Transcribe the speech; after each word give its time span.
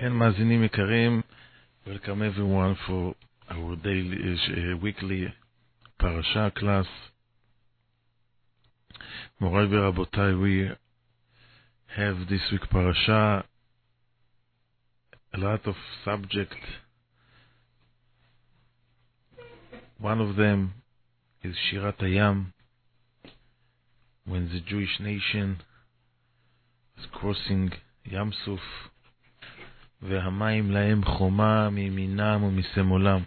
כן, 0.00 0.12
מאזינים 0.12 0.64
יקרים, 0.64 1.22
welcome 1.86 2.22
everyone 2.22 2.74
for 2.86 3.14
our 3.50 3.76
daily, 3.76 4.18
uh, 4.22 4.76
weekly 4.82 5.28
parasha 5.98 6.50
class. 6.58 6.86
מוריי 9.40 9.66
ורבותיי, 9.70 10.34
we 10.34 10.70
have 11.96 12.28
this 12.28 12.52
week 12.52 12.68
parasha, 12.70 13.44
a 15.32 15.38
lot 15.38 15.66
of 15.66 15.74
subject. 16.04 16.54
One 19.98 20.20
of 20.20 20.36
them 20.36 20.74
is 21.42 21.54
Shirat 21.70 21.98
Hayam, 21.98 22.52
when 24.26 24.48
the 24.52 24.60
Jewish 24.60 25.00
nation 25.00 25.62
is 26.98 27.06
crossing 27.12 27.72
Yam 28.04 28.32
Suf, 28.44 28.60
והמים 30.01 30.71
להם 30.71 31.05
חומה 31.05 31.69
מימינם 31.69 32.43
ומשמאלם. 32.43 33.21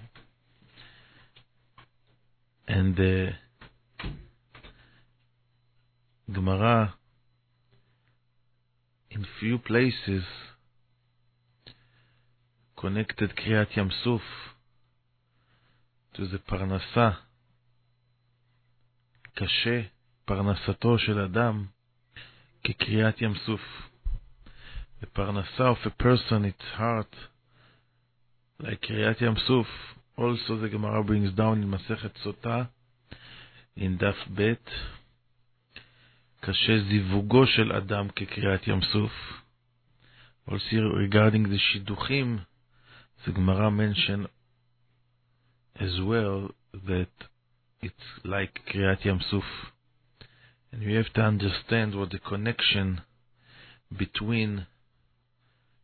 And 2.68 2.96
the 2.96 3.32
Gemara, 6.30 6.94
in 9.10 9.26
few 9.40 9.58
places, 9.58 10.24
connected 12.76 13.36
Kriyat 13.36 13.76
Yam 13.76 13.90
Suf 14.04 14.22
to 16.14 16.26
the 16.26 16.38
פרנסה. 16.38 17.10
קשה 19.34 19.82
פרנסתו 20.24 20.98
של 20.98 21.18
אדם 21.20 21.66
כקריאת 22.64 23.20
ים 23.22 23.34
סוף. 23.46 23.91
The 25.02 25.08
parnasa 25.08 25.60
of 25.60 25.76
a 25.84 25.90
person, 25.90 26.44
its 26.44 26.62
heart, 26.76 27.14
like 28.60 28.80
Kriyat 28.80 29.20
Yam 29.20 29.36
Suf, 29.46 29.66
also 30.16 30.56
the 30.56 30.68
Gemara 30.68 31.02
brings 31.02 31.34
down 31.34 31.62
in 31.62 31.68
Masechet 31.68 32.12
Sota, 32.24 32.68
in 33.76 33.98
Daf 33.98 34.14
Bet, 34.34 34.60
קשה 36.42 36.78
זיווגו 36.88 37.46
של 37.46 37.72
אדם 37.72 38.08
כקריאת 38.16 38.66
ים 38.66 38.80
סוף. 38.92 39.12
Also 40.48 40.90
regarding 41.06 41.46
the 41.48 41.58
שידוכים, 41.58 42.38
the 43.24 43.30
Gemara 43.30 43.70
mention 43.70 44.26
as 45.76 46.00
well 46.00 46.50
that 46.74 47.28
it's 47.80 48.24
like 48.24 48.60
קריאת 48.66 49.06
ים 49.06 49.18
סוף. 49.20 49.44
And 50.72 50.84
we 50.84 50.94
have 50.94 51.12
to 51.14 51.20
understand 51.20 51.94
what 51.94 52.10
the 52.10 52.18
connection 52.18 53.02
between 53.96 54.66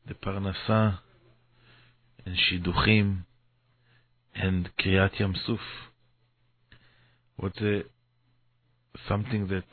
the 0.08 0.14
Parnasa 0.14 0.98
and 2.24 2.36
Shiduchim 2.36 3.24
and 4.34 4.70
Kriyat 4.80 5.20
Yam 5.20 5.34
What's 7.36 7.60
What 7.60 7.62
uh, 7.62 7.82
something 9.06 9.48
that 9.48 9.64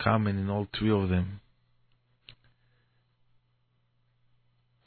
common 0.00 0.38
in 0.38 0.50
all 0.50 0.66
three 0.76 0.90
of 0.90 1.08
them. 1.08 1.40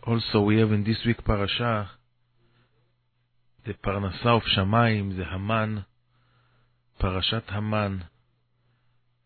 Also, 0.05 0.41
we 0.41 0.59
have 0.59 0.71
in 0.71 0.83
this 0.83 0.97
week 1.05 1.23
parasha 1.23 1.91
the 3.65 3.73
Parnasa 3.73 4.25
of 4.25 4.41
Shamayim, 4.57 5.17
the 5.17 5.25
Haman, 5.25 5.85
Parashat 7.01 7.51
Haman, 7.51 8.05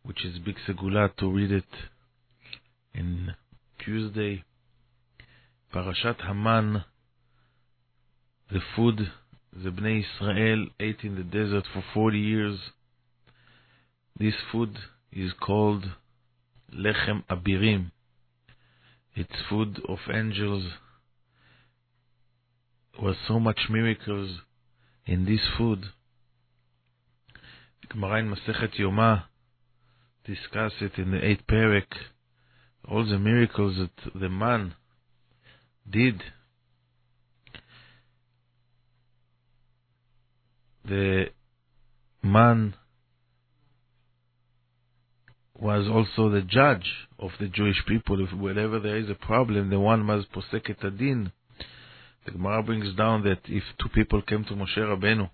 which 0.03 0.25
is 0.25 0.39
big 0.39 0.55
segula 0.67 1.15
to 1.17 1.31
read 1.31 1.51
it 1.51 1.63
in 2.93 3.33
Tuesday. 3.83 4.43
Parashat 5.73 6.21
Haman, 6.27 6.83
the 8.51 8.59
food 8.75 9.11
the 9.51 9.71
Bnei 9.71 10.03
Israel 10.03 10.67
ate 10.79 10.99
in 11.01 11.15
the 11.15 11.23
desert 11.23 11.63
for 11.73 11.83
40 11.95 12.19
years. 12.19 12.59
This 14.19 14.35
food 14.51 14.77
is 15.11 15.31
called 15.39 15.83
Lechem 16.71 17.23
Abirim. 17.27 17.89
It's 19.15 19.33
food 19.49 19.81
of 19.89 19.97
angels. 20.13 20.63
There 22.93 23.05
was 23.05 23.15
so 23.27 23.39
much 23.39 23.61
miracles 23.67 24.41
in 25.07 25.25
this 25.25 25.41
food. 25.57 25.85
Gemara 27.89 28.19
in 28.19 28.29
Masechet 28.29 28.79
Yoma 28.79 29.23
discuss 30.23 30.73
it 30.81 30.99
in 30.99 31.09
the 31.09 31.17
8th 31.17 31.45
parak. 31.49 31.87
All 32.87 33.03
the 33.03 33.17
miracles 33.17 33.77
that 33.77 34.13
the 34.19 34.29
man 34.29 34.75
did 35.89 36.21
the 40.85 41.25
man 42.21 42.73
was 45.59 45.87
also 45.87 46.29
the 46.29 46.41
judge 46.41 46.89
of 47.19 47.31
the 47.39 47.47
Jewish 47.47 47.77
people. 47.87 48.23
If 48.23 48.33
whenever 48.37 48.79
there 48.79 48.97
is 48.97 49.09
a 49.09 49.15
problem, 49.15 49.69
the 49.69 49.79
one 49.79 50.03
must 50.03 50.31
posek 50.31 50.69
adin. 50.83 51.31
The 52.25 52.31
Gemara 52.31 52.63
brings 52.63 52.95
down 52.95 53.23
that 53.23 53.39
if 53.47 53.63
two 53.81 53.89
people 53.89 54.21
came 54.21 54.43
to 54.45 54.53
Moshe 54.53 54.77
Rabbeinu, 54.77 55.29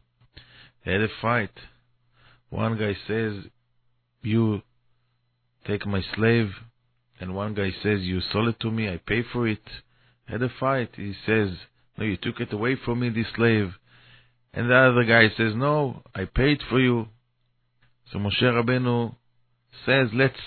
they 0.86 0.94
had 0.94 1.02
a 1.02 1.08
fight. 1.22 1.52
One 2.50 2.78
guy 2.78 2.96
says, 3.08 3.46
"You 4.22 4.62
take 5.66 5.86
my 5.86 6.02
slave," 6.16 6.52
and 7.20 7.36
one 7.36 7.54
guy 7.54 7.72
says, 7.84 8.02
"You 8.02 8.22
sold 8.22 8.50
it 8.50 8.60
to 8.62 8.72
me. 8.72 8.90
I 8.90 8.98
pay 8.98 9.24
for 9.24 9.48
it." 9.48 9.68
Had 10.30 10.42
a 10.42 10.50
fight. 10.60 10.92
He 10.96 11.14
says, 11.26 11.50
No, 11.98 12.06
you 12.06 12.18
took 12.18 12.40
it 12.40 12.54
away 12.54 12.76
from 12.84 13.00
me, 13.00 13.10
this 13.10 13.26
slave. 13.36 13.74
And 14.54 14.70
the 14.70 14.76
other 14.76 15.04
guy 15.04 15.30
says, 15.36 15.54
No, 15.56 16.04
I 16.14 16.26
paid 16.26 16.60
for 16.70 16.80
you. 16.80 17.08
So 18.12 18.20
Moshe 18.20 18.42
Rabbeinu 18.42 19.16
says, 19.86 20.10
Let's 20.14 20.40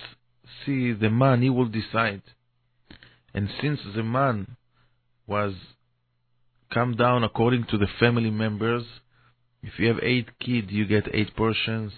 see 0.65 0.93
the 0.93 1.11
man, 1.11 1.43
he 1.43 1.51
will 1.51 1.69
decide. 1.69 2.23
And 3.35 3.49
since 3.61 3.81
the 3.95 4.03
man 4.03 4.57
was 5.27 5.55
come 6.73 6.97
down 6.97 7.25
according 7.25 7.65
to 7.71 7.79
the 7.79 7.87
family 7.99 8.31
members, 8.31 8.85
if 9.63 9.79
you 9.79 9.89
have 9.89 9.99
eight 10.03 10.39
kids, 10.41 10.69
you 10.71 10.87
get 10.87 11.15
eight 11.15 11.37
portions. 11.37 11.93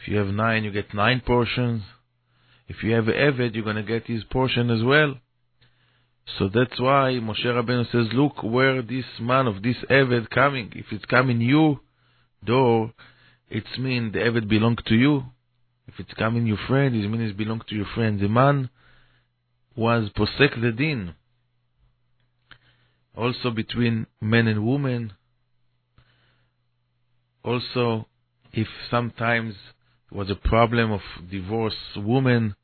If 0.00 0.08
you 0.08 0.18
have 0.18 0.28
nine, 0.28 0.64
you 0.64 0.70
get 0.70 0.94
nine 0.94 1.22
portions. 1.26 1.82
If 2.68 2.82
you 2.82 2.92
have 2.94 3.08
an 3.08 3.14
Eved, 3.14 3.54
you're 3.54 3.64
going 3.64 3.76
to 3.76 3.82
get 3.82 4.06
his 4.06 4.24
portion 4.24 4.70
as 4.70 4.82
well. 4.82 5.16
So 6.38 6.50
that's 6.52 6.78
why 6.80 7.18
Moshe 7.22 7.44
Rabbeinu 7.44 7.90
says, 7.92 8.08
look 8.12 8.42
where 8.42 8.82
this 8.82 9.04
man 9.20 9.46
of 9.46 9.62
this 9.62 9.76
Eved 9.88 10.28
coming. 10.30 10.72
If 10.74 10.86
it's 10.90 11.04
coming 11.04 11.40
you 11.40 11.80
door, 12.44 12.92
it's 13.48 13.78
mean 13.78 14.12
the 14.12 14.18
Eved 14.18 14.48
belong 14.48 14.76
to 14.86 14.94
you. 14.94 15.24
If 15.86 15.94
it's 15.98 16.12
coming 16.14 16.46
your 16.46 16.58
friend, 16.66 16.94
it 16.96 17.08
means 17.08 17.30
it 17.30 17.36
belong 17.36 17.62
to 17.68 17.74
your 17.74 17.86
friend. 17.94 18.18
The 18.20 18.28
man 18.28 18.70
was 19.76 20.10
posek 20.16 20.60
the 20.60 20.72
din. 20.72 21.14
Also 23.16 23.50
between 23.50 24.06
men 24.20 24.48
and 24.48 24.66
women. 24.66 25.12
Also, 27.44 28.08
if 28.52 28.66
sometimes 28.90 29.54
was 30.10 30.28
a 30.28 30.34
problem 30.34 30.90
of 30.90 31.00
divorced 31.30 31.76
women, 31.96 32.56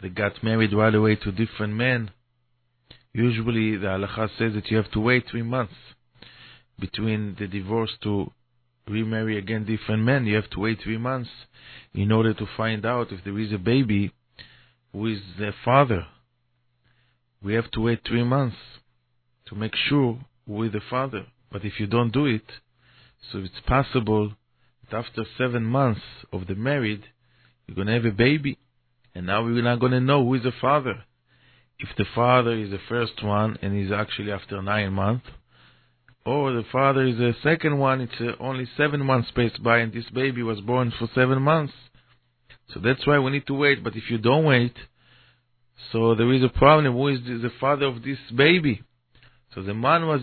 they 0.00 0.08
got 0.08 0.42
married 0.42 0.72
right 0.72 0.94
away 0.94 1.14
to 1.16 1.30
different 1.30 1.74
men. 1.74 2.10
Usually 3.14 3.76
the 3.76 3.86
halacha 3.86 4.28
says 4.36 4.54
that 4.54 4.68
you 4.70 4.76
have 4.76 4.90
to 4.90 4.98
wait 5.00 5.26
three 5.30 5.42
months 5.42 5.74
between 6.80 7.36
the 7.38 7.46
divorce 7.46 7.92
to 8.02 8.32
remarry 8.88 9.38
again 9.38 9.64
different 9.64 10.02
men. 10.02 10.26
You 10.26 10.34
have 10.34 10.50
to 10.50 10.60
wait 10.60 10.80
three 10.82 10.98
months 10.98 11.30
in 11.94 12.10
order 12.10 12.34
to 12.34 12.46
find 12.56 12.84
out 12.84 13.12
if 13.12 13.22
there 13.22 13.38
is 13.38 13.52
a 13.52 13.58
baby 13.58 14.12
who 14.92 15.06
is 15.06 15.20
the 15.38 15.52
father. 15.64 16.06
We 17.40 17.54
have 17.54 17.70
to 17.72 17.82
wait 17.82 18.00
three 18.04 18.24
months 18.24 18.56
to 19.46 19.54
make 19.54 19.76
sure 19.76 20.18
who 20.48 20.64
is 20.64 20.72
the 20.72 20.80
father. 20.90 21.26
But 21.52 21.64
if 21.64 21.78
you 21.78 21.86
don't 21.86 22.12
do 22.12 22.26
it, 22.26 22.50
so 23.30 23.38
it's 23.38 23.60
possible 23.64 24.32
that 24.90 24.96
after 24.96 25.24
seven 25.38 25.62
months 25.62 26.02
of 26.32 26.48
the 26.48 26.56
married, 26.56 27.04
you're 27.68 27.76
going 27.76 27.86
to 27.86 27.92
have 27.92 28.06
a 28.06 28.10
baby. 28.10 28.58
And 29.14 29.26
now 29.26 29.44
we're 29.44 29.62
not 29.62 29.78
going 29.78 29.92
to 29.92 30.00
know 30.00 30.24
who 30.24 30.34
is 30.34 30.42
the 30.42 30.52
father 30.60 31.04
if 31.78 31.88
the 31.96 32.04
father 32.14 32.52
is 32.52 32.70
the 32.70 32.78
first 32.88 33.22
one 33.22 33.58
and 33.62 33.78
is 33.78 33.92
actually 33.92 34.32
after 34.32 34.62
nine 34.62 34.92
months, 34.92 35.26
or 36.26 36.52
the 36.52 36.64
father 36.72 37.06
is 37.06 37.18
the 37.18 37.34
second 37.42 37.78
one, 37.78 38.00
it's 38.00 38.12
uh, 38.20 38.32
only 38.40 38.66
seven 38.76 39.04
months 39.04 39.30
passed 39.32 39.62
by, 39.62 39.78
and 39.78 39.92
this 39.92 40.08
baby 40.14 40.42
was 40.42 40.60
born 40.60 40.92
for 40.98 41.08
seven 41.14 41.42
months. 41.42 41.74
So 42.72 42.80
that's 42.80 43.06
why 43.06 43.18
we 43.18 43.30
need 43.30 43.46
to 43.48 43.54
wait. 43.54 43.84
But 43.84 43.94
if 43.94 44.10
you 44.10 44.16
don't 44.16 44.44
wait, 44.44 44.74
so 45.92 46.14
there 46.14 46.32
is 46.32 46.42
a 46.42 46.48
problem. 46.48 46.94
Who 46.94 47.08
is 47.08 47.20
the 47.24 47.52
father 47.60 47.86
of 47.86 48.02
this 48.02 48.18
baby? 48.34 48.82
So 49.54 49.62
the 49.62 49.74
man 49.74 50.06
was 50.06 50.22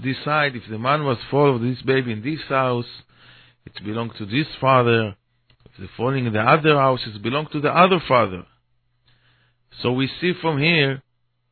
decide 0.00 0.56
if 0.56 0.62
the 0.68 0.78
man 0.78 1.04
was 1.04 1.18
full 1.30 1.54
of 1.54 1.62
this 1.62 1.80
baby 1.82 2.12
in 2.12 2.22
this 2.22 2.40
house, 2.48 2.86
it 3.64 3.72
belonged 3.84 4.12
to 4.18 4.26
this 4.26 4.46
father. 4.60 5.16
If 5.66 5.78
the 5.78 5.88
falling 5.96 6.26
in 6.26 6.32
the 6.32 6.40
other 6.40 6.76
house, 6.76 7.00
it 7.06 7.22
belonged 7.22 7.52
to 7.52 7.60
the 7.60 7.70
other 7.70 8.00
father. 8.08 8.44
So 9.82 9.92
we 9.92 10.10
see 10.20 10.32
from 10.40 10.58
here, 10.58 11.02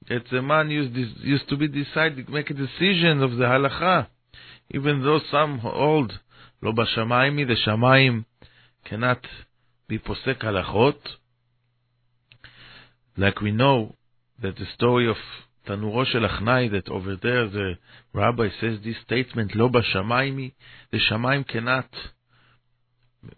that 0.08 0.24
the 0.30 0.42
man 0.42 0.70
used, 0.70 0.94
used 1.22 1.48
to 1.48 1.56
be 1.56 1.68
decided, 1.68 2.28
make 2.28 2.50
a 2.50 2.54
decision 2.54 3.22
of 3.22 3.32
the 3.32 3.44
halacha, 3.44 4.08
even 4.70 5.02
though 5.02 5.20
some 5.30 5.58
hold, 5.58 6.18
lo 6.62 6.72
bashamayim, 6.72 7.46
the 7.46 7.56
shamayim 7.66 8.24
cannot 8.84 9.20
be 9.86 9.98
posek 9.98 10.38
halachot. 10.42 10.96
Like 13.16 13.40
we 13.40 13.50
know 13.50 13.94
that 14.40 14.56
the 14.56 14.66
story 14.74 15.08
of 15.08 15.16
Tanuro 15.66 16.06
shel 16.06 16.22
Achnai, 16.22 16.70
that 16.70 16.88
over 16.88 17.16
there 17.22 17.48
the 17.48 17.74
rabbi 18.14 18.48
says 18.60 18.78
this 18.82 18.96
statement, 19.04 19.54
lo 19.54 19.68
bashamayim, 19.68 20.52
the 20.90 20.98
shamayim 21.10 21.46
cannot 21.46 21.88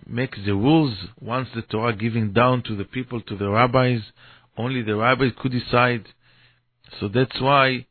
make 0.07 0.37
the 0.45 0.53
rules 0.53 0.95
once 1.21 1.49
the 1.55 1.63
Torah 1.63 1.97
giving 1.97 2.33
down 2.33 2.63
to 2.65 2.77
the 2.77 2.85
people, 2.85 3.21
to 3.23 3.37
the 3.37 3.49
rabbis, 3.49 4.03
only 4.60 4.82
the 4.82 4.96
rabbis 4.96 5.32
could 5.38 5.52
decide. 5.52 6.06
So 7.00 7.08
that's 7.08 7.40
why 7.42 7.86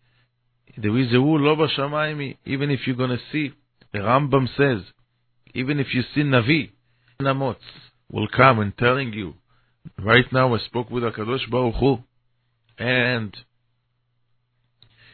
there 0.77 0.97
is 0.99 1.13
a 1.13 1.19
rule 1.19 1.49
over 1.49 1.69
Shamayim, 1.69 2.37
even 2.45 2.71
if 2.71 2.87
you're 2.87 2.97
going 2.97 3.11
to 3.11 3.21
see, 3.31 3.53
the 3.93 4.01
Rambam 4.01 4.49
says, 4.57 4.83
even 5.55 5.79
if 5.79 5.95
you 5.95 6.03
see 6.15 6.23
Navi, 6.23 6.71
Namotz 7.21 7.57
will 8.11 8.29
come 8.29 8.59
and 8.59 8.77
telling 8.77 9.13
you, 9.13 9.35
right 10.03 10.25
now 10.33 10.55
I 10.55 10.59
spoke 10.59 10.91
with 10.91 11.05
HaKadosh 11.05 11.49
Baruch 11.51 11.77
Hu, 11.77 11.99
and 12.79 13.37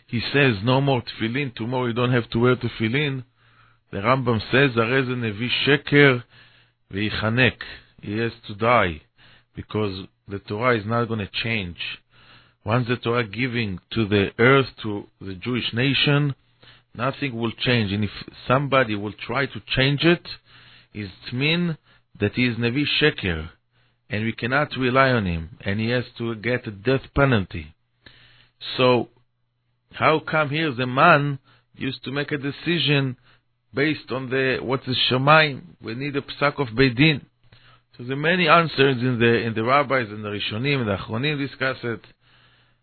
he 0.07 0.21
says, 0.33 0.57
no 0.65 0.81
more 0.81 1.03
tefillin, 1.03 1.55
tomorrow 1.55 1.87
you 1.87 1.93
don't 1.93 2.13
have 2.13 2.29
to 2.31 2.39
wear 2.39 2.57
tefillin. 2.57 3.25
The 3.93 3.99
Rambam 3.99 4.41
says, 4.51 4.77
הרי 4.77 5.05
זה 5.05 5.17
נביא 5.17 5.51
שקר 5.67 6.19
ויחנק. 6.91 7.65
He 8.03 8.17
has 8.17 8.33
to 8.47 8.55
die, 8.55 9.03
because 9.55 10.07
the 10.28 10.40
Torah 10.40 10.78
is 10.78 10.86
not 10.86 11.06
going 11.06 11.20
to 11.20 11.30
change. 11.44 11.78
Once 12.66 12.88
the 12.88 12.98
Torah 12.98 13.28
giving 13.28 13.80
to 13.92 14.08
the 14.08 14.30
earth, 14.40 14.66
to 14.82 15.06
the 15.22 15.36
Jewish 15.36 15.72
nation, 15.74 16.34
nothing 16.96 17.36
will 17.36 17.52
change. 17.52 17.92
And 17.92 18.04
if 18.04 18.10
somebody 18.48 18.96
will 18.96 19.14
try 19.14 19.46
to 19.46 19.62
change 19.76 20.04
it, 20.04 20.28
it 20.94 21.12
means 21.34 21.76
that 22.20 22.34
he 22.34 22.48
is 22.48 22.58
Nevi 22.58 22.86
Sheker, 23.00 23.50
and 24.10 24.24
we 24.24 24.34
cannot 24.34 24.70
rely 24.78 25.10
on 25.10 25.26
him, 25.26 25.58
and 25.62 25.80
he 25.80 25.90
has 25.90 26.06
to 26.18 26.36
get 26.36 26.66
a 26.68 26.72
death 26.72 27.02
penalty. 27.16 27.76
So, 28.78 29.10
how 29.92 30.20
come 30.20 30.50
here 30.50 30.74
the 30.74 30.88
man 30.88 31.40
used 31.76 32.04
to 32.06 32.12
make 32.12 32.32
a 32.32 32.38
decision 32.38 33.18
based 33.74 34.12
on 34.12 34.30
the 34.30 34.60
what's 34.62 34.86
the 34.86 34.96
Shemaim? 35.10 35.62
We 35.82 35.96
need 35.96 36.16
a 36.16 36.22
psak 36.22 36.60
of 36.60 36.70
Beidin. 36.70 37.22
So 37.98 38.04
there 38.04 38.14
are 38.14 38.20
many 38.20 38.48
answers 38.50 38.98
in 39.02 39.20
the 39.20 39.34
in 39.46 39.54
the 39.54 39.64
rabbis 39.64 40.10
and 40.10 40.24
the 40.24 40.30
Rishonim 40.30 40.82
and 40.82 40.88
the 40.90 40.98
Achronim 40.98 41.38
discuss 41.38 41.78
it. 41.84 42.02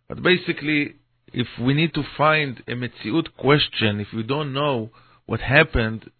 But 0.08 0.22
basically, 0.22 0.94
if 1.32 1.46
we 1.60 1.74
need 1.74 1.92
to 1.94 2.02
find 2.16 2.62
a 2.66 2.72
Metziut 2.72 3.28
question, 3.36 4.00
if 4.00 4.08
we 4.14 4.22
don't 4.22 4.54
know 4.54 4.90
what 5.26 5.40
happened, 5.40 6.10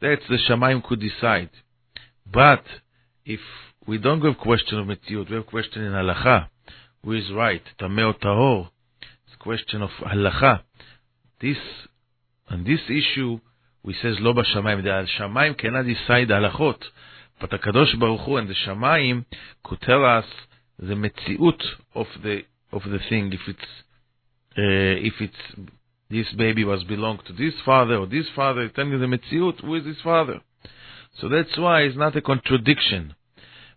that's 0.00 0.22
the 0.28 0.38
Shamaim 0.48 0.82
could 0.82 1.00
decide. 1.00 1.50
But 2.32 2.64
if 3.24 3.40
we 3.86 3.98
don't 3.98 4.24
have 4.24 4.38
question 4.38 4.78
of 4.78 4.86
Metziut, 4.86 5.30
we 5.30 5.36
have 5.36 5.46
question 5.46 5.82
in 5.82 5.92
Halacha, 5.92 6.48
who 7.04 7.12
is 7.12 7.30
right, 7.32 7.62
Tameo 7.80 8.18
Tahor, 8.20 8.70
it's 9.00 9.36
question 9.38 9.82
of 9.82 9.90
Halacha. 9.90 10.60
This, 11.40 11.56
on 12.48 12.64
this 12.64 12.80
issue, 12.88 13.40
we 13.82 13.94
says 13.94 14.16
Lo 14.20 14.34
Shamaim, 14.34 14.82
the 14.82 15.06
Shamaim 15.18 15.56
cannot 15.56 15.86
decide 15.86 16.28
Halachot. 16.28 16.78
But 17.40 17.50
HaKadosh 17.50 17.98
Baruch 17.98 18.20
Hu 18.20 18.36
and 18.36 18.48
the 18.48 18.54
Shamayim 18.66 19.24
could 19.64 19.80
tell 19.80 20.04
us 20.04 20.26
the 20.78 20.94
metziut 20.94 21.62
of 21.94 22.06
the 22.22 22.42
of 22.72 22.82
the 22.82 22.98
thing. 23.08 23.32
If 23.32 23.40
it's 23.48 23.70
uh, 24.58 25.08
if 25.08 25.14
it's 25.20 25.70
this 26.10 26.26
baby 26.36 26.64
was 26.64 26.84
belong 26.84 27.20
to 27.26 27.32
this 27.32 27.54
father 27.64 27.96
or 27.96 28.06
this 28.06 28.26
father, 28.36 28.68
telling 28.68 28.98
the 28.98 29.06
metziut, 29.06 29.60
who 29.60 29.74
is 29.76 29.86
his 29.86 30.00
father? 30.02 30.40
So 31.20 31.28
that's 31.28 31.56
why 31.56 31.82
it's 31.82 31.96
not 31.96 32.16
a 32.16 32.20
contradiction. 32.20 33.14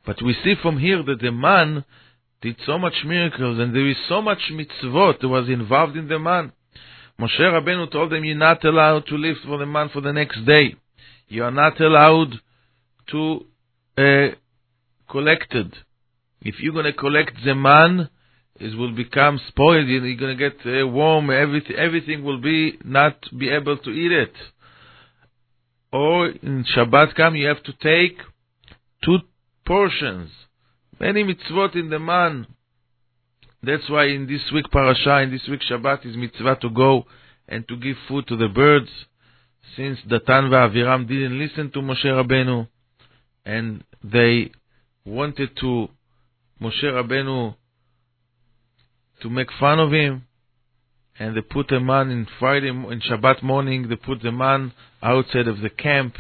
But 0.06 0.22
we 0.22 0.36
see 0.44 0.56
from 0.62 0.80
here 0.80 1.02
that 1.04 1.22
the 1.22 1.32
man 1.32 1.86
did 2.42 2.58
so 2.66 2.78
much 2.78 2.94
miracles 3.06 3.60
and 3.60 3.74
there 3.74 3.88
is 3.88 3.96
so 4.10 4.22
much 4.22 4.40
mitzvot 4.52 5.22
that 5.22 5.28
was 5.28 5.48
involved 5.48 5.96
in 5.96 6.10
the 6.10 6.20
man. 6.20 6.52
Moshe 7.20 7.40
Rabbeinu 7.40 7.92
told 7.92 8.12
them, 8.12 8.26
you're 8.26 8.36
not 8.36 8.64
allowed 8.66 9.06
to 9.08 9.16
live 9.16 9.38
for 9.46 9.58
the 9.58 9.66
man 9.66 9.90
for 9.90 10.02
the 10.02 10.12
next 10.12 10.44
day. 10.46 10.76
You 11.28 11.44
are 11.44 11.52
not 11.52 11.80
allowed 11.80 12.34
to 13.12 13.46
uh, 13.98 14.36
collected. 15.10 15.76
If 16.42 16.56
you're 16.60 16.74
going 16.74 16.86
to 16.86 16.94
collect 16.94 17.34
the 17.46 17.56
man, 17.56 18.10
it 18.60 18.78
will 18.78 18.94
become 18.94 19.40
spoiled. 19.48 19.88
You're 19.88 20.16
going 20.16 20.38
to 20.38 20.50
get 20.50 20.66
uh, 20.66 20.88
warm. 20.88 21.30
Everything, 21.30 21.76
everything 21.76 22.24
will 22.24 22.42
be 22.42 22.78
not 22.84 23.18
be 23.38 23.50
able 23.50 23.78
to 23.78 23.90
eat 23.90 24.12
it. 24.12 24.34
Or 25.92 26.28
in 26.28 26.66
Shabbat 26.76 27.16
come, 27.16 27.36
you 27.36 27.48
have 27.48 27.64
to 27.64 27.74
take 27.74 28.18
two 29.04 29.20
portions. 29.66 30.32
Many 31.00 31.24
mitzvot 31.24 31.76
in 31.76 31.90
the 31.90 32.00
man. 32.00 32.48
That's 33.62 33.90
why 33.90 34.06
in 34.06 34.28
this 34.28 34.42
week 34.54 34.66
parasha, 34.72 35.20
in 35.20 35.32
this 35.32 35.48
week 35.50 35.62
Shabbat 35.70 36.06
is 36.06 36.18
mitzvah 36.18 36.58
to 36.62 36.70
go 36.70 37.06
and 37.48 37.68
to 37.68 37.78
give 37.78 37.96
food 38.08 38.28
to 38.28 38.38
the 38.38 38.50
birds. 38.50 38.90
Since 39.78 40.00
Datan 40.10 40.46
and 40.46 40.54
Aviram 40.54 41.08
didn't 41.08 41.40
listen 41.40 41.72
to 41.72 41.80
Moshe 41.80 42.06
Rabbeinu, 42.06 42.68
and 43.46 43.84
they 44.04 44.52
wanted 45.06 45.56
to 45.58 45.88
Moshe 46.62 46.84
Rabbeinu 46.84 47.56
to 49.22 49.30
make 49.30 49.48
fun 49.60 49.80
of 49.80 49.92
him, 49.92 50.26
and 51.20 51.36
they 51.36 51.42
put 51.42 51.72
a 51.72 51.80
man 51.80 52.10
in 52.10 52.28
Friday 52.40 52.70
in 52.70 53.02
Shabbat 53.10 53.44
morning. 53.44 53.88
They 53.90 53.96
put 53.96 54.22
the 54.22 54.32
man 54.32 54.74
outside 55.02 55.48
of 55.48 55.62
the 55.62 55.70
camp 55.70 56.16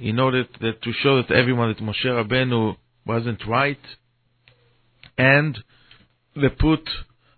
in 0.00 0.18
order 0.18 0.44
that, 0.60 0.82
to 0.82 0.92
show 1.02 1.22
that 1.22 1.30
everyone 1.30 1.68
that 1.68 1.78
Moshe 1.78 2.04
Rabbeinu 2.04 2.76
wasn't 3.06 3.46
right, 3.46 3.78
and 5.18 5.58
they 6.34 6.48
put 6.48 6.88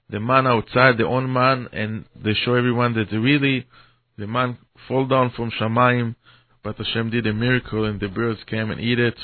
the 0.08 0.20
man 0.20 0.46
outside, 0.46 0.98
the 0.98 1.06
own 1.06 1.32
man, 1.32 1.68
and 1.72 2.04
they 2.14 2.32
show 2.44 2.54
everyone 2.54 2.94
that 2.94 3.14
really 3.16 3.66
the 4.16 4.26
man 4.26 4.56
fall 4.88 5.06
down 5.06 5.32
from 5.34 5.50
Shamayim 5.50 6.14
but 6.66 6.84
Hashem 6.84 7.10
did 7.10 7.28
a 7.28 7.32
miracle 7.32 7.84
and 7.84 8.00
the 8.00 8.08
birds 8.08 8.40
came 8.48 8.72
and 8.72 8.80
eat 8.80 8.98
it. 8.98 9.14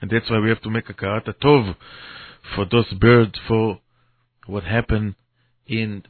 And 0.00 0.10
that's 0.10 0.28
why 0.28 0.40
we 0.40 0.48
have 0.48 0.60
to 0.62 0.70
make 0.70 0.90
a 0.90 0.92
karata 0.92 1.32
tov 1.40 1.76
for 2.56 2.64
those 2.68 2.92
birds, 2.94 3.34
for 3.46 3.78
what 4.48 4.64
happened 4.64 5.14
in 5.68 6.02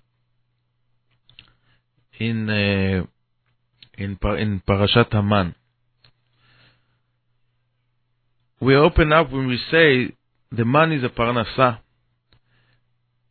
in 2.18 2.48
uh, 2.48 3.04
in 3.98 4.18
in 4.38 4.62
Parashat 4.66 5.12
Haman. 5.12 5.54
We 8.58 8.74
open 8.74 9.12
up 9.12 9.30
when 9.30 9.48
we 9.48 9.58
say 9.70 10.14
the 10.50 10.64
man 10.64 10.92
is 10.92 11.04
a 11.04 11.10
parnasa. 11.10 11.80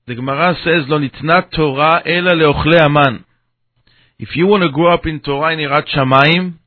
The 0.05 0.13
Gemara 0.13 0.53
says, 0.63 0.87
"Lo 0.87 0.99
nitna 0.99 1.49
Torah 1.49 2.03
ela 2.05 2.35
leochle 2.35 2.79
Haman." 2.79 3.25
If 4.19 4.35
you 4.35 4.45
want 4.45 4.61
to 4.61 4.69
grow 4.69 4.93
up 4.93 5.07
in 5.07 5.19
Torah 5.19 5.53
in 5.53 5.59
Irat 5.67 5.87
Shamayim, 5.87 6.59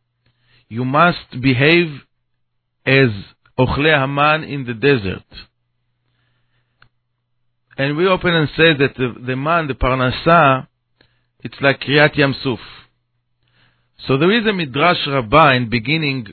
you 0.74 0.84
must 0.84 1.40
behave 1.40 1.88
as 2.84 3.10
Ochle 3.56 3.94
Haman 4.00 4.42
in 4.42 4.64
the 4.64 4.74
desert. 4.74 5.30
And 7.78 7.96
we 7.96 8.08
open 8.08 8.34
and 8.34 8.48
say 8.56 8.76
that 8.78 8.94
the, 8.96 9.14
the 9.24 9.36
man, 9.36 9.68
the 9.68 9.74
Parnasa, 9.74 10.66
it's 11.44 11.54
like 11.60 11.80
Kriyat 11.80 12.16
Yamsuf. 12.16 12.58
So 14.08 14.18
there 14.18 14.32
is 14.32 14.46
a 14.46 14.52
Midrash 14.52 15.06
Rabbah 15.06 15.52
in 15.52 15.70
beginning 15.70 16.26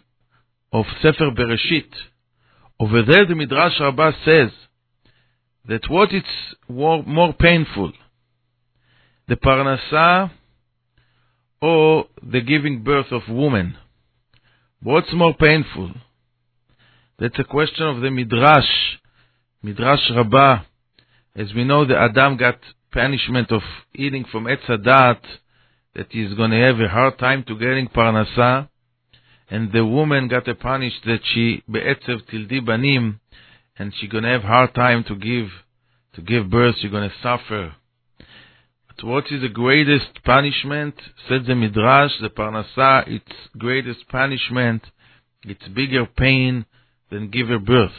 of 0.74 0.86
Sefer 1.04 1.30
Bereshit. 1.38 1.92
Over 2.80 3.04
there 3.04 3.28
the 3.28 3.36
Midrash 3.36 3.80
Rabbah 3.80 4.12
says 4.26 4.50
that 5.68 5.88
what 5.88 6.12
is 6.12 6.24
more, 6.68 7.34
painful, 7.34 7.94
the 9.28 9.36
Parnasa 9.36 10.32
or 11.62 12.06
the 12.24 12.42
giving 12.42 12.84
birth 12.84 13.12
of 13.12 13.22
woman. 13.30 13.78
What's 14.84 15.14
more 15.14 15.36
painful? 15.36 15.92
That's 17.20 17.38
a 17.38 17.44
question 17.44 17.86
of 17.86 18.02
the 18.02 18.10
Midrash, 18.10 18.98
Midrash 19.62 20.10
Rabbah. 20.10 20.64
As 21.36 21.54
we 21.54 21.66
know, 21.66 21.86
the 21.86 21.96
Adam 21.96 22.36
got 22.36 22.58
punishment 22.92 23.52
of 23.52 23.62
eating 23.94 24.26
from 24.32 24.46
Etz 24.46 24.66
Hadat, 24.68 25.20
that 25.94 26.08
he's 26.10 26.34
going 26.34 26.50
to 26.50 26.58
have 26.58 26.80
a 26.80 26.88
hard 26.88 27.20
time 27.20 27.44
to 27.48 27.60
getting 27.60 27.90
Parnasa, 27.90 28.70
and 29.52 29.72
the 29.72 29.86
woman 29.86 30.28
got 30.28 30.48
a 30.48 30.56
punish 30.56 30.94
that 31.06 31.20
she 31.32 31.62
be'etzev 31.72 32.24
tildi 32.34 32.66
banim, 32.66 33.20
and 33.78 33.94
she's 34.00 34.10
going 34.10 34.24
to 34.24 34.32
have 34.32 34.42
hard 34.42 34.74
time 34.74 35.04
to 35.04 35.16
give, 35.16 35.50
to 36.16 36.24
give 36.24 36.50
birth, 36.50 36.74
she's 36.82 36.90
going 36.90 37.08
to 37.08 37.16
suffer 37.22 37.76
what 39.08 39.26
is 39.32 39.42
the 39.42 39.50
greatest 39.50 40.24
punishment? 40.24 40.96
Said 41.28 41.46
the 41.46 41.56
Midrash, 41.56 42.12
the 42.22 42.30
Parnasa, 42.30 43.08
its 43.08 43.32
greatest 43.58 44.08
punishment, 44.10 44.84
its 45.44 45.68
bigger 45.70 46.06
pain 46.06 46.66
than 47.10 47.30
give 47.30 47.50
a 47.50 47.60
birth. 47.60 47.92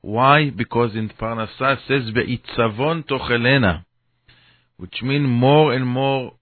Why? 0.00 0.50
Because 0.50 0.94
in 0.94 1.10
Parnasa 1.10 1.78
says, 1.86 2.10
Be'itzavon 2.14 3.06
tochelena. 3.06 3.84
which 4.76 5.02
means 5.02 5.26
more 5.28 5.72
and 5.72 5.86
more 5.86 6.32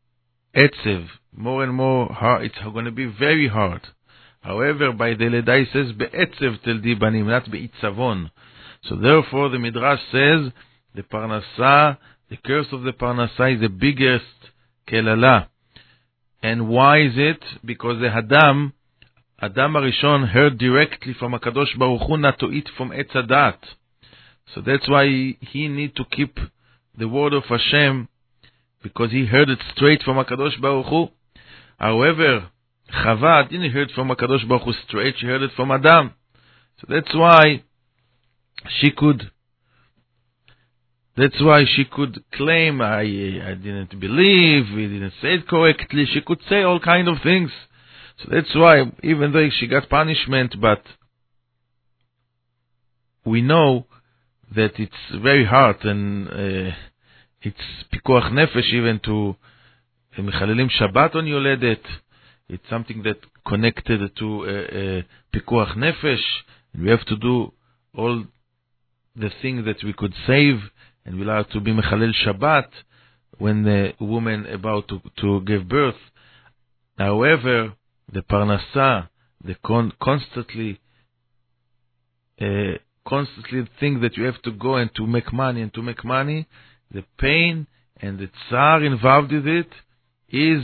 etzev, 0.55 1.09
more 1.35 1.65
and 1.65 1.75
more 1.75 2.13
hard. 2.13 2.45
It's 2.45 2.59
going 2.73 2.85
to 2.85 2.91
be 2.91 3.07
very 3.07 3.49
hard. 3.49 3.83
However, 4.41 4.93
by 4.93 5.15
the 5.15 5.29
Leda 5.29 5.57
it 5.57 5.69
says 5.73 5.93
be'etzev 5.93 6.63
tel 6.63 6.81
banim, 7.01 7.27
not 7.27 7.51
be'itzavon. 7.51 8.31
So 8.85 8.97
therefore, 8.97 9.49
the 9.49 9.59
Midrash 9.59 10.01
says 10.13 10.53
the 10.95 11.03
parnasa, 11.03 11.99
the 12.29 12.37
curse 12.37 12.67
of 12.73 12.83
the 12.83 12.93
parnasa 12.93 13.55
is 13.55 13.61
the 13.61 13.69
biggest 13.69 14.25
kelala. 14.89 15.49
And 16.43 16.69
why 16.69 17.01
is 17.01 17.13
it? 17.17 17.43
Because 17.65 18.01
the 18.01 18.09
Hadam, 18.09 18.73
Adam 19.41 19.75
Arishon 19.75 20.29
heard 20.29 20.59
directly 20.59 21.15
from 21.19 21.33
Akadosh 21.33 21.79
Baruch 21.79 22.03
Hu 22.09 22.17
not 22.17 22.39
to 22.41 22.47
eat 22.47 22.69
from 22.77 22.91
Etz 22.91 23.13
Adat. 23.15 23.59
So 24.55 24.61
that's 24.61 24.89
why 24.89 25.07
he, 25.07 25.69
need 25.69 25.97
to 25.97 26.05
keep 26.05 26.39
the 26.99 27.09
word 27.09 27.33
of 27.33 27.45
Hashem 27.45 28.09
because 28.83 29.11
he 29.11 29.27
heard 29.27 29.49
it 29.49 29.59
straight 29.75 30.03
from 30.03 30.17
Akadosh 30.17 30.61
Baruch 30.61 30.87
Hu. 30.87 31.09
However, 31.79 32.49
Chava 32.93 33.49
didn't 33.49 33.73
hear 33.73 33.83
it 33.83 33.91
from 33.95 34.09
Akadosh 34.09 34.49
Baruch 34.49 34.63
Hu 34.63 34.73
straight; 34.87 35.17
she 35.19 35.27
heard 35.27 35.43
it 35.43 35.51
from 35.57 35.71
Adam. 35.71 36.15
So 36.81 36.87
that's 36.89 37.15
why 37.15 37.63
she 38.81 38.91
could. 38.91 39.31
That's 41.17 41.41
why 41.41 41.65
she 41.65 41.85
could 41.87 42.23
claim 42.33 42.81
I 42.83 43.01
I 43.01 43.55
didn't 43.55 43.99
believe, 43.99 44.65
we 44.75 44.87
didn't 44.87 45.15
say 45.23 45.35
it 45.37 45.49
correctly. 45.49 46.07
She 46.13 46.21
could 46.21 46.41
say 46.49 46.63
all 46.63 46.81
kind 46.81 47.09
of 47.09 47.17
things. 47.23 47.51
So 48.19 48.29
that's 48.31 48.55
why, 48.55 48.83
even 49.03 49.33
though 49.33 49.49
she 49.59 49.67
got 49.67 49.89
punishment, 49.89 50.61
but 50.61 50.83
we 53.25 53.43
know 53.43 53.87
that 54.55 54.79
it's 54.79 55.23
very 55.23 55.45
hard 55.45 55.85
and 55.85 56.29
uh, 56.29 56.75
it's 57.43 57.67
pikuach 57.93 58.31
nefesh 58.33 58.73
even 58.73 59.01
to 59.05 59.37
mechalelin 60.19 60.71
Shabbat 60.71 61.15
on 61.17 61.25
Yoledet. 61.25 61.85
It's 62.49 62.69
something 62.71 63.03
that 63.03 63.19
connected 63.47 64.01
to 64.17 64.45
uh, 64.45 64.49
uh, 64.49 65.03
pikuach 65.35 65.77
nefesh. 65.77 66.23
We 66.79 66.91
have 66.91 67.05
to 67.07 67.17
do 67.17 67.53
all 67.97 68.25
the 69.17 69.31
things 69.43 69.65
that 69.65 69.83
we 69.83 69.93
could 69.93 70.15
save, 70.27 70.59
and 71.07 71.19
we 71.19 71.27
have 71.27 71.49
to 71.51 71.61
be 71.61 71.73
mechalel 71.73 72.13
Shabbat 72.25 72.67
when 73.39 73.63
the 73.63 73.93
woman 74.01 74.47
about 74.47 74.89
to, 74.89 75.01
to 75.21 75.41
give 75.43 75.69
birth. 75.69 75.95
However, 76.99 77.75
the 78.13 78.23
parnasa, 78.23 79.09
the 79.45 79.55
con- 79.65 79.93
constantly 80.03 80.81
uh, 82.41 82.79
constantly 83.07 83.67
think 83.79 84.03
that 84.03 84.17
you 84.17 84.25
have 84.25 84.41
to 84.43 84.51
go 84.51 84.75
and 84.75 84.91
to 84.97 85.07
make 85.07 85.33
money 85.33 85.63
and 85.63 85.73
to 85.75 85.83
make 85.83 86.05
money, 86.05 86.47
the 86.93 87.05
pain 87.19 87.67
and 88.01 88.19
the 88.19 88.29
tsar 88.49 88.83
involved 88.85 89.33
with 89.33 89.47
it 89.47 89.69
is 90.29 90.63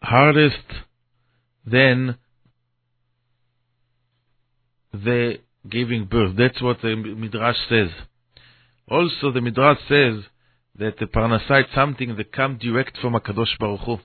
hardest 0.00 0.56
than 1.66 2.16
the 4.92 5.38
giving 5.68 6.04
birth. 6.04 6.36
That's 6.36 6.60
what 6.62 6.80
the 6.80 6.94
Midrash 6.96 7.56
says. 7.68 7.90
Also, 8.91 9.31
the 9.31 9.41
Midrash 9.41 9.79
says 9.87 10.23
that 10.79 10.97
the 10.97 11.05
parnasa 11.05 11.61
is 11.61 11.65
something 11.75 12.15
that 12.15 12.31
comes 12.31 12.61
direct 12.61 12.97
from 13.01 13.13
HaKadosh 13.13 13.57
Baruch 13.59 13.81
Hu. 13.81 13.97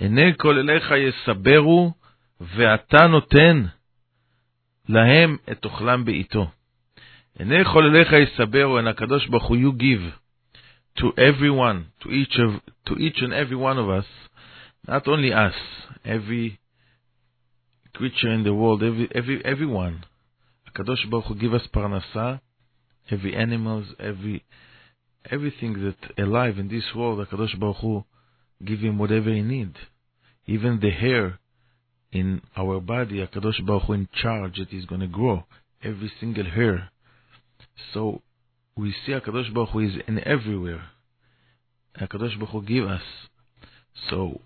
עיני 0.00 0.32
כל 0.36 0.58
אליך 0.58 0.90
יסברו, 0.90 1.92
ואתה 2.40 3.06
נותן 3.06 3.64
להם 4.88 5.36
את 5.52 5.64
אוכלם 5.64 6.04
בעיתו. 6.04 6.46
עיני 7.38 7.64
חולליך 7.64 8.12
יסברו, 8.12 8.78
and 8.78 8.88
הקדוש 8.88 9.26
ברוך 9.26 9.44
הוא, 9.44 9.56
you 9.56 9.72
give 9.72 10.12
to 11.00 11.06
everyone, 11.16 12.04
to 12.04 12.10
each, 12.10 12.38
of, 12.38 12.60
to 12.86 12.94
each 12.98 13.22
and 13.22 13.32
every 13.32 13.56
one 13.56 13.78
of 13.78 13.88
us, 13.88 14.06
not 14.86 15.08
only 15.08 15.32
us, 15.32 15.54
every 16.04 16.58
creature 17.94 18.32
in 18.32 18.44
the 18.44 18.54
world, 18.54 18.82
every, 18.82 19.08
every, 19.14 19.44
everyone. 19.44 20.04
הקדוש 20.66 21.04
ברוך 21.04 21.26
הוא 21.26 21.36
give 21.36 21.54
us 21.54 21.68
פרנסה, 21.70 22.34
every 23.10 23.34
animals, 23.36 23.86
every, 23.98 24.44
everything 25.30 25.72
that 25.84 26.22
alive 26.24 26.58
in 26.58 26.68
this 26.68 26.94
world, 26.94 27.20
הקדוש 27.20 27.54
ברוך 27.54 27.78
הוא 27.78 28.02
give 28.64 28.80
him 28.80 28.98
whatever 28.98 29.30
he 29.30 29.42
need. 29.42 29.74
Even 30.46 30.80
the 30.80 30.90
hair 30.90 31.38
in 32.12 32.40
our 32.56 32.80
body, 32.80 33.24
Akadosh 33.26 33.64
Baruch 33.64 33.84
Hu 33.84 33.92
in 33.92 34.08
charge 34.12 34.56
that 34.56 34.72
is 34.72 34.86
going 34.86 35.00
to 35.00 35.06
grow 35.06 35.44
every 35.82 36.10
single 36.20 36.44
hair. 36.44 36.90
So 37.92 38.22
we 38.76 38.94
see 39.04 39.12
Akadosh 39.12 39.52
Baruch 39.52 39.70
Hu 39.70 39.80
is 39.80 39.92
in 40.06 40.18
everywhere. 40.26 40.84
Akadosh 42.00 42.38
Baruch 42.38 42.50
Hu 42.50 42.62
give 42.62 42.86
us. 42.86 43.02
So 44.10 44.40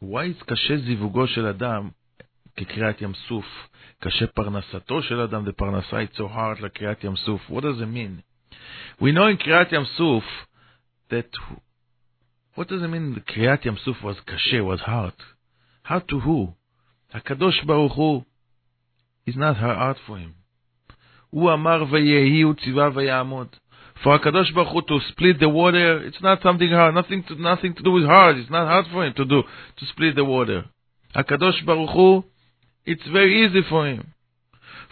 why 0.00 0.26
is 0.26 0.42
קשה 0.46 0.76
זיווגו 0.76 1.26
של 1.26 1.46
אדם 1.46 1.90
כקריאת 2.60 3.02
ים 3.02 3.14
סוף? 3.14 3.68
קשה 4.00 4.26
פרנסתו 4.26 5.02
של 5.02 5.20
אדם, 5.20 5.48
the 5.48 5.52
פרנסה 5.52 6.02
it's 6.02 6.16
so 6.16 6.36
hard 6.36 6.62
לקריאת 6.62 7.04
ים 7.04 7.16
סוף. 7.16 7.50
What 7.50 7.60
does 7.60 7.80
it 7.80 7.88
mean? 7.88 8.22
We 9.00 9.12
know 9.12 9.26
in 9.26 9.36
קריאת 9.36 9.72
ים 9.72 9.84
סוף 9.84 10.24
that 11.10 11.38
what 12.56 12.68
does 12.68 12.82
it 12.82 12.90
mean 12.90 13.14
the 13.14 13.20
קריאת 13.20 13.66
ים 13.66 13.76
סוף 13.76 14.02
was 14.02 14.20
קשה, 14.24 14.60
was 14.60 14.80
hard? 14.80 15.22
Hard 15.86 16.08
to 16.08 16.20
who? 16.26 16.52
הקדוש 17.12 17.64
ברוך 17.64 17.94
הוא 17.94 18.22
is 19.30 19.34
not 19.34 19.56
hard 19.56 19.96
for 20.06 20.16
him. 20.16 20.32
הוא 21.30 21.52
אמר 21.52 21.84
ויהי, 21.90 22.40
הוא 22.40 22.54
ציווה 22.54 22.88
ויעמוד. 22.94 23.56
For 24.02 24.08
הקדוש 24.08 24.50
ברוך 24.50 24.72
הוא 24.72 24.82
to 24.82 25.12
split 25.12 25.38
the 25.40 25.48
water, 25.48 26.02
it's 26.08 26.20
not 26.20 26.42
something 26.42 26.70
hard, 26.70 26.94
nothing 26.94 27.22
to, 27.28 27.34
nothing 27.34 27.74
to 27.74 27.82
do 27.82 27.92
with 27.92 28.04
hard, 28.04 28.36
it's 28.36 28.50
not 28.50 28.66
hard 28.66 28.86
for 28.92 29.04
him 29.04 29.14
to 29.14 29.24
do, 29.24 29.42
to 29.76 29.84
split 29.86 30.14
the 30.16 30.24
water. 30.24 30.62
הקדוש 31.14 31.62
ברוך 31.62 31.92
הוא, 31.92 32.22
it's 32.84 33.06
very 33.12 33.44
easy 33.44 33.60
for 33.68 33.86
him. 33.86 34.12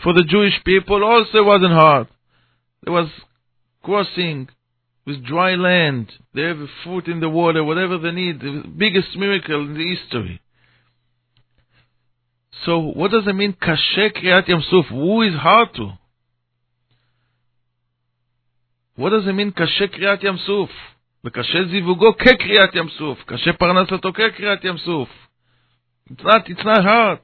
For 0.02 0.12
the 0.12 0.24
Jewish 0.28 0.54
people 0.64 1.04
also 1.04 1.42
wasn't 1.44 1.72
hard. 1.72 2.08
There 2.82 2.92
was 2.92 3.08
crossing 3.82 4.48
with 5.06 5.24
dry 5.24 5.54
land. 5.54 6.12
They 6.34 6.42
have 6.42 6.58
a 6.58 6.66
foot 6.84 7.06
in 7.08 7.20
the 7.20 7.28
water, 7.28 7.62
whatever 7.62 7.98
they 7.98 8.10
need. 8.10 8.40
The 8.40 8.64
biggest 8.76 9.16
miracle 9.16 9.60
in 9.60 9.74
the 9.74 9.96
history. 9.96 10.40
So 12.64 12.78
what 12.78 13.10
does 13.10 13.26
it 13.26 13.34
mean, 13.34 13.54
kashe 13.54 14.12
kriyat 14.16 14.48
yamsuf? 14.48 14.88
Who 14.88 15.22
is 15.22 15.34
hard 15.34 15.68
to? 15.74 15.92
What 18.96 19.10
does 19.10 19.26
it 19.26 19.32
mean, 19.32 19.52
kashe 19.52 19.88
kriyat 19.88 20.22
yamsuf? 20.22 20.68
וקשה 21.24 21.64
זיווגו 21.70 22.16
כקריאת 22.16 22.74
ים 22.74 22.88
סוף, 22.88 23.24
קשה 23.26 23.52
פרנסתו 23.52 24.12
כקריאת 24.12 24.64
ים 24.64 24.78
סוף. 24.78 25.08
It's 26.10 26.22
not, 26.22 26.48
it's 26.48 26.64
not 26.64 26.84
hard. 26.84 27.20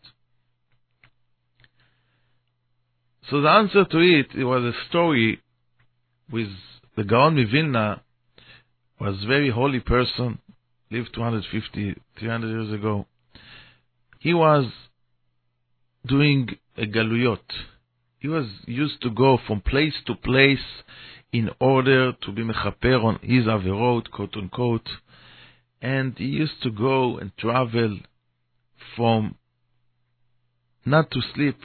So 3.30 3.42
the 3.42 3.50
answer 3.50 3.86
to 3.86 3.98
it, 3.98 4.28
it 4.36 4.44
was 4.44 4.64
a 4.64 4.90
story 4.90 5.42
with 6.32 6.50
the 6.96 7.04
Gaon 7.04 7.36
Mivilna, 7.36 8.02
was 9.00 9.24
a 9.24 9.28
very 9.28 9.50
holy 9.50 9.80
person, 9.80 10.38
lived 10.92 11.10
250, 11.16 11.96
300 12.20 12.48
years 12.48 12.74
ago. 12.74 13.08
He 14.20 14.34
was 14.34 14.72
doing 16.06 16.50
a 16.78 16.86
galuyot. 16.86 17.40
He 18.20 18.28
was 18.28 18.46
used 18.68 19.02
to 19.02 19.10
go 19.10 19.40
from 19.48 19.62
place 19.62 19.96
to 20.06 20.16
place 20.16 20.84
in 21.32 21.50
order 21.60 22.14
to 22.14 22.32
be 22.32 22.44
mechaper 22.44 23.04
on 23.04 23.20
his 23.24 23.46
averot, 23.48 24.12
quote 24.12 24.36
unquote. 24.38 24.88
And 25.82 26.16
he 26.18 26.26
used 26.26 26.62
to 26.62 26.70
go 26.70 27.18
and 27.18 27.36
travel 27.38 28.00
from 28.96 29.36
not 30.86 31.10
to 31.12 31.22
sleep 31.34 31.58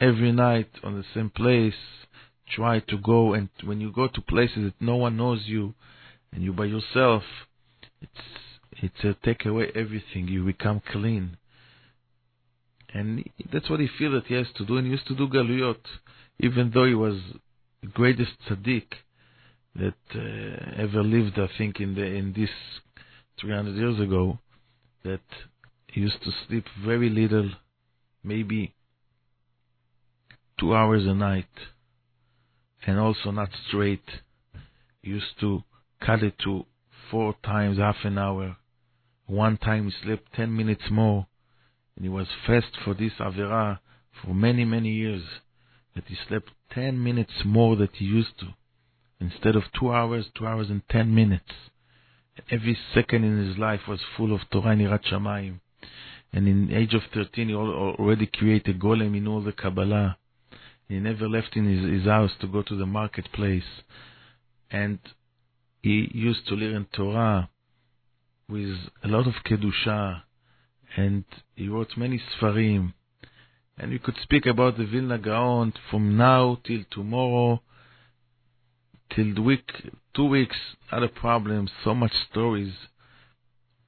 every 0.00 0.32
night 0.32 0.70
on 0.82 0.94
the 0.94 1.04
same 1.14 1.30
place. 1.30 1.74
Try 2.50 2.80
to 2.80 2.96
go 2.96 3.34
and 3.34 3.50
when 3.62 3.80
you 3.80 3.92
go 3.92 4.08
to 4.08 4.20
places 4.22 4.64
that 4.64 4.80
no 4.80 4.96
one 4.96 5.18
knows 5.18 5.42
you 5.44 5.74
and 6.32 6.42
you 6.42 6.52
by 6.52 6.64
yourself, 6.64 7.22
it's 8.00 8.20
it's 8.72 9.04
a 9.04 9.14
take 9.24 9.44
away 9.44 9.70
everything. 9.74 10.28
You 10.28 10.44
become 10.44 10.80
clean. 10.92 11.36
And 12.94 13.28
that's 13.52 13.68
what 13.68 13.80
he 13.80 13.88
feel 13.98 14.12
that 14.12 14.26
he 14.26 14.34
has 14.34 14.46
to 14.56 14.64
do, 14.64 14.78
and 14.78 14.86
he 14.86 14.92
used 14.92 15.06
to 15.08 15.14
do 15.14 15.28
galuyot, 15.28 15.80
even 16.40 16.70
though 16.72 16.86
he 16.86 16.94
was 16.94 17.20
the 17.82 17.88
greatest 17.88 18.30
tzaddik 18.48 18.86
that 19.76 19.94
uh, 20.14 20.82
ever 20.82 21.02
lived, 21.02 21.38
I 21.38 21.48
think, 21.58 21.80
in 21.80 21.94
the 21.94 22.04
in 22.04 22.32
this 22.32 22.50
300 23.40 23.76
years 23.76 24.00
ago, 24.00 24.38
that 25.04 25.20
he 25.88 26.00
used 26.00 26.22
to 26.24 26.30
sleep 26.46 26.64
very 26.84 27.10
little, 27.10 27.50
maybe 28.24 28.74
two 30.58 30.74
hours 30.74 31.04
a 31.06 31.14
night, 31.14 31.46
and 32.86 32.98
also 32.98 33.30
not 33.30 33.50
straight. 33.68 34.04
Used 35.02 35.38
to 35.40 35.62
cut 36.04 36.22
it 36.22 36.34
to 36.44 36.66
four 37.10 37.34
times 37.42 37.78
half 37.78 37.96
an 38.04 38.18
hour. 38.18 38.56
One 39.26 39.56
time 39.56 39.86
he 39.86 39.92
slept 40.04 40.32
10 40.34 40.54
minutes 40.54 40.84
more 40.90 41.26
and 41.98 42.04
he 42.04 42.08
was 42.08 42.28
fast 42.46 42.76
for 42.84 42.94
this 42.94 43.14
Avera 43.18 43.80
for 44.22 44.32
many, 44.32 44.64
many 44.64 44.90
years, 44.90 45.24
that 45.96 46.04
he 46.06 46.16
slept 46.28 46.50
10 46.70 47.02
minutes 47.02 47.32
more 47.44 47.74
than 47.74 47.88
he 47.92 48.04
used 48.04 48.38
to. 48.38 48.54
Instead 49.20 49.56
of 49.56 49.64
two 49.76 49.92
hours, 49.92 50.26
two 50.36 50.46
hours 50.46 50.70
and 50.70 50.82
ten 50.88 51.12
minutes. 51.12 51.50
Every 52.52 52.78
second 52.94 53.24
in 53.24 53.48
his 53.48 53.58
life 53.58 53.80
was 53.88 53.98
full 54.16 54.32
of 54.32 54.42
Torah 54.52 54.70
and 54.70 54.80
Yirat 54.80 55.06
Shamayim. 55.12 55.58
And 56.32 56.46
in 56.46 56.72
age 56.72 56.94
of 56.94 57.02
13, 57.12 57.48
he 57.48 57.54
already 57.54 58.26
created 58.26 58.78
golem 58.78 59.16
in 59.16 59.26
all 59.26 59.42
the 59.42 59.50
Kabbalah. 59.50 60.17
He 60.88 60.98
never 60.98 61.28
left 61.28 61.54
in 61.54 61.66
his, 61.66 62.00
his 62.00 62.04
house 62.06 62.32
to 62.40 62.46
go 62.46 62.62
to 62.62 62.74
the 62.74 62.86
marketplace. 62.86 63.82
And 64.70 64.98
he 65.82 66.10
used 66.12 66.46
to 66.48 66.54
learn 66.54 66.86
Torah 66.92 67.50
with 68.48 68.74
a 69.04 69.08
lot 69.08 69.26
of 69.26 69.34
Kedusha. 69.44 70.22
And 70.96 71.24
he 71.54 71.68
wrote 71.68 71.96
many 71.96 72.18
Sfarim. 72.18 72.94
And 73.76 73.90
we 73.90 73.98
could 73.98 74.16
speak 74.22 74.46
about 74.46 74.78
the 74.78 74.86
Vilna 74.86 75.18
Gaon 75.18 75.74
from 75.90 76.16
now 76.16 76.58
till 76.64 76.84
tomorrow, 76.90 77.62
till 79.14 79.34
the 79.34 79.42
week, 79.42 79.70
two 80.16 80.24
weeks, 80.24 80.56
not 80.90 81.04
a 81.04 81.08
problem, 81.08 81.68
so 81.84 81.94
much 81.94 82.12
stories. 82.30 82.72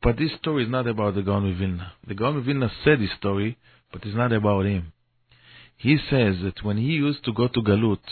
But 0.03 0.17
this 0.19 0.33
story 0.39 0.65
is 0.65 0.71
not 0.71 0.87
about 0.87 1.15
the 1.15 1.23
Gaon 1.23 1.51
of 1.51 1.57
Vilna. 1.57 1.95
The 2.07 2.15
Gaon 2.15 2.37
of 2.37 2.45
Vilna 2.45 2.71
said 2.85 3.01
his 3.01 3.11
story, 3.19 3.59
but 3.91 4.05
it's 4.05 4.17
not 4.17 4.33
about 4.33 4.67
him. 4.67 4.93
He 5.81 5.97
says 6.11 6.37
that 6.43 6.63
when 6.63 6.77
he 6.77 6.93
used 6.93 7.25
to 7.25 7.33
go 7.33 7.49
to 7.49 7.63
Galut, 7.63 8.05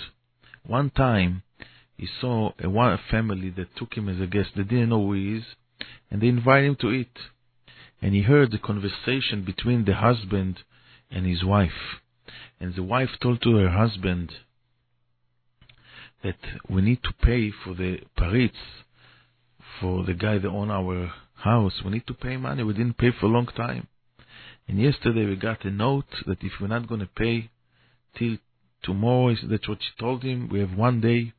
one 0.66 0.88
time 0.88 1.42
he 1.98 2.08
saw 2.18 2.52
a 2.58 2.70
one 2.70 2.98
family 3.10 3.50
that 3.50 3.76
took 3.76 3.92
him 3.92 4.08
as 4.08 4.18
a 4.22 4.26
guest. 4.26 4.50
They 4.56 4.62
didn't 4.62 4.88
know 4.88 5.04
who 5.04 5.12
he 5.12 5.36
is, 5.36 5.44
and 6.10 6.22
they 6.22 6.28
invited 6.28 6.66
him 6.66 6.76
to 6.80 6.90
eat. 6.92 7.18
And 8.00 8.14
he 8.14 8.22
heard 8.22 8.52
the 8.52 8.58
conversation 8.58 9.44
between 9.44 9.84
the 9.84 9.96
husband 9.96 10.60
and 11.10 11.26
his 11.26 11.44
wife. 11.44 12.00
And 12.58 12.74
the 12.74 12.82
wife 12.82 13.10
told 13.20 13.42
to 13.42 13.56
her 13.56 13.68
husband 13.68 14.32
that 16.24 16.38
we 16.70 16.80
need 16.80 17.02
to 17.02 17.12
pay 17.22 17.50
for 17.50 17.74
the 17.74 17.98
paritz, 18.16 18.52
for 19.78 20.04
the 20.04 20.14
guy 20.14 20.38
that 20.38 20.48
own 20.48 20.70
our 20.70 21.12
house. 21.34 21.82
We 21.84 21.90
need 21.90 22.06
to 22.06 22.14
pay 22.14 22.38
money. 22.38 22.62
We 22.62 22.72
didn't 22.72 22.96
pay 22.96 23.10
for 23.10 23.26
a 23.26 23.30
long 23.30 23.46
time. 23.46 23.88
And 24.66 24.80
yesterday 24.80 25.26
we 25.26 25.36
got 25.36 25.66
a 25.66 25.70
note 25.70 26.08
that 26.26 26.42
if 26.42 26.52
we're 26.60 26.68
not 26.68 26.88
going 26.88 27.00
to 27.00 27.06
pay 27.06 27.50
till 28.18 28.38
tomorrow, 28.82 29.34
that's 29.48 29.68
what 29.68 29.78
she 29.80 29.90
told 30.00 30.22
him. 30.22 30.48
We 30.48 30.60
have 30.60 30.74
one 30.76 31.00
day 31.00 31.32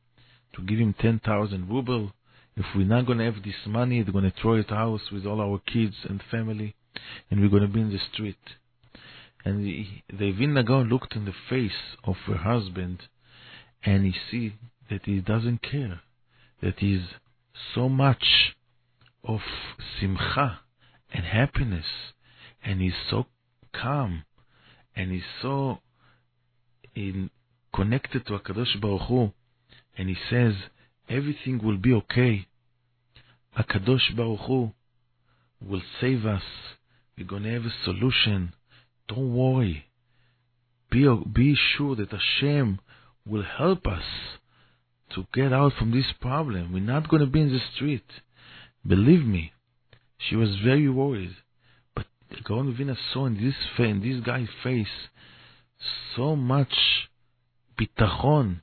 to 0.54 0.62
give 0.62 0.78
him 0.78 0.94
10,000 1.00 1.68
ruble. 1.68 2.12
If 2.56 2.66
we're 2.74 2.86
not 2.86 3.06
going 3.06 3.18
to 3.18 3.24
have 3.24 3.42
this 3.42 3.54
money, 3.66 4.02
they're 4.02 4.12
going 4.12 4.30
to 4.30 4.40
throw 4.40 4.54
it 4.54 4.72
out 4.72 5.00
with 5.12 5.26
all 5.26 5.40
our 5.40 5.60
kids 5.72 5.94
and 6.08 6.22
family, 6.30 6.74
and 7.30 7.40
we're 7.40 7.48
going 7.48 7.62
to 7.62 7.68
be 7.68 7.80
in 7.80 7.90
the 7.90 8.00
street. 8.12 8.36
And 9.44 9.64
the, 9.64 9.86
the 10.12 10.32
Vilna 10.32 10.62
looked 10.62 11.14
in 11.14 11.24
the 11.24 11.34
face 11.48 11.96
of 12.04 12.16
her 12.26 12.36
husband, 12.36 13.02
and 13.84 14.04
he 14.04 14.14
see 14.30 14.54
that 14.90 15.02
he 15.04 15.20
doesn't 15.20 15.62
care, 15.62 16.00
that 16.60 16.78
he's 16.78 17.06
so 17.74 17.88
much 17.88 18.54
of 19.24 19.40
simcha 19.98 20.60
and 21.12 21.24
happiness, 21.24 21.86
and 22.62 22.80
he's 22.80 22.92
so 23.08 23.26
calm, 23.72 24.24
and 24.94 25.10
he's 25.10 25.22
so 25.40 25.78
in 26.94 27.30
connected 27.74 28.26
to 28.26 28.38
Hakadosh 28.38 28.80
Baruch 28.80 29.02
Hu, 29.08 29.32
and 29.96 30.08
he 30.08 30.16
says 30.28 30.54
everything 31.08 31.60
will 31.62 31.78
be 31.78 31.92
okay. 31.92 32.46
Hakadosh 33.58 34.16
Baruch 34.16 34.40
Hu 34.40 34.72
will 35.60 35.82
save 36.00 36.26
us. 36.26 36.42
We're 37.16 37.26
gonna 37.26 37.52
have 37.52 37.64
a 37.64 37.74
solution. 37.84 38.54
Don't 39.08 39.34
worry. 39.34 39.86
Be, 40.90 41.06
be 41.32 41.56
sure 41.76 41.94
that 41.96 42.10
Hashem 42.10 42.80
will 43.26 43.44
help 43.44 43.86
us 43.86 44.04
to 45.14 45.26
get 45.32 45.52
out 45.52 45.72
from 45.78 45.90
this 45.92 46.06
problem. 46.20 46.72
We're 46.72 46.80
not 46.80 47.08
to 47.10 47.26
be 47.26 47.40
in 47.40 47.52
the 47.52 47.60
street. 47.74 48.04
Believe 48.86 49.24
me, 49.24 49.52
she 50.18 50.36
was 50.36 50.56
very 50.64 50.88
worried. 50.88 51.36
But 51.94 52.06
Gaon 52.44 52.74
Vilna 52.76 52.96
saw 53.12 53.26
in 53.26 53.34
this, 53.34 53.54
in 53.78 54.00
this 54.00 54.24
guy's 54.24 54.48
face 54.62 54.86
so 56.16 56.36
much 56.36 56.74
bitachon 57.78 58.60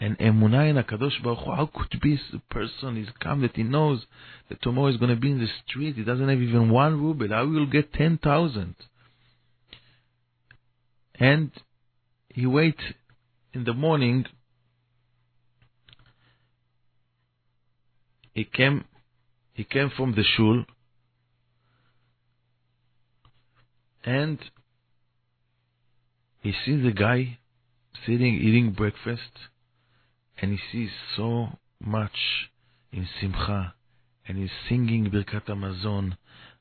and 0.00 0.18
emunah 0.18 0.70
in 0.70 0.76
HaKadosh 0.76 1.22
Baruch 1.22 1.38
Hu. 1.40 1.50
How 1.50 1.70
could 1.72 2.00
be 2.00 2.18
a 2.32 2.52
person 2.52 2.96
is 2.96 3.08
come 3.20 3.42
that 3.42 3.56
he 3.56 3.62
knows 3.62 4.04
that 4.48 4.62
tomorrow 4.62 4.88
is 4.88 4.96
going 4.96 5.14
to 5.14 5.20
be 5.20 5.30
in 5.30 5.38
the 5.38 5.48
street. 5.66 5.96
He 5.96 6.04
doesn't 6.04 6.28
have 6.28 6.40
even 6.40 6.70
one 6.70 7.00
ruble. 7.00 7.32
I 7.32 7.42
will 7.42 7.66
get 7.66 7.92
ten 7.92 8.18
thousand? 8.18 8.76
And 11.14 11.50
he 12.28 12.46
wait 12.46 12.78
in 13.52 13.64
the 13.64 13.74
morning. 13.74 14.24
He 18.34 18.44
came, 18.44 18.84
he 19.52 19.64
came 19.64 19.90
from 19.96 20.12
the 20.12 20.22
shul, 20.22 20.64
and 24.04 24.38
he 26.48 26.54
sees 26.64 26.82
a 26.86 26.92
guy 26.92 27.38
sitting 28.06 28.34
eating 28.36 28.70
breakfast, 28.72 29.32
and 30.40 30.50
he 30.50 30.58
sees 30.72 30.88
so 31.14 31.48
much 31.78 32.48
in 32.90 33.06
Simcha, 33.20 33.74
and 34.26 34.38
he's 34.38 34.50
singing 34.66 35.10
Birkat 35.10 35.44
Hamazon, 35.44 36.16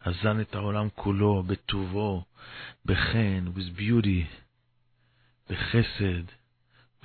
Hazan 0.06 0.41
et 0.41 0.52
Haolam 0.52 0.91
Kulo, 0.91 1.41
Betuvo, 1.41 2.26
Bechen, 2.86 3.56
with 3.56 3.78
beauty, 3.78 4.28
Bechesed, 5.50 6.28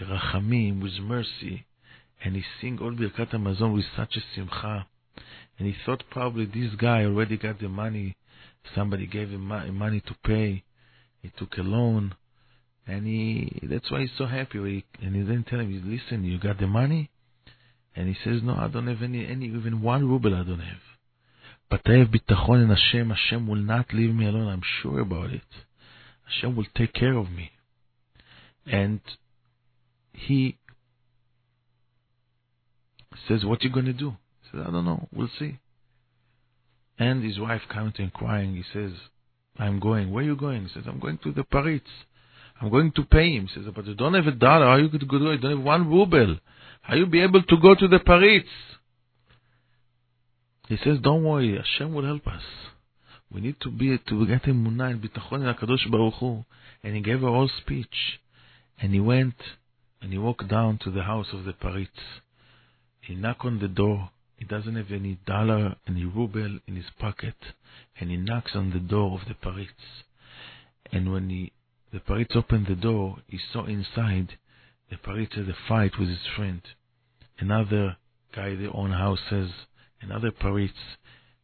Berachamim, 0.01 0.83
with 0.83 0.99
mercy, 1.01 1.65
and 2.25 2.35
he 2.35 2.43
sing 2.61 2.81
all 2.83 2.91
Birkat 2.91 3.31
Hamazon 3.31 3.75
with 3.75 3.85
such 3.97 4.17
a 4.17 4.21
Simcha, 4.35 4.89
and 5.57 5.69
he 5.69 5.77
thought 5.87 6.03
probably 6.11 6.47
this 6.47 6.75
guy 6.77 7.05
already 7.05 7.37
got 7.37 7.61
the 7.61 7.69
money, 7.69 8.17
somebody 8.75 9.07
gave 9.07 9.31
him 9.31 9.47
money 9.47 10.01
to 10.01 10.17
pay, 10.25 10.65
he 11.21 11.31
took 11.39 11.57
a 11.59 11.63
loan, 11.63 12.17
and 12.87 13.07
he, 13.07 13.61
that's 13.71 13.91
why 13.91 14.01
he's 14.01 14.11
so 14.19 14.27
happy. 14.27 14.59
He, 14.59 15.07
and 15.07 15.15
he 15.15 15.23
then 15.23 15.45
tell 15.49 15.61
him, 15.61 15.71
listen, 15.87 16.25
you 16.25 16.39
got 16.39 16.59
the 16.59 16.67
money? 16.67 17.11
And 17.95 18.09
he 18.09 18.17
says, 18.25 18.41
no, 18.43 18.55
I 18.55 18.69
don't 18.69 18.89
have 18.89 19.03
any, 19.03 19.27
any, 19.27 19.47
even 19.47 19.83
one 19.83 20.09
ruble 20.09 20.35
I 20.35 20.43
don't 20.45 20.61
have. 20.61 20.81
But 21.71 21.83
I 21.87 21.99
have 21.99 22.09
bitachon 22.09 22.65
in 22.65 22.69
Hashem. 22.69 23.11
Hashem 23.11 23.47
will 23.47 23.57
not 23.57 23.95
leave 23.95 24.15
me 24.15 24.27
alone. 24.27 24.49
I'm 24.49 24.63
sure 24.83 25.01
about 25.01 25.31
it. 25.31 25.41
Hashem 26.25 26.57
will 26.57 26.67
take 26.77 26.93
care 26.93 27.17
of 27.17 27.31
me. 27.31 27.51
And 28.67 29.01
he 30.13 30.59
says, 33.27 33.45
What 33.45 33.63
you 33.63 33.71
gonna 33.71 33.93
do? 33.93 34.17
He 34.43 34.51
says, 34.51 34.67
I 34.67 34.71
don't 34.71 34.85
know, 34.85 35.09
we'll 35.13 35.31
see. 35.39 35.59
And 36.99 37.25
his 37.25 37.39
wife 37.39 37.63
comes 37.73 37.95
to 37.95 38.11
crying. 38.11 38.55
He 38.55 38.65
says, 38.73 38.93
I'm 39.59 39.81
going. 39.81 40.13
Where 40.13 40.23
are 40.23 40.27
you 40.27 40.37
going? 40.37 40.65
He 40.65 40.69
says, 40.75 40.85
I'm 40.87 41.01
going 41.01 41.19
to 41.25 41.33
the 41.33 41.43
Paritz. 41.43 41.81
I'm 42.63 42.71
going 42.71 42.93
to 42.93 43.05
pay 43.05 43.33
him. 43.33 43.49
He 43.49 43.55
says, 43.55 43.65
oh, 43.69 43.73
but 43.75 43.87
you 43.87 43.95
don't 43.95 44.15
have 44.15 44.29
a 44.29 44.31
dollar. 44.31 44.67
How 44.67 44.77
you 44.77 44.89
to 44.89 45.05
go? 45.05 45.17
You 45.17 45.37
don't 45.37 45.57
have 45.57 45.65
one 45.65 45.91
ruble. 45.91 46.39
How 46.83 46.95
you 46.95 47.07
be 47.07 47.21
able 47.21 47.43
to 47.43 47.57
go 47.61 47.75
to 47.75 47.89
the 47.89 47.99
Paritz? 47.99 48.45
He 50.69 50.77
says, 50.77 50.99
don't 51.03 51.25
worry. 51.25 51.57
Hashem 51.57 51.93
will 51.93 52.05
help 52.05 52.25
us. 52.29 52.43
We 53.35 53.41
need 53.41 53.57
to 53.63 53.71
be 53.71 53.99
to 53.99 54.27
get 54.27 54.45
emunah 54.45 54.93
and 54.93 55.03
bitachon 55.03 55.41
in 55.41 55.55
Hakadosh 55.55 55.91
Baruch 55.91 56.15
Hu. 56.21 56.45
And 56.85 56.95
he 56.95 57.03
gave 57.03 57.25
a 57.25 57.27
whole 57.27 57.51
speech. 57.63 58.21
And 58.81 58.93
he 58.95 59.01
went 59.01 59.35
and 60.01 60.13
he 60.13 60.19
walked 60.19 60.47
down 60.47 60.79
to 60.85 60.91
the 60.93 61.03
house 61.03 61.29
of 61.33 61.45
the 61.45 61.53
Paritz. 61.53 61.89
He 63.01 63.17
knocked 63.17 63.45
on 63.45 63.59
the 63.59 63.69
door. 63.69 64.11
He 64.37 64.45
doesn't 64.45 64.77
have 64.77 64.93
any 64.93 65.19
dollar, 65.27 65.75
any 65.89 66.05
ruble 66.05 66.61
in 66.69 66.77
his 66.77 66.91
pocket. 67.01 67.35
And 67.99 68.11
he 68.11 68.17
knocks 68.17 68.53
on 68.55 68.71
the 68.71 68.79
door 68.79 69.19
of 69.21 69.27
the 69.27 69.35
Paritz. 69.35 70.05
And 70.93 71.13
when 71.13 71.29
he, 71.29 71.53
the 71.92 72.00
Paritz 72.00 72.36
opened 72.36 72.68
the 72.68 72.76
door, 72.76 73.18
he 73.28 73.40
saw 73.52 73.66
inside 73.66 74.38
the 74.90 74.96
Paritz 74.96 75.34
had 75.34 75.50
a 75.50 75.56
fight 75.68 76.00
with 76.00 76.08
his 76.08 76.26
friend. 76.36 76.62
Another 77.40 77.98
guy, 78.34 78.56
their 78.56 78.76
own 78.76 78.92
houses, 78.92 79.52
another 80.02 80.32
Paritz. 80.32 80.98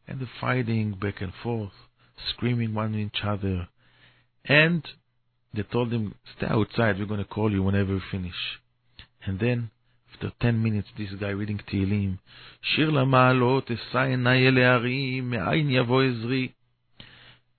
And 0.06 0.20
they're 0.20 0.28
fighting 0.40 0.92
back 0.92 1.20
and 1.20 1.32
forth, 1.42 1.72
screaming 2.30 2.74
one 2.74 2.94
at 2.94 3.00
each 3.00 3.24
other. 3.24 3.68
And 4.44 4.82
they 5.52 5.62
told 5.62 5.92
him, 5.92 6.14
stay 6.36 6.46
outside, 6.46 6.98
we're 6.98 7.06
going 7.06 7.20
to 7.20 7.26
call 7.26 7.52
you 7.52 7.62
whenever 7.62 7.94
we 7.94 8.02
finish. 8.10 8.60
And 9.26 9.38
then, 9.38 9.70
after 10.12 10.32
10 10.40 10.62
minutes, 10.62 10.88
this 10.96 11.10
guy 11.20 11.30
reading 11.30 11.60
Tehillim, 11.70 12.18
שיר 12.62 12.90
למעלות, 12.90 13.70
אשא 13.70 13.98
עיניי 13.98 14.48
אל 14.48 14.58
ההרים, 14.58 15.30
מאין 15.30 15.70
יבוא 15.70 16.02
עזרי. 16.02 16.48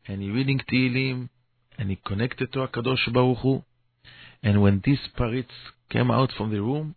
And 0.07 0.21
he 0.21 0.29
reading 0.29 0.59
Tehillim, 0.59 1.29
and 1.80 1.88
he 1.88 1.98
connected 2.04 2.52
to 2.52 2.58
HaKadosh 2.58 3.10
Baruch 3.10 3.38
Hu. 3.38 3.64
And 4.42 4.60
when 4.60 4.82
this 4.84 4.98
paritz 5.18 5.46
came 5.88 6.10
out 6.10 6.30
from 6.36 6.50
the 6.52 6.60
room, 6.60 6.94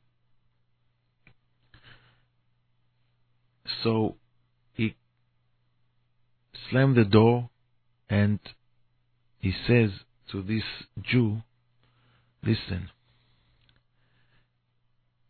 so 3.82 4.18
he 4.74 4.96
slammed 6.70 6.98
the 6.98 7.06
door 7.06 7.50
and 8.10 8.40
he 9.40 9.54
says, 9.66 9.92
to 10.32 10.42
this 10.42 10.64
Jew, 11.02 11.38
listen, 12.44 12.90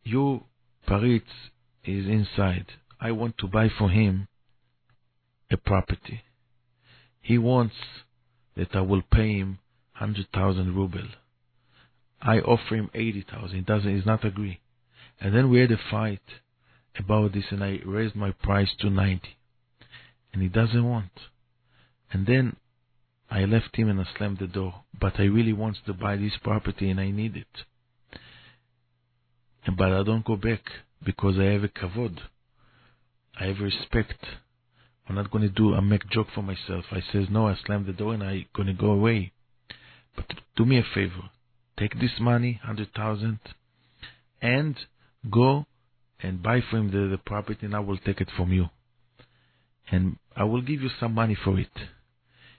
you, 0.03 0.45
Paritz, 0.87 1.51
is 1.83 2.07
inside. 2.07 2.65
I 2.99 3.11
want 3.11 3.37
to 3.39 3.47
buy 3.47 3.69
for 3.69 3.89
him 3.89 4.27
a 5.51 5.57
property. 5.57 6.21
He 7.21 7.37
wants 7.37 7.75
that 8.55 8.75
I 8.75 8.81
will 8.81 9.01
pay 9.11 9.37
him 9.37 9.59
100,000 9.99 10.75
ruble. 10.75 11.07
I 12.21 12.39
offer 12.39 12.75
him 12.75 12.89
80,000. 12.93 13.55
He 13.55 13.61
doesn't, 13.61 13.95
he's 13.95 14.05
not 14.05 14.23
agree. 14.23 14.59
And 15.19 15.35
then 15.35 15.49
we 15.49 15.59
had 15.59 15.71
a 15.71 15.79
fight 15.91 16.21
about 16.97 17.33
this 17.33 17.45
and 17.51 17.63
I 17.63 17.79
raised 17.85 18.15
my 18.15 18.31
price 18.31 18.69
to 18.79 18.89
90. 18.89 19.21
And 20.31 20.41
he 20.41 20.49
doesn't 20.49 20.87
want. 20.87 21.11
And 22.11 22.25
then 22.25 22.55
I 23.29 23.45
left 23.45 23.75
him 23.75 23.89
and 23.89 23.99
I 23.99 24.05
slammed 24.17 24.39
the 24.39 24.47
door. 24.47 24.83
But 24.99 25.19
I 25.19 25.23
really 25.23 25.53
want 25.53 25.77
to 25.85 25.93
buy 25.93 26.15
this 26.15 26.33
property 26.41 26.89
and 26.89 26.99
I 26.99 27.11
need 27.11 27.35
it. 27.35 27.65
But 29.77 29.91
I 29.91 30.03
don't 30.03 30.25
go 30.25 30.35
back 30.35 30.61
because 31.03 31.37
I 31.39 31.45
have 31.45 31.63
a 31.63 31.69
kavod. 31.69 32.19
I 33.39 33.45
have 33.45 33.59
respect. 33.59 34.25
I'm 35.07 35.15
not 35.15 35.31
going 35.31 35.43
to 35.43 35.49
do 35.49 35.73
a 35.73 35.81
make 35.81 36.09
joke 36.09 36.27
for 36.33 36.41
myself. 36.41 36.85
I 36.91 37.01
says 37.11 37.27
no. 37.29 37.47
I 37.47 37.57
slam 37.65 37.85
the 37.85 37.93
door 37.93 38.13
and 38.13 38.23
I 38.23 38.45
going 38.55 38.67
to 38.67 38.73
go 38.73 38.91
away. 38.91 39.33
But 40.15 40.25
do 40.55 40.65
me 40.65 40.77
a 40.77 40.83
favor. 40.93 41.29
Take 41.77 41.99
this 41.99 42.19
money, 42.19 42.61
hundred 42.63 42.93
thousand, 42.95 43.39
and 44.41 44.75
go 45.29 45.65
and 46.21 46.41
buy 46.41 46.61
for 46.61 46.77
him 46.77 46.91
the, 46.91 47.09
the 47.09 47.17
property, 47.17 47.65
and 47.65 47.75
I 47.75 47.79
will 47.79 47.97
take 47.97 48.21
it 48.21 48.29
from 48.37 48.53
you. 48.53 48.69
And 49.91 50.17
I 50.35 50.43
will 50.45 50.61
give 50.61 50.81
you 50.81 50.89
some 50.99 51.13
money 51.13 51.35
for 51.43 51.59
it. 51.59 51.71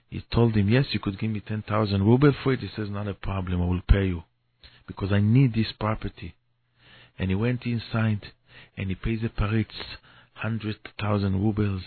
He 0.09 0.23
told 0.31 0.55
him, 0.55 0.69
yes, 0.69 0.85
you 0.91 0.99
could 0.99 1.19
give 1.19 1.31
me 1.31 1.41
10,000 1.45 2.03
ruble 2.03 2.33
for 2.43 2.53
it. 2.53 2.59
He 2.59 2.69
says, 2.75 2.89
not 2.89 3.07
a 3.07 3.13
problem, 3.13 3.61
I 3.61 3.65
will 3.65 3.81
pay 3.89 4.05
you. 4.05 4.23
Because 4.87 5.11
I 5.11 5.19
need 5.19 5.55
this 5.55 5.71
property. 5.79 6.35
And 7.17 7.29
he 7.29 7.35
went 7.35 7.65
inside, 7.65 8.21
and 8.77 8.89
he 8.89 8.95
pays 8.95 9.21
the 9.21 9.29
Paritz 9.29 9.97
100,000 10.43 11.33
rubles, 11.33 11.81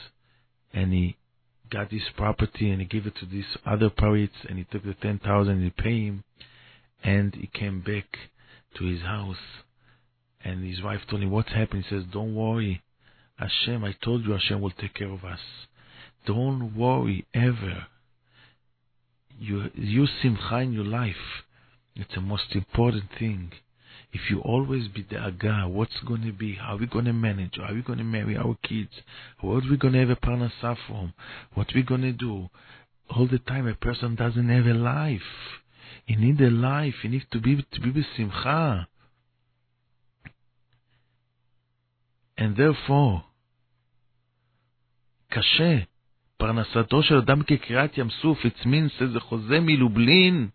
and 0.72 0.92
he 0.92 1.16
got 1.70 1.90
this 1.90 2.02
property, 2.16 2.70
and 2.70 2.80
he 2.80 2.86
gave 2.86 3.06
it 3.06 3.14
to 3.16 3.26
this 3.26 3.44
other 3.66 3.90
Paritz, 3.90 4.44
and 4.48 4.58
he 4.58 4.64
took 4.64 4.84
the 4.84 4.94
10,000 4.94 5.52
and 5.52 5.64
he 5.64 5.70
paid 5.70 6.06
him, 6.06 6.24
and 7.02 7.34
he 7.34 7.46
came 7.46 7.80
back 7.80 8.06
to 8.76 8.84
his 8.84 9.02
house, 9.02 9.36
and 10.44 10.64
his 10.64 10.82
wife 10.82 11.00
told 11.08 11.22
him, 11.22 11.30
what's 11.30 11.52
happened? 11.52 11.84
He 11.84 11.94
says, 11.94 12.04
don't 12.12 12.34
worry. 12.34 12.82
Hashem, 13.36 13.84
I 13.84 13.94
told 14.02 14.24
you 14.24 14.32
Hashem 14.32 14.60
will 14.60 14.70
take 14.70 14.94
care 14.94 15.10
of 15.10 15.24
us. 15.24 15.40
Don't 16.26 16.76
worry 16.76 17.26
ever. 17.34 17.86
You 19.38 19.70
use 19.74 20.10
simcha 20.20 20.58
in 20.58 20.72
your 20.72 20.84
life. 20.84 21.14
It's 21.94 22.14
the 22.14 22.20
most 22.20 22.54
important 22.54 23.04
thing. 23.18 23.52
If 24.11 24.29
you 24.29 24.39
always 24.41 24.87
be 24.87 25.05
the 25.09 25.17
aga, 25.17 25.67
what's 25.67 25.99
going 26.05 26.21
to 26.23 26.31
be? 26.31 26.55
How 26.55 26.75
are 26.75 26.77
we 26.77 26.85
going 26.85 27.05
to 27.05 27.13
manage? 27.13 27.55
How 27.57 27.71
are 27.71 27.73
we 27.73 27.81
going 27.81 27.97
to 27.97 28.03
marry 28.03 28.37
our 28.37 28.55
kids? 28.63 28.91
What 29.41 29.65
are 29.65 29.69
we 29.69 29.77
going 29.77 29.93
to 29.93 29.99
have 29.99 30.09
a 30.09 30.15
parnasah 30.15 30.77
from? 30.87 31.13
What 31.53 31.69
are 31.69 31.75
we 31.75 31.83
going 31.83 32.01
to 32.01 32.11
do? 32.11 32.49
All 33.09 33.27
the 33.27 33.39
time, 33.39 33.67
a 33.67 33.73
person 33.73 34.15
doesn't 34.15 34.49
have 34.49 34.65
a 34.65 34.73
life. 34.73 35.21
He 36.05 36.15
needs 36.15 36.39
a 36.41 36.49
life. 36.49 36.95
He 37.01 37.07
needs 37.07 37.25
to 37.31 37.39
be 37.39 37.65
to 37.71 37.81
be 37.81 37.91
with 37.91 38.05
simcha. 38.15 38.87
And 42.37 42.55
therefore, 42.55 43.23
קשה. 45.31 45.83
פרנסתו 46.37 47.03
של 47.03 47.15
אדם 47.15 47.43
כקריעת 47.43 47.97
ים 47.97 48.09
סוף, 48.09 48.45
it 48.45 48.65
means 48.65 49.05
זה 49.13 49.19
חוזה 49.19 49.59
מלובלין, 49.59 50.49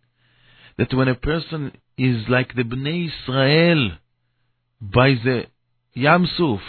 that 0.80 0.92
when 0.92 1.08
a 1.08 1.26
person 1.26 1.70
is 1.97 2.27
like 2.27 2.55
the 2.55 2.63
Bnei 2.63 3.07
Israel 3.07 3.91
by 4.81 5.09
the 5.09 5.45
Yam 5.93 6.27
Suf, 6.37 6.61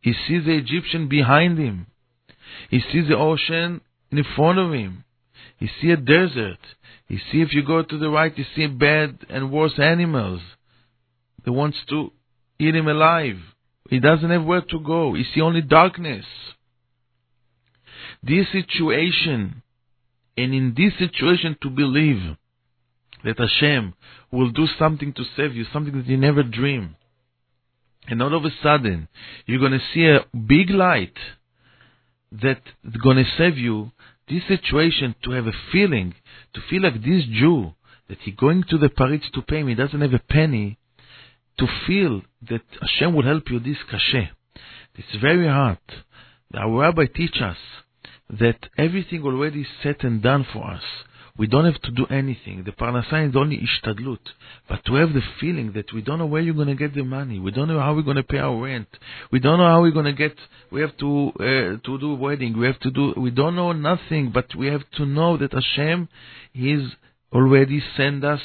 he 0.00 0.12
sees 0.12 0.44
the 0.44 0.56
Egyptian 0.56 1.08
behind 1.08 1.58
him, 1.58 1.86
he 2.68 2.80
sees 2.80 3.08
the 3.08 3.16
ocean 3.16 3.80
in 4.10 4.24
front 4.36 4.58
of 4.58 4.72
him, 4.72 5.04
he 5.56 5.68
sees 5.80 5.92
a 5.92 5.96
desert, 5.96 6.58
he 7.08 7.16
sees 7.16 7.46
if 7.46 7.54
you 7.54 7.64
go 7.64 7.82
to 7.82 7.98
the 7.98 8.08
right, 8.08 8.36
you 8.36 8.44
see 8.54 8.66
bad 8.66 9.18
and 9.28 9.52
worse 9.52 9.78
animals 9.78 10.40
that 11.44 11.52
wants 11.52 11.78
to 11.88 12.10
eat 12.58 12.74
him 12.74 12.88
alive. 12.88 13.36
He 13.90 14.00
doesn't 14.00 14.30
have 14.30 14.44
where 14.44 14.62
to 14.62 14.80
go. 14.80 15.14
He 15.14 15.24
sees 15.24 15.42
only 15.42 15.60
darkness. 15.60 16.24
This 18.22 18.46
situation, 18.50 19.62
and 20.36 20.54
in 20.54 20.74
this 20.74 20.94
situation 20.98 21.56
to 21.62 21.68
believe 21.68 22.36
that 23.24 23.38
Hashem 23.38 23.94
will 24.30 24.50
do 24.50 24.66
something 24.78 25.12
to 25.14 25.24
save 25.36 25.54
you, 25.54 25.64
something 25.72 25.96
that 25.96 26.06
you 26.06 26.16
never 26.16 26.42
dream. 26.42 26.96
And 28.06 28.22
all 28.22 28.36
of 28.36 28.44
a 28.44 28.50
sudden, 28.62 29.08
you're 29.46 29.60
going 29.60 29.72
to 29.72 29.80
see 29.92 30.06
a 30.06 30.24
big 30.36 30.70
light 30.70 31.16
that's 32.30 32.60
going 33.02 33.16
to 33.16 33.24
save 33.38 33.56
you. 33.56 33.92
This 34.28 34.42
situation, 34.48 35.14
to 35.24 35.32
have 35.32 35.46
a 35.46 35.52
feeling, 35.72 36.14
to 36.54 36.60
feel 36.68 36.82
like 36.82 36.94
this 36.94 37.24
Jew, 37.30 37.74
that 38.08 38.18
he 38.22 38.32
going 38.32 38.64
to 38.70 38.78
the 38.78 38.88
Paritz 38.88 39.30
to 39.32 39.42
pay 39.42 39.62
me, 39.62 39.74
doesn't 39.74 40.00
have 40.00 40.14
a 40.14 40.18
penny, 40.18 40.78
to 41.58 41.66
feel 41.86 42.22
that 42.48 42.62
Hashem 42.80 43.14
will 43.14 43.24
help 43.24 43.50
you 43.50 43.60
this 43.60 43.78
kashe. 43.90 44.28
It's 44.96 45.20
very 45.20 45.46
hard. 45.46 45.78
Our 46.54 46.80
rabbi 46.80 47.06
teach 47.06 47.40
us 47.42 47.56
that 48.30 48.58
everything 48.78 49.22
already 49.22 49.66
set 49.82 50.04
and 50.04 50.22
done 50.22 50.46
for 50.52 50.64
us. 50.70 50.82
We 51.36 51.48
don't 51.48 51.64
have 51.64 51.82
to 51.82 51.90
do 51.90 52.06
anything. 52.06 52.62
The 52.64 52.70
parnasah 52.70 53.28
is 53.28 53.34
only 53.34 53.58
ishtadlut. 53.58 54.20
But 54.68 54.84
to 54.84 54.94
have 54.94 55.12
the 55.12 55.22
feeling 55.40 55.72
that 55.72 55.92
we 55.92 56.00
don't 56.00 56.20
know 56.20 56.26
where 56.26 56.40
you're 56.40 56.54
going 56.54 56.68
to 56.68 56.76
get 56.76 56.94
the 56.94 57.02
money, 57.02 57.40
we 57.40 57.50
don't 57.50 57.66
know 57.66 57.80
how 57.80 57.92
we're 57.92 58.02
going 58.02 58.18
to 58.18 58.22
pay 58.22 58.38
our 58.38 58.56
rent, 58.56 58.86
we 59.32 59.40
don't 59.40 59.58
know 59.58 59.66
how 59.66 59.82
we're 59.82 59.90
going 59.90 60.04
to 60.04 60.12
get. 60.12 60.36
We 60.70 60.80
have 60.80 60.96
to 60.98 61.32
uh, 61.40 61.86
to 61.86 61.98
do 61.98 62.14
wedding. 62.14 62.56
We 62.56 62.66
have 62.66 62.78
to 62.80 62.90
do. 62.90 63.14
We 63.16 63.30
don't 63.32 63.56
know 63.56 63.72
nothing, 63.72 64.30
but 64.32 64.54
we 64.54 64.68
have 64.68 64.88
to 64.96 65.06
know 65.06 65.36
that 65.36 65.52
Hashem 65.52 66.08
is 66.54 66.92
already 67.32 67.82
send 67.96 68.24
us 68.24 68.40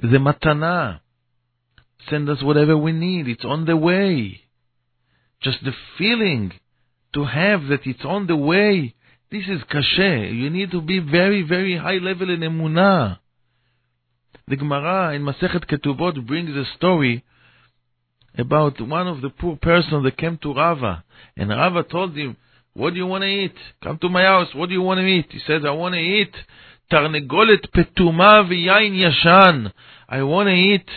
the 0.00 0.18
matana, 0.18 1.00
send 2.10 2.28
us 2.28 2.42
whatever 2.42 2.76
we 2.76 2.92
need. 2.92 3.26
It's 3.26 3.44
on 3.44 3.64
the 3.64 3.76
way. 3.76 4.42
Just 5.40 5.64
the 5.64 5.72
feeling 5.96 6.52
to 7.14 7.24
have 7.24 7.68
that 7.68 7.86
it's 7.86 8.04
on 8.04 8.26
the 8.26 8.36
way 8.36 8.94
this 9.30 9.44
is 9.46 9.60
kashe. 9.70 10.34
You 10.34 10.50
need 10.50 10.70
to 10.70 10.80
be 10.80 11.00
very, 11.00 11.42
very 11.42 11.76
high 11.76 11.98
level 11.98 12.30
in 12.30 12.40
emunah. 12.40 13.18
The 14.46 14.56
Gemara 14.56 15.14
in 15.14 15.22
Masechet 15.22 15.66
Ketubot 15.66 16.26
brings 16.26 16.56
a 16.56 16.64
story 16.76 17.24
about 18.38 18.80
one 18.80 19.06
of 19.06 19.20
the 19.20 19.28
poor 19.28 19.56
person 19.56 20.02
that 20.04 20.16
came 20.16 20.38
to 20.38 20.54
Rava, 20.54 21.04
and 21.36 21.50
Rava 21.50 21.82
told 21.82 22.16
him, 22.16 22.36
"What 22.72 22.94
do 22.94 22.96
you 22.96 23.06
want 23.06 23.22
to 23.22 23.28
eat? 23.28 23.56
Come 23.82 23.98
to 23.98 24.08
my 24.08 24.22
house. 24.22 24.54
What 24.54 24.68
do 24.70 24.74
you 24.74 24.82
want 24.82 25.00
to 25.00 25.06
eat?" 25.06 25.26
He 25.30 25.40
said, 25.40 25.66
"I 25.66 25.72
want 25.72 25.94
to 25.94 26.00
eat 26.00 26.34
tarnegolet 26.90 27.70
petuma 27.70 28.44
v'yain 28.48 28.94
yashan. 28.96 29.72
I 30.08 30.22
want 30.22 30.48
to 30.48 30.54
eat 30.54 30.88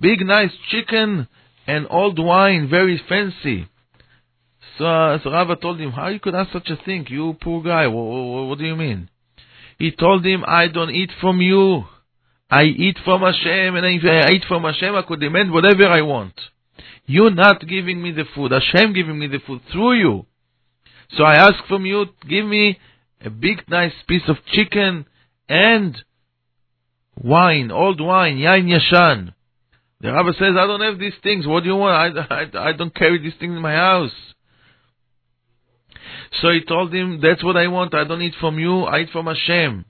big, 0.00 0.24
nice 0.24 0.54
chicken 0.70 1.28
and 1.66 1.86
old 1.90 2.18
wine, 2.18 2.68
very 2.68 2.96
fancy." 3.08 3.66
So, 4.78 4.84
uh, 4.86 5.18
so 5.22 5.30
Rava 5.30 5.56
told 5.56 5.80
him, 5.80 5.90
how 5.90 6.08
you 6.08 6.20
could 6.20 6.34
ask 6.34 6.52
such 6.52 6.70
a 6.70 6.76
thing? 6.84 7.06
You 7.08 7.36
poor 7.40 7.62
guy, 7.62 7.86
what, 7.86 8.02
what, 8.02 8.48
what 8.48 8.58
do 8.58 8.64
you 8.64 8.76
mean? 8.76 9.10
He 9.78 9.90
told 9.90 10.24
him, 10.24 10.44
I 10.46 10.68
don't 10.68 10.90
eat 10.90 11.10
from 11.20 11.40
you. 11.40 11.84
I 12.50 12.64
eat 12.64 12.98
from 13.04 13.22
Hashem, 13.22 13.76
and 13.76 13.86
if 13.86 14.04
I 14.04 14.32
eat 14.32 14.44
from 14.46 14.64
Hashem, 14.64 14.94
I 14.94 15.02
could 15.02 15.20
demand 15.20 15.52
whatever 15.52 15.86
I 15.88 16.02
want. 16.02 16.34
You're 17.06 17.30
not 17.30 17.66
giving 17.66 18.02
me 18.02 18.12
the 18.12 18.24
food. 18.34 18.52
Hashem 18.52 18.92
giving 18.92 19.18
me 19.18 19.26
the 19.26 19.40
food 19.46 19.60
through 19.72 19.94
you. 19.98 20.26
So 21.16 21.24
I 21.24 21.34
ask 21.34 21.54
from 21.68 21.84
you, 21.84 22.06
give 22.28 22.46
me 22.46 22.78
a 23.24 23.30
big 23.30 23.68
nice 23.68 23.92
piece 24.06 24.22
of 24.28 24.36
chicken 24.52 25.06
and 25.48 25.96
wine, 27.16 27.70
old 27.70 28.00
wine, 28.00 28.36
yain 28.36 28.66
yashan. 28.66 29.34
The 30.00 30.12
rabbi 30.12 30.32
says, 30.32 30.54
I 30.58 30.66
don't 30.66 30.80
have 30.80 30.98
these 30.98 31.12
things. 31.22 31.46
What 31.46 31.62
do 31.62 31.68
you 31.68 31.76
want? 31.76 32.18
I, 32.18 32.34
I, 32.34 32.70
I 32.70 32.72
don't 32.72 32.94
carry 32.94 33.18
these 33.18 33.34
things 33.38 33.54
in 33.54 33.62
my 33.62 33.74
house. 33.74 34.12
So 36.40 36.50
he 36.50 36.64
told 36.64 36.94
him, 36.94 37.20
that's 37.20 37.44
what 37.44 37.56
I 37.56 37.68
want. 37.68 37.94
I 37.94 38.04
don't 38.04 38.22
eat 38.22 38.34
from 38.40 38.58
you. 38.58 38.84
I 38.84 39.00
eat 39.00 39.10
from 39.10 39.26
Hashem. 39.26 39.84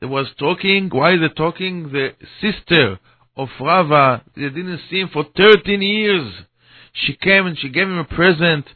They 0.00 0.06
was 0.06 0.26
talking. 0.38 0.90
Why 0.90 1.16
they 1.16 1.28
talking? 1.28 1.90
The 1.90 2.10
sister 2.40 2.98
of 3.36 3.48
Rava, 3.60 4.22
they 4.36 4.42
didn't 4.42 4.80
see 4.90 5.00
him 5.00 5.10
for 5.12 5.24
13 5.36 5.80
years. 5.80 6.32
She 6.92 7.14
came 7.14 7.46
and 7.46 7.58
she 7.58 7.68
gave 7.68 7.86
him 7.86 7.98
a 7.98 8.04
present, 8.04 8.66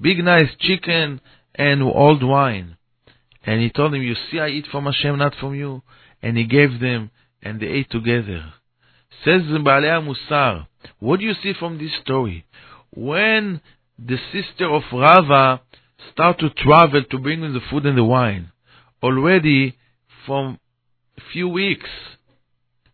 big 0.00 0.18
nice 0.22 0.54
chicken 0.58 1.20
and 1.54 1.82
old 1.82 2.22
wine. 2.22 2.76
And 3.44 3.60
he 3.60 3.70
told 3.70 3.94
him, 3.94 4.02
you 4.02 4.14
see, 4.30 4.38
I 4.38 4.48
eat 4.48 4.66
from 4.70 4.84
Hashem, 4.84 5.16
not 5.18 5.34
from 5.36 5.54
you. 5.54 5.82
And 6.22 6.36
he 6.36 6.44
gave 6.44 6.80
them, 6.80 7.10
and 7.42 7.60
they 7.60 7.66
ate 7.66 7.90
together. 7.90 8.52
Says 9.24 9.42
Baalei 9.42 10.06
Musar, 10.06 10.66
what 10.98 11.20
do 11.20 11.26
you 11.26 11.34
see 11.42 11.54
from 11.58 11.78
this 11.78 11.92
story? 12.02 12.44
When 12.90 13.60
the 13.98 14.18
sister 14.32 14.68
of 14.68 14.82
Rava 14.92 15.62
start 16.12 16.38
to 16.40 16.50
travel 16.50 17.02
to 17.10 17.18
bring 17.18 17.42
in 17.42 17.52
the 17.52 17.60
food 17.70 17.86
and 17.86 17.96
the 17.96 18.04
wine. 18.04 18.52
Already 19.02 19.76
from 20.26 20.58
a 21.16 21.20
few 21.32 21.48
weeks, 21.48 21.88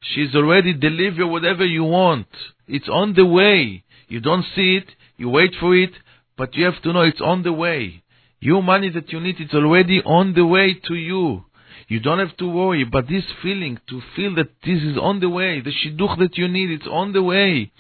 she's 0.01 0.35
already 0.35 0.73
delivered 0.73 1.27
whatever 1.27 1.65
you 1.65 1.85
want. 1.85 2.29
It's 2.67 2.89
on 2.89 3.15
the 3.15 3.27
way. 3.27 3.85
You 4.09 4.21
don't 4.21 4.45
see 4.55 4.77
it. 4.77 4.89
you 5.17 5.29
wait 5.29 5.55
for 5.59 5.75
it, 5.75 5.93
but 6.37 6.55
you 6.55 6.65
have 6.65 6.81
to 6.83 6.93
know 6.93 7.03
it's 7.03 7.21
on 7.21 7.43
the 7.43 7.53
way. 7.53 8.03
Your 8.41 8.63
money 8.63 8.91
that 8.91 9.11
you 9.13 9.21
need, 9.21 9.37
it's 9.41 9.55
already 9.55 10.03
on 10.05 10.35
the 10.35 10.47
way 10.47 10.75
to 10.87 10.95
you. 10.95 11.45
You 11.89 12.01
don't 12.01 12.19
have 12.19 12.37
to 12.39 12.49
worry, 12.49 12.85
but 12.85 13.09
this 13.09 13.25
feeling, 13.43 13.79
to 13.89 14.03
feel 14.15 14.35
that 14.35 14.51
this 14.65 14.83
is 14.83 14.99
on 15.01 15.21
the 15.21 15.29
way, 15.29 15.61
the 15.61 15.71
shidduch 15.71 16.19
that 16.19 16.37
you 16.37 16.49
need, 16.49 16.71
it's 16.71 16.87
on 16.91 17.13
the 17.13 17.23
way. 17.23 17.71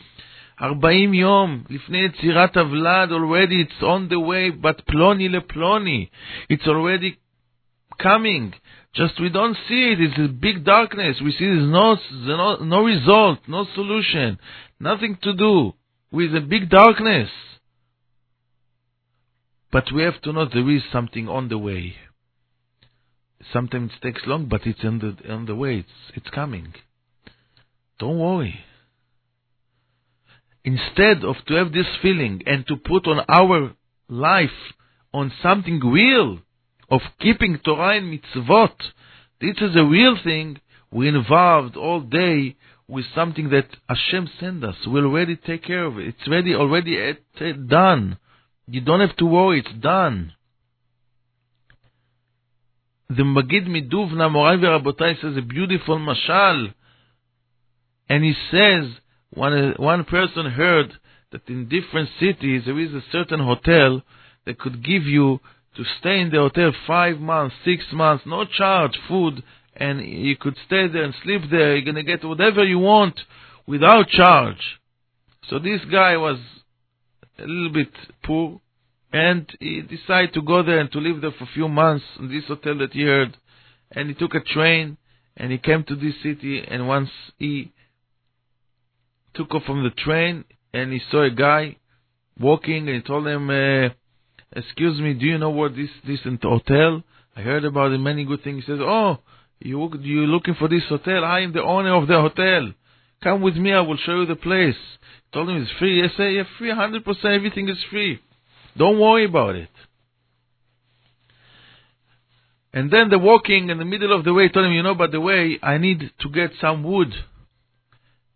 40 0.62 1.13
יום 1.13 1.63
לפני 1.69 1.97
יצירת 1.97 2.58
הוולד, 2.58 3.12
already 3.12 3.65
it's 3.65 3.84
on 3.84 4.10
the 4.10 4.19
way, 4.19 4.51
but 4.62 4.82
פלוני 4.86 5.30
לפלוני, 5.30 6.08
it's 6.51 6.67
already 6.67 7.15
coming. 7.99 8.54
Just 8.93 9.19
we 9.19 9.30
don't 9.30 9.58
see 9.67 9.93
it, 9.93 9.99
it's 10.01 10.19
a 10.19 10.27
big 10.27 10.63
darkness. 10.63 11.21
We 11.21 11.32
see 11.32 11.45
there's 11.45 11.69
no, 11.69 11.97
no, 12.12 12.56
no 12.58 12.84
result, 12.84 13.39
no 13.47 13.65
solution, 13.73 14.38
nothing 14.80 15.17
to 15.23 15.34
do 15.34 15.73
with 16.12 16.36
a 16.36 16.41
big 16.41 16.69
darkness. 16.69 17.30
But 19.71 19.86
we 19.93 20.04
have 20.04 20.21
to 20.23 20.34
know 20.34 20.45
there 20.45 20.69
is 20.69 20.84
something 20.91 21.30
on 21.30 21.47
the 21.47 21.58
way. 21.58 21.95
Sometimes 23.54 23.91
it 23.95 24.06
takes 24.06 24.27
long, 24.27 24.47
but 24.47 24.67
it's 24.67 24.84
on 24.84 24.99
the, 24.99 25.34
on 25.34 25.45
the 25.45 25.56
way, 25.56 25.77
it's, 25.77 26.17
it's 26.17 26.30
coming. 26.30 26.73
Don't 27.97 28.19
worry 28.19 28.60
instead 30.66 31.24
of 31.24 31.37
to 31.46 31.55
have 31.55 31.72
this 31.72 31.87
feeling 32.02 32.42
and 32.44 32.66
to 32.66 32.76
put 32.76 33.07
on 33.07 33.24
our 33.29 33.72
life 34.09 34.50
on 35.14 35.33
something 35.40 35.81
real 35.81 36.40
of 36.90 37.00
keeping 37.20 37.59
Torah 37.64 37.96
and 37.96 38.12
mitzvot, 38.12 38.74
this 39.40 39.57
is 39.61 39.76
a 39.76 39.85
real 39.85 40.16
thing. 40.22 40.61
We 40.90 41.09
involved 41.09 41.76
all 41.76 42.00
day 42.00 42.57
with 42.88 43.05
something 43.14 43.50
that 43.50 43.68
Hashem 43.88 44.29
sent 44.40 44.64
us. 44.64 44.74
We'll 44.87 45.07
already 45.07 45.37
take 45.37 45.64
care 45.64 45.85
of 45.85 45.98
it. 45.98 46.09
It's 46.09 46.29
ready, 46.29 46.55
already 46.55 47.00
at, 47.00 47.18
at, 47.40 47.68
done. 47.68 48.18
You 48.66 48.81
don't 48.81 49.00
have 49.00 49.16
to 49.18 49.26
worry. 49.26 49.61
It's 49.61 49.81
done. 49.81 50.33
The 53.09 53.22
Magid 53.22 53.68
Miduvna, 53.68 54.31
Morai 54.31 54.57
Rabotai, 54.57 55.20
says 55.20 55.37
a 55.37 55.42
beautiful 55.42 55.98
mashal. 55.98 56.74
And 58.09 58.24
he 58.24 58.35
says, 58.50 58.87
one, 59.37 59.75
one 59.77 60.05
person 60.05 60.46
heard 60.46 60.92
that 61.33 61.49
in 61.49 61.68
different 61.68 62.09
cities 62.18 62.62
there 62.64 62.79
is 62.79 62.92
a 62.92 63.03
certain 63.12 63.40
hotel 63.40 64.03
that 64.46 64.59
could 64.59 64.85
give 64.85 65.05
you 65.05 65.40
to 65.77 65.85
stay 66.01 66.20
in 66.20 66.31
the 66.31 66.38
hotel 66.38 66.72
five 66.87 67.18
months, 67.18 67.55
six 67.64 67.85
months, 67.92 68.25
no 68.27 68.44
charge, 68.44 68.99
food, 69.09 69.42
and 69.77 70.01
you 70.01 70.37
could 70.37 70.57
stay 70.66 70.88
there 70.88 71.05
and 71.05 71.14
sleep 71.22 71.42
there. 71.51 71.77
You're 71.77 71.85
going 71.85 71.96
to 71.96 72.03
get 72.03 72.25
whatever 72.25 72.64
you 72.64 72.79
want 72.79 73.20
without 73.66 74.09
charge. 74.09 74.81
So 75.51 75.59
this 75.59 75.81
guy 75.90 76.16
was 76.16 76.38
a 77.38 77.42
little 77.42 77.72
bit 77.72 77.92
poor, 78.25 78.61
and 79.12 79.46
he 79.61 79.83
decided 79.83 80.33
to 80.35 80.42
go 80.42 80.62
there 80.62 80.79
and 80.79 80.90
to 80.92 80.99
live 80.99 81.20
there 81.20 81.33
for 81.33 81.44
a 81.44 81.55
few 81.55 81.68
months 81.68 82.05
in 82.18 82.29
this 82.29 82.44
hotel 82.49 82.79
that 82.79 82.92
he 82.92 83.03
heard. 83.03 83.37
And 83.90 84.09
he 84.09 84.14
took 84.14 84.35
a 84.35 84.40
train, 84.40 84.96
and 85.37 85.53
he 85.53 85.59
came 85.59 85.85
to 85.85 85.94
this 85.94 86.14
city, 86.22 86.64
and 86.66 86.88
once 86.88 87.11
he 87.38 87.72
took 89.37 89.55
off 89.55 89.64
from 89.64 89.85
the 89.85 89.90
train 89.90 90.44
and 90.72 90.92
he 90.92 91.01
saw 91.11 91.22
a 91.22 91.31
guy 91.31 91.77
walking 92.38 92.88
and 92.88 92.96
he 92.96 93.03
told 93.03 93.27
him, 93.27 93.49
uh, 93.51 93.88
"Excuse 94.53 95.01
me, 95.01 95.14
do 95.14 95.27
you 95.27 95.38
know 95.38 95.51
where 95.51 95.68
this 95.68 95.90
this 96.05 96.20
hotel? 96.42 97.03
I 97.37 97.42
heard 97.42 97.64
about 97.64 97.92
it, 97.92 97.99
many 97.99 98.25
good 98.25 98.42
things." 98.42 98.64
He 98.64 98.72
says, 98.72 98.81
"Oh, 98.81 99.18
you 99.61 99.90
you 100.03 100.27
looking 100.27 100.55
for 100.55 100.68
this 100.68 100.85
hotel? 100.88 101.25
I 101.25 101.40
am 101.40 101.53
the 101.53 101.62
owner 101.62 101.94
of 101.94 102.07
the 102.09 102.20
hotel. 102.20 102.72
Come 103.22 103.40
with 103.40 103.57
me, 103.57 103.72
I 103.72 103.81
will 103.81 103.96
show 103.96 104.20
you 104.20 104.27
the 104.27 104.37
place." 104.37 104.77
He 104.77 105.29
told 105.33 105.49
him 105.51 105.62
it's 105.62 105.70
free. 105.79 106.03
I 106.05 106.09
say, 106.16 106.35
"Yeah, 106.37 106.44
free, 106.59 106.70
hundred 106.70 107.05
percent. 107.05 107.35
Everything 107.35 107.68
is 107.68 107.83
free. 107.90 108.20
Don't 108.77 108.99
worry 108.99 109.25
about 109.25 109.57
it." 109.57 109.70
And 112.72 112.90
then 112.90 113.09
the 113.09 113.18
walking 113.18 113.70
in 113.70 113.79
the 113.79 113.87
middle 113.87 114.12
of 114.12 114.25
the 114.25 114.35
way 114.35 114.49
told 114.49 114.66
him, 114.66 114.72
"You 114.72 114.83
know, 114.83 114.94
by 114.94 115.07
the 115.07 115.20
way, 115.20 115.59
I 115.62 115.79
need 115.79 116.11
to 116.18 116.29
get 116.29 116.51
some 116.61 116.83
wood 116.83 117.12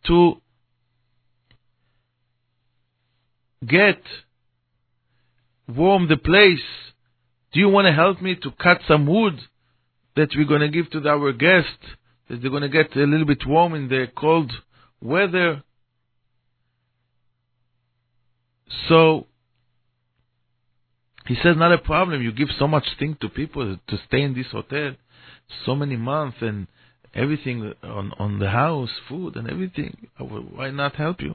to 0.04 0.39
get 3.66 4.02
warm 5.68 6.08
the 6.08 6.16
place. 6.16 6.60
Do 7.52 7.60
you 7.60 7.68
want 7.68 7.86
to 7.86 7.92
help 7.92 8.22
me 8.22 8.36
to 8.36 8.50
cut 8.52 8.80
some 8.86 9.06
wood 9.06 9.40
that 10.16 10.30
we're 10.36 10.46
going 10.46 10.60
to 10.60 10.68
give 10.68 10.90
to 10.90 11.08
our 11.08 11.32
guests 11.32 11.84
that 12.28 12.40
they're 12.40 12.50
going 12.50 12.62
to 12.62 12.68
get 12.68 12.94
a 12.96 13.00
little 13.00 13.26
bit 13.26 13.46
warm 13.46 13.74
in 13.74 13.88
the 13.88 14.06
cold 14.16 14.52
weather? 15.00 15.62
So 18.88 19.26
he 21.26 21.36
says, 21.42 21.56
not 21.56 21.72
a 21.72 21.78
problem. 21.78 22.22
You 22.22 22.32
give 22.32 22.48
so 22.58 22.66
much 22.66 22.84
thing 22.98 23.16
to 23.20 23.28
people 23.28 23.78
to 23.88 23.98
stay 24.08 24.22
in 24.22 24.34
this 24.34 24.46
hotel, 24.50 24.94
so 25.64 25.74
many 25.74 25.96
months 25.96 26.38
and 26.40 26.66
everything 27.14 27.72
on 27.82 28.12
on 28.18 28.38
the 28.38 28.50
house, 28.50 28.90
food 29.08 29.36
and 29.36 29.48
everything. 29.48 30.08
Why 30.18 30.70
not 30.70 30.94
help 30.96 31.20
you? 31.20 31.34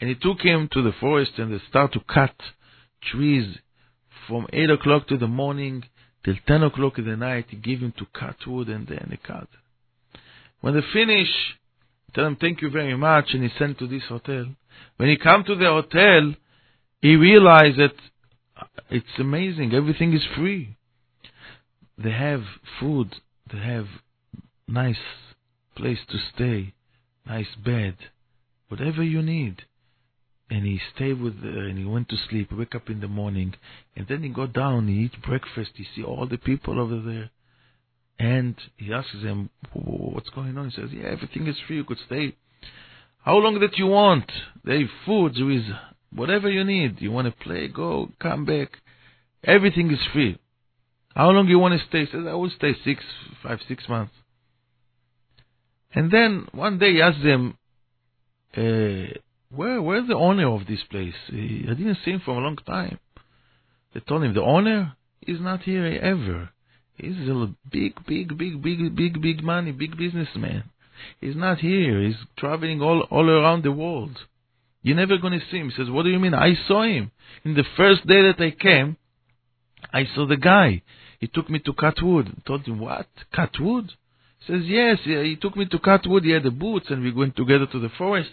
And 0.00 0.08
he 0.08 0.16
took 0.16 0.40
him 0.40 0.68
to 0.72 0.82
the 0.82 0.92
forest 1.00 1.32
and 1.38 1.52
they 1.52 1.62
start 1.68 1.92
to 1.92 2.00
cut 2.00 2.34
trees 3.12 3.58
from 4.28 4.46
8 4.52 4.70
o'clock 4.70 5.08
to 5.08 5.16
the 5.16 5.26
morning 5.26 5.84
till 6.24 6.34
10 6.46 6.62
o'clock 6.64 6.98
in 6.98 7.04
the 7.04 7.16
night. 7.16 7.46
He 7.48 7.56
gave 7.56 7.80
him 7.80 7.92
to 7.98 8.06
cut 8.18 8.36
wood 8.46 8.68
and 8.68 8.86
then 8.86 9.06
they 9.10 9.16
cut. 9.16 9.48
When 10.60 10.74
they 10.74 10.82
finish, 10.92 11.28
tell 12.14 12.26
him 12.26 12.36
thank 12.36 12.62
you 12.62 12.70
very 12.70 12.96
much 12.96 13.26
and 13.32 13.42
he 13.42 13.50
sent 13.58 13.78
to 13.78 13.86
this 13.86 14.02
hotel. 14.08 14.46
When 14.96 15.08
he 15.08 15.16
come 15.16 15.44
to 15.44 15.54
the 15.54 15.66
hotel, 15.66 16.34
he 17.00 17.16
realized 17.16 17.78
that 17.78 17.94
uh, 18.56 18.64
it's 18.90 19.06
amazing. 19.18 19.74
Everything 19.74 20.12
is 20.14 20.22
free. 20.36 20.76
They 21.98 22.12
have 22.12 22.42
food. 22.80 23.14
They 23.52 23.58
have 23.58 23.86
nice 24.66 24.96
place 25.76 25.98
to 26.08 26.18
stay, 26.34 26.72
nice 27.26 27.54
bed, 27.62 27.96
whatever 28.68 29.02
you 29.02 29.22
need 29.22 29.62
and 30.50 30.64
he 30.64 30.80
stayed 30.94 31.20
with 31.20 31.34
uh, 31.42 31.48
and 31.48 31.78
he 31.78 31.84
went 31.84 32.08
to 32.08 32.16
sleep 32.28 32.50
wake 32.52 32.74
up 32.74 32.88
in 32.88 33.00
the 33.00 33.08
morning 33.08 33.54
and 33.96 34.06
then 34.08 34.22
he 34.22 34.28
go 34.28 34.46
down 34.46 34.88
he 34.88 35.04
eat 35.04 35.22
breakfast 35.22 35.70
he 35.74 35.86
see 35.94 36.02
all 36.02 36.26
the 36.26 36.38
people 36.38 36.80
over 36.80 37.00
there 37.00 37.30
and 38.18 38.54
he 38.76 38.92
asks 38.92 39.12
them 39.22 39.50
what's 39.72 40.28
going 40.30 40.56
on? 40.56 40.70
He 40.70 40.76
says 40.76 40.90
yeah 40.92 41.08
everything 41.08 41.46
is 41.46 41.56
free 41.66 41.76
you 41.76 41.84
could 41.84 41.98
stay. 42.06 42.36
How 43.24 43.36
long 43.36 43.58
that 43.60 43.78
you 43.78 43.86
want? 43.86 44.30
They 44.64 44.84
food 45.06 45.34
there 45.34 45.50
is 45.50 45.64
whatever 46.14 46.50
you 46.50 46.64
need. 46.64 47.00
You 47.00 47.10
want 47.10 47.26
to 47.26 47.44
play 47.44 47.68
go 47.68 48.10
come 48.20 48.44
back. 48.44 48.72
Everything 49.42 49.90
is 49.90 49.98
free. 50.12 50.38
How 51.14 51.30
long 51.30 51.48
you 51.48 51.58
want 51.58 51.78
to 51.78 51.86
stay? 51.88 52.04
He 52.04 52.10
says 52.10 52.26
i 52.28 52.34
will 52.34 52.50
stay 52.50 52.74
six 52.84 53.02
five 53.42 53.60
six 53.68 53.88
months. 53.88 54.12
And 55.92 56.10
then 56.10 56.48
one 56.52 56.78
day 56.78 56.94
he 56.94 57.02
asks 57.02 57.22
them 57.22 57.56
uh, 58.56 59.18
where 59.54 59.80
where's 59.80 60.08
the 60.08 60.16
owner 60.16 60.48
of 60.48 60.66
this 60.66 60.80
place? 60.90 61.14
I 61.30 61.74
didn't 61.74 61.98
see 62.04 62.12
him 62.12 62.22
for 62.24 62.32
a 62.32 62.44
long 62.44 62.56
time. 62.56 62.98
They 63.92 64.00
told 64.00 64.24
him 64.24 64.34
the 64.34 64.42
owner 64.42 64.96
is 65.26 65.40
not 65.40 65.62
here 65.62 65.86
ever. 65.86 66.50
He's 66.96 67.16
a 67.28 67.54
big, 67.70 67.94
big, 68.06 68.36
big, 68.36 68.62
big, 68.62 68.96
big, 68.96 69.20
big 69.20 69.42
money, 69.42 69.72
big 69.72 69.96
businessman. 69.96 70.64
He's 71.20 71.36
not 71.36 71.58
here. 71.58 72.02
He's 72.02 72.16
traveling 72.36 72.80
all 72.80 73.00
all 73.10 73.28
around 73.28 73.64
the 73.64 73.72
world. 73.72 74.16
You're 74.82 74.96
never 74.96 75.16
going 75.16 75.32
to 75.32 75.46
see 75.50 75.58
him. 75.58 75.70
He 75.70 75.76
says, 75.76 75.90
What 75.90 76.04
do 76.04 76.10
you 76.10 76.18
mean? 76.18 76.34
I 76.34 76.54
saw 76.68 76.82
him. 76.82 77.10
In 77.44 77.54
the 77.54 77.64
first 77.76 78.06
day 78.06 78.20
that 78.22 78.40
I 78.40 78.50
came, 78.50 78.96
I 79.92 80.04
saw 80.14 80.26
the 80.26 80.36
guy. 80.36 80.82
He 81.18 81.26
took 81.26 81.48
me 81.48 81.58
to 81.60 81.72
cut 81.72 82.02
wood. 82.02 82.30
Told 82.46 82.66
him, 82.66 82.78
What? 82.78 83.08
Cut 83.32 83.58
wood? 83.58 83.90
He 84.40 84.52
says, 84.52 84.62
Yes. 84.66 84.98
He 85.04 85.36
took 85.40 85.56
me 85.56 85.64
to 85.66 85.78
cut 85.78 86.06
wood. 86.06 86.24
He 86.24 86.32
had 86.32 86.42
the 86.42 86.50
boots, 86.50 86.86
and 86.90 87.02
we 87.02 87.12
went 87.12 87.34
together 87.34 87.66
to 87.66 87.80
the 87.80 87.88
forest. 87.96 88.30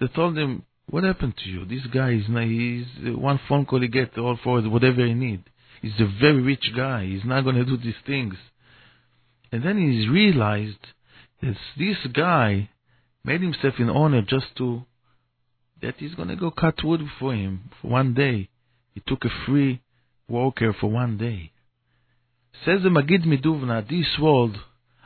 They 0.00 0.08
told 0.08 0.36
him, 0.38 0.62
"What 0.90 1.04
happened 1.04 1.34
to 1.38 1.50
you? 1.50 1.64
This 1.64 1.86
guy 1.86 2.12
is 2.12 2.28
not, 2.28 2.44
he's 2.44 2.86
uh, 3.06 3.18
one 3.18 3.40
phone 3.48 3.66
call 3.66 3.80
he 3.80 3.88
get 3.88 4.16
all 4.18 4.38
for 4.42 4.60
whatever 4.62 5.04
he 5.04 5.14
need. 5.14 5.44
He's 5.82 5.98
a 6.00 6.06
very 6.20 6.40
rich 6.40 6.72
guy. 6.76 7.06
He's 7.06 7.24
not 7.24 7.42
going 7.42 7.56
to 7.56 7.64
do 7.64 7.76
these 7.76 8.02
things." 8.06 8.34
And 9.50 9.62
then 9.64 9.78
he 9.78 10.08
realized 10.08 10.86
that 11.42 11.56
this 11.76 11.96
guy 12.12 12.68
made 13.24 13.40
himself 13.40 13.74
an 13.78 13.90
honor 13.90 14.22
just 14.22 14.56
to 14.58 14.84
that 15.80 15.94
he's 15.98 16.14
going 16.14 16.28
to 16.28 16.36
go 16.36 16.50
cut 16.50 16.82
wood 16.82 17.00
for 17.18 17.32
him 17.34 17.70
for 17.80 17.88
one 17.88 18.14
day. 18.14 18.48
He 18.94 19.02
took 19.06 19.24
a 19.24 19.46
free 19.46 19.80
worker 20.28 20.74
for 20.78 20.90
one 20.90 21.16
day. 21.18 21.52
Says 22.64 22.82
the 22.82 22.88
Magid 22.88 23.24
Miduvna, 23.24 23.88
this 23.88 24.18
world, 24.20 24.56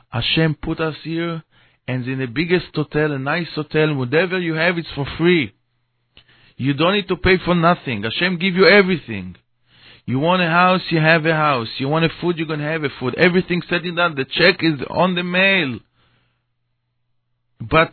Hashem 0.08 0.56
put 0.62 0.80
us 0.80 0.96
here 1.04 1.42
and 1.88 2.06
in 2.06 2.18
the 2.18 2.26
biggest 2.26 2.66
hotel, 2.74 3.12
a 3.12 3.18
nice 3.18 3.48
hotel, 3.54 3.94
whatever 3.94 4.38
you 4.38 4.54
have, 4.54 4.78
it's 4.78 4.90
for 4.94 5.06
free. 5.18 5.52
You 6.56 6.74
don't 6.74 6.94
need 6.94 7.08
to 7.08 7.16
pay 7.16 7.38
for 7.44 7.54
nothing. 7.54 8.02
Hashem 8.04 8.38
give 8.38 8.54
you 8.54 8.66
everything. 8.66 9.36
You 10.04 10.18
want 10.18 10.42
a 10.42 10.48
house, 10.48 10.82
you 10.90 11.00
have 11.00 11.26
a 11.26 11.34
house. 11.34 11.68
You 11.78 11.88
want 11.88 12.04
a 12.04 12.08
food, 12.20 12.36
you're 12.36 12.46
gonna 12.46 12.70
have 12.70 12.84
a 12.84 12.88
food. 13.00 13.14
Everything 13.16 13.62
said 13.68 13.82
and 13.82 13.96
done. 13.96 14.14
The 14.14 14.24
check 14.24 14.56
is 14.60 14.80
on 14.90 15.14
the 15.14 15.22
mail. 15.22 15.78
But 17.60 17.92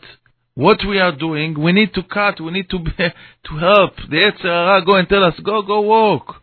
what 0.56 0.80
we 0.88 1.00
are 1.00 1.16
doing, 1.16 1.60
we 1.60 1.72
need 1.72 1.94
to 1.94 2.04
cut, 2.04 2.42
we 2.42 2.52
need 2.52 2.70
to 2.72 2.80
be, 2.80 2.92
to 2.98 3.58
help. 3.58 3.96
The 4.10 4.18
Yetzer 4.18 4.44
Hara 4.44 4.86
go 4.86 4.96
and 4.96 5.08
tell 5.08 5.24
us, 5.24 5.36
go, 5.44 5.62
go 5.62 5.82
walk. 5.82 6.36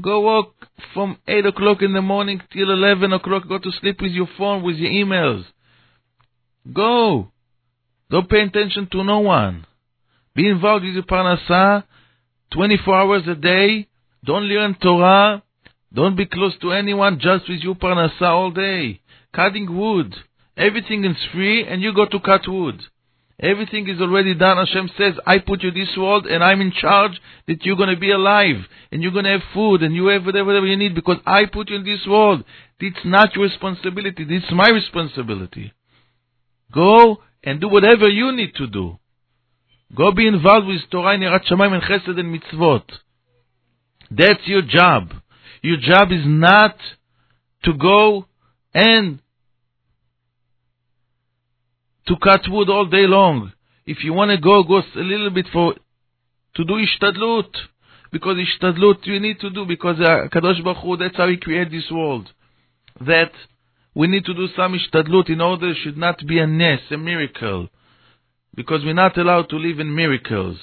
Go 0.00 0.20
walk 0.20 0.54
from 0.94 1.18
8 1.28 1.46
o'clock 1.46 1.82
in 1.82 1.92
the 1.92 2.02
morning 2.02 2.40
till 2.52 2.70
11 2.70 3.12
o'clock. 3.12 3.48
Go 3.48 3.58
to 3.58 3.70
sleep 3.80 4.00
with 4.00 4.12
your 4.12 4.28
phone, 4.38 4.62
with 4.62 4.76
your 4.76 4.90
emails. 4.90 5.44
Go. 6.70 7.28
Don't 8.10 8.28
pay 8.28 8.42
attention 8.42 8.88
to 8.92 9.02
no 9.04 9.20
one. 9.20 9.66
Be 10.34 10.48
involved 10.48 10.84
with 10.84 10.94
your 10.94 11.02
parnasa 11.02 11.84
24 12.52 12.94
hours 12.94 13.22
a 13.26 13.34
day. 13.34 13.88
Don't 14.24 14.44
learn 14.44 14.76
Torah. 14.80 15.42
Don't 15.92 16.16
be 16.16 16.26
close 16.26 16.54
to 16.60 16.72
anyone 16.72 17.18
just 17.18 17.48
with 17.48 17.60
your 17.60 17.74
parnasa 17.74 18.22
all 18.22 18.50
day. 18.50 19.00
Cutting 19.34 19.76
wood. 19.76 20.14
Everything 20.56 21.04
is 21.04 21.16
free 21.32 21.66
and 21.66 21.82
you 21.82 21.94
go 21.94 22.06
to 22.06 22.20
cut 22.20 22.46
wood. 22.46 22.80
Everything 23.40 23.88
is 23.88 24.00
already 24.00 24.34
done. 24.34 24.58
Hashem 24.58 24.90
says, 24.96 25.14
I 25.26 25.38
put 25.38 25.62
you 25.62 25.72
this 25.72 25.96
world 25.96 26.26
and 26.26 26.44
I'm 26.44 26.60
in 26.60 26.70
charge 26.70 27.20
that 27.48 27.64
you're 27.64 27.76
going 27.76 27.92
to 27.92 28.00
be 28.00 28.12
alive 28.12 28.56
and 28.92 29.02
you're 29.02 29.10
going 29.10 29.24
to 29.24 29.32
have 29.32 29.42
food 29.52 29.82
and 29.82 29.94
you 29.94 30.06
have 30.06 30.24
whatever, 30.24 30.46
whatever 30.46 30.66
you 30.66 30.76
need 30.76 30.94
because 30.94 31.16
I 31.26 31.46
put 31.46 31.70
you 31.70 31.76
in 31.76 31.84
this 31.84 32.06
world. 32.06 32.44
It's 32.78 33.04
not 33.04 33.34
your 33.34 33.44
responsibility. 33.44 34.26
It's 34.28 34.52
my 34.52 34.68
responsibility. 34.68 35.72
Go 36.72 37.18
and 37.44 37.60
do 37.60 37.68
whatever 37.68 38.08
you 38.08 38.32
need 38.32 38.54
to 38.56 38.66
do. 38.66 38.98
Go 39.94 40.12
be 40.12 40.26
involved 40.26 40.66
with 40.66 40.80
Torah 40.90 41.14
and 41.14 41.22
Yirat 41.22 41.46
Shamayim 41.46 41.74
and 41.74 41.82
Chesed 41.82 42.18
and 42.18 42.40
Mitzvot. 42.40 42.84
That's 44.10 44.46
your 44.46 44.62
job. 44.62 45.10
Your 45.62 45.76
job 45.76 46.10
is 46.12 46.24
not 46.24 46.76
to 47.64 47.72
go 47.74 48.26
and 48.74 49.20
to 52.06 52.16
cut 52.22 52.42
wood 52.48 52.68
all 52.68 52.86
day 52.86 53.06
long. 53.06 53.52
If 53.86 54.02
you 54.02 54.12
want 54.12 54.30
to 54.30 54.38
go, 54.38 54.62
go 54.62 54.78
a 54.78 54.98
little 55.00 55.30
bit 55.30 55.46
for 55.52 55.74
to 56.54 56.64
do 56.64 56.74
ishtadlut. 56.74 57.54
Because 58.10 58.36
ishtadlut 58.36 59.06
you 59.06 59.20
need 59.20 59.40
to 59.40 59.50
do 59.50 59.64
because 59.66 59.98
uh, 60.00 60.28
Kadosh 60.28 60.62
Baruch 60.62 60.82
Hu, 60.82 60.96
that's 60.96 61.16
how 61.16 61.28
He 61.28 61.36
created 61.36 61.72
this 61.72 61.90
world. 61.90 62.30
That 63.00 63.30
we 63.94 64.06
need 64.06 64.24
to 64.24 64.34
do 64.34 64.48
some 64.56 64.74
ishtadlut 64.74 65.28
in 65.28 65.40
order 65.40 65.68
it 65.70 65.76
should 65.82 65.98
not 65.98 66.26
be 66.26 66.38
a 66.38 66.46
ness, 66.46 66.80
a 66.90 66.96
miracle. 66.96 67.68
Because 68.54 68.84
we're 68.84 68.94
not 68.94 69.16
allowed 69.16 69.48
to 69.50 69.56
live 69.56 69.80
in 69.80 69.94
miracles. 69.94 70.58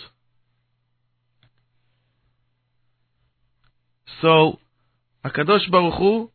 So, 4.22 4.60
Akadosh 5.24 5.70
Baruch 5.72 5.96
Hu 5.96 6.32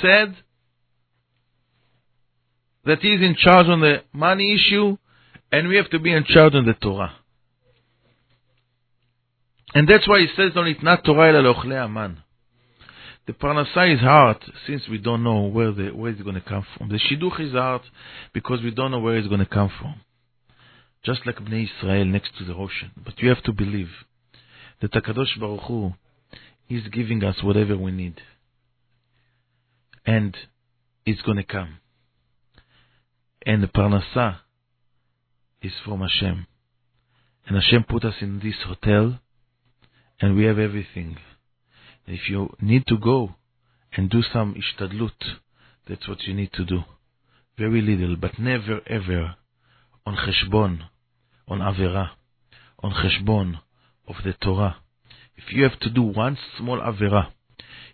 said 0.00 0.36
that 2.84 3.00
he's 3.00 3.20
in 3.20 3.36
charge 3.38 3.66
on 3.66 3.80
the 3.80 4.02
money 4.12 4.54
issue, 4.54 4.96
and 5.50 5.68
we 5.68 5.76
have 5.76 5.90
to 5.90 5.98
be 5.98 6.12
in 6.12 6.24
charge 6.24 6.54
on 6.54 6.66
the 6.66 6.74
Torah. 6.74 7.12
And 9.74 9.88
that's 9.88 10.08
why 10.08 10.20
he 10.20 10.28
says 10.36 10.52
on 10.56 10.66
it, 10.68 10.82
not 10.82 11.04
Torah 11.04 11.36
ela 11.36 11.52
aman. 11.84 12.22
The 13.26 13.32
parnasa 13.32 13.94
is 13.94 14.00
hard 14.00 14.38
since 14.66 14.82
we 14.88 14.98
don't 14.98 15.24
know 15.24 15.42
where 15.42 15.72
the 15.72 15.88
where 15.90 16.12
it's 16.12 16.22
going 16.22 16.36
to 16.36 16.40
come 16.40 16.64
from. 16.76 16.88
The 16.88 16.98
shidduch 16.98 17.40
is 17.40 17.52
hard 17.52 17.82
because 18.32 18.62
we 18.62 18.70
don't 18.70 18.92
know 18.92 19.00
where 19.00 19.16
it's 19.16 19.28
going 19.28 19.40
to 19.40 19.46
come 19.46 19.70
from. 19.80 20.00
Just 21.04 21.26
like 21.26 21.36
Bnei 21.36 21.68
Israel 21.78 22.04
next 22.04 22.36
to 22.38 22.44
the 22.44 22.54
ocean. 22.54 22.92
But 23.04 23.20
you 23.20 23.28
have 23.28 23.42
to 23.44 23.52
believe 23.52 23.90
that 24.80 24.92
Hakadosh 24.92 25.38
Baruch 25.40 25.62
Hu 25.62 25.92
is 26.68 26.82
giving 26.92 27.24
us 27.24 27.36
whatever 27.42 27.76
we 27.76 27.92
need, 27.92 28.20
and 30.04 30.36
it's 31.04 31.22
going 31.22 31.38
to 31.38 31.44
come 31.44 31.78
and 33.46 33.62
the 33.62 33.68
parnasa 33.68 34.38
is 35.62 35.72
from 35.84 36.00
Hashem. 36.00 36.46
And 37.46 37.56
Hashem 37.56 37.84
put 37.88 38.04
us 38.04 38.14
in 38.20 38.40
this 38.40 38.56
hotel, 38.66 39.20
and 40.20 40.36
we 40.36 40.44
have 40.44 40.58
everything. 40.58 41.16
If 42.06 42.28
you 42.28 42.54
need 42.60 42.86
to 42.86 42.96
go 42.96 43.34
and 43.96 44.08
do 44.08 44.22
some 44.22 44.54
ishtadlut, 44.54 45.38
that's 45.88 46.06
what 46.06 46.22
you 46.22 46.34
need 46.34 46.52
to 46.52 46.64
do. 46.64 46.84
Very 47.58 47.80
little, 47.80 48.16
but 48.16 48.38
never 48.38 48.80
ever 48.86 49.34
on 50.04 50.16
cheshbon, 50.16 50.82
on 51.48 51.58
avera, 51.58 52.10
on 52.82 52.92
cheshbon 52.92 53.58
of 54.06 54.16
the 54.24 54.34
Torah. 54.34 54.76
If 55.36 55.52
you 55.52 55.64
have 55.64 55.78
to 55.80 55.90
do 55.90 56.02
one 56.02 56.38
small 56.56 56.78
avera 56.78 57.32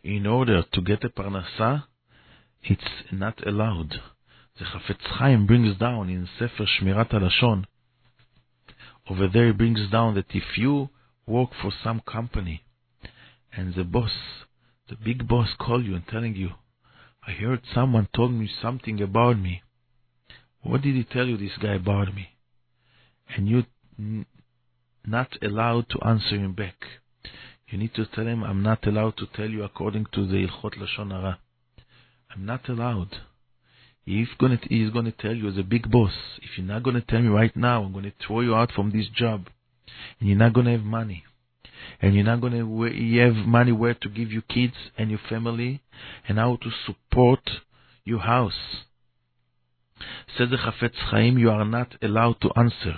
in 0.03 0.27
order 0.27 0.63
to 0.73 0.81
get 0.83 1.05
a 1.05 1.09
parnasa, 1.09 1.85
it's 2.63 2.83
not 3.11 3.47
allowed. 3.47 3.95
The 4.59 4.65
Chafetz 4.67 5.07
Chaim 5.19 5.47
brings 5.47 5.79
down 5.79 6.11
in 6.11 6.29
Sefer 6.39 6.67
Shmirat 6.67 7.11
HaLashon, 7.11 7.65
over 9.11 9.27
there 9.27 9.47
he 9.47 9.53
brings 9.53 9.91
down 9.91 10.15
that 10.15 10.31
if 10.31 10.57
you 10.57 10.91
work 11.27 11.51
for 11.61 11.73
some 11.83 12.01
company 12.01 12.63
and 13.57 13.75
the 13.75 13.85
boss, 13.85 14.13
the 14.89 14.97
big 14.97 15.29
boss 15.29 15.49
call 15.59 15.83
you 15.83 15.95
and 15.95 16.07
telling 16.07 16.35
you, 16.35 16.51
I 17.27 17.33
heard 17.33 17.61
someone 17.73 18.09
told 18.15 18.33
me 18.33 18.51
something 18.61 19.01
about 19.01 19.39
me. 19.39 19.63
What 20.63 20.83
did 20.83 20.95
he 20.95 21.05
tell 21.05 21.27
you, 21.27 21.37
this 21.37 21.57
guy, 21.61 21.75
about 21.75 22.15
me? 22.15 22.31
And 23.29 23.49
you 23.49 23.65
not 25.05 25.37
allowed 25.43 25.89
to 25.91 26.07
answer 26.07 26.37
him 26.37 26.55
back. 26.55 26.77
You 27.69 27.79
need 27.79 27.95
to 27.95 28.07
tell 28.07 28.27
him, 28.27 28.43
I'm 28.45 28.63
not 28.63 28.87
allowed 28.87 29.17
to 29.19 29.27
tell 29.27 29.49
you 29.49 29.65
according 29.65 30.07
to 30.13 30.27
the 30.27 30.47
Ilchot 30.47 30.77
Lashon 30.79 31.11
Hara. 31.11 31.39
I'm 32.35 32.45
not 32.45 32.69
allowed. 32.69 33.17
If 34.05 34.29
gonna, 34.39 34.59
he's 34.69 34.91
going 34.91 35.05
to 35.05 35.13
tell 35.13 35.35
you 35.35 35.49
as 35.49 35.59
a 35.59 35.63
big 35.63 35.91
boss, 35.91 36.13
if 36.43 36.59
you're 36.59 36.67
not 36.67 36.83
going 36.83 36.97
to 36.97 37.03
tell 37.03 37.21
me 37.21 37.29
right 37.29 37.57
now, 37.57 37.85
I'm 37.85 37.93
going 37.93 38.05
to 38.05 38.13
throw 38.27 38.41
you 38.41 38.55
out 38.55 38.73
from 38.73 38.91
this 38.91 39.07
job, 39.09 39.49
and 40.19 40.29
you're 40.29 40.39
not 40.39 40.55
going 40.55 40.67
to 40.67 40.73
have 40.73 40.83
money, 40.83 41.25
and 42.01 42.15
you're 42.15 42.25
not 42.25 42.41
going 42.41 42.53
to 42.53 42.95
you 42.95 43.21
have 43.21 43.47
money 43.47 43.73
where 43.73 43.95
to 43.95 44.09
give 44.09 44.33
your 44.33 44.43
kids 44.43 44.75
and 44.97 45.11
your 45.11 45.21
family 45.29 45.83
and 46.29 46.39
how 46.39 46.57
to 46.57 46.71
support 46.87 47.51
your 48.05 48.21
house. 48.21 48.85
Said 50.37 50.51
the 50.51 50.57
Chafetz 50.57 50.97
Chaim, 51.11 51.39
you 51.39 51.51
are 51.51 51.65
not 51.65 51.95
allowed 52.03 52.41
to 52.41 52.51
answer, 52.57 52.97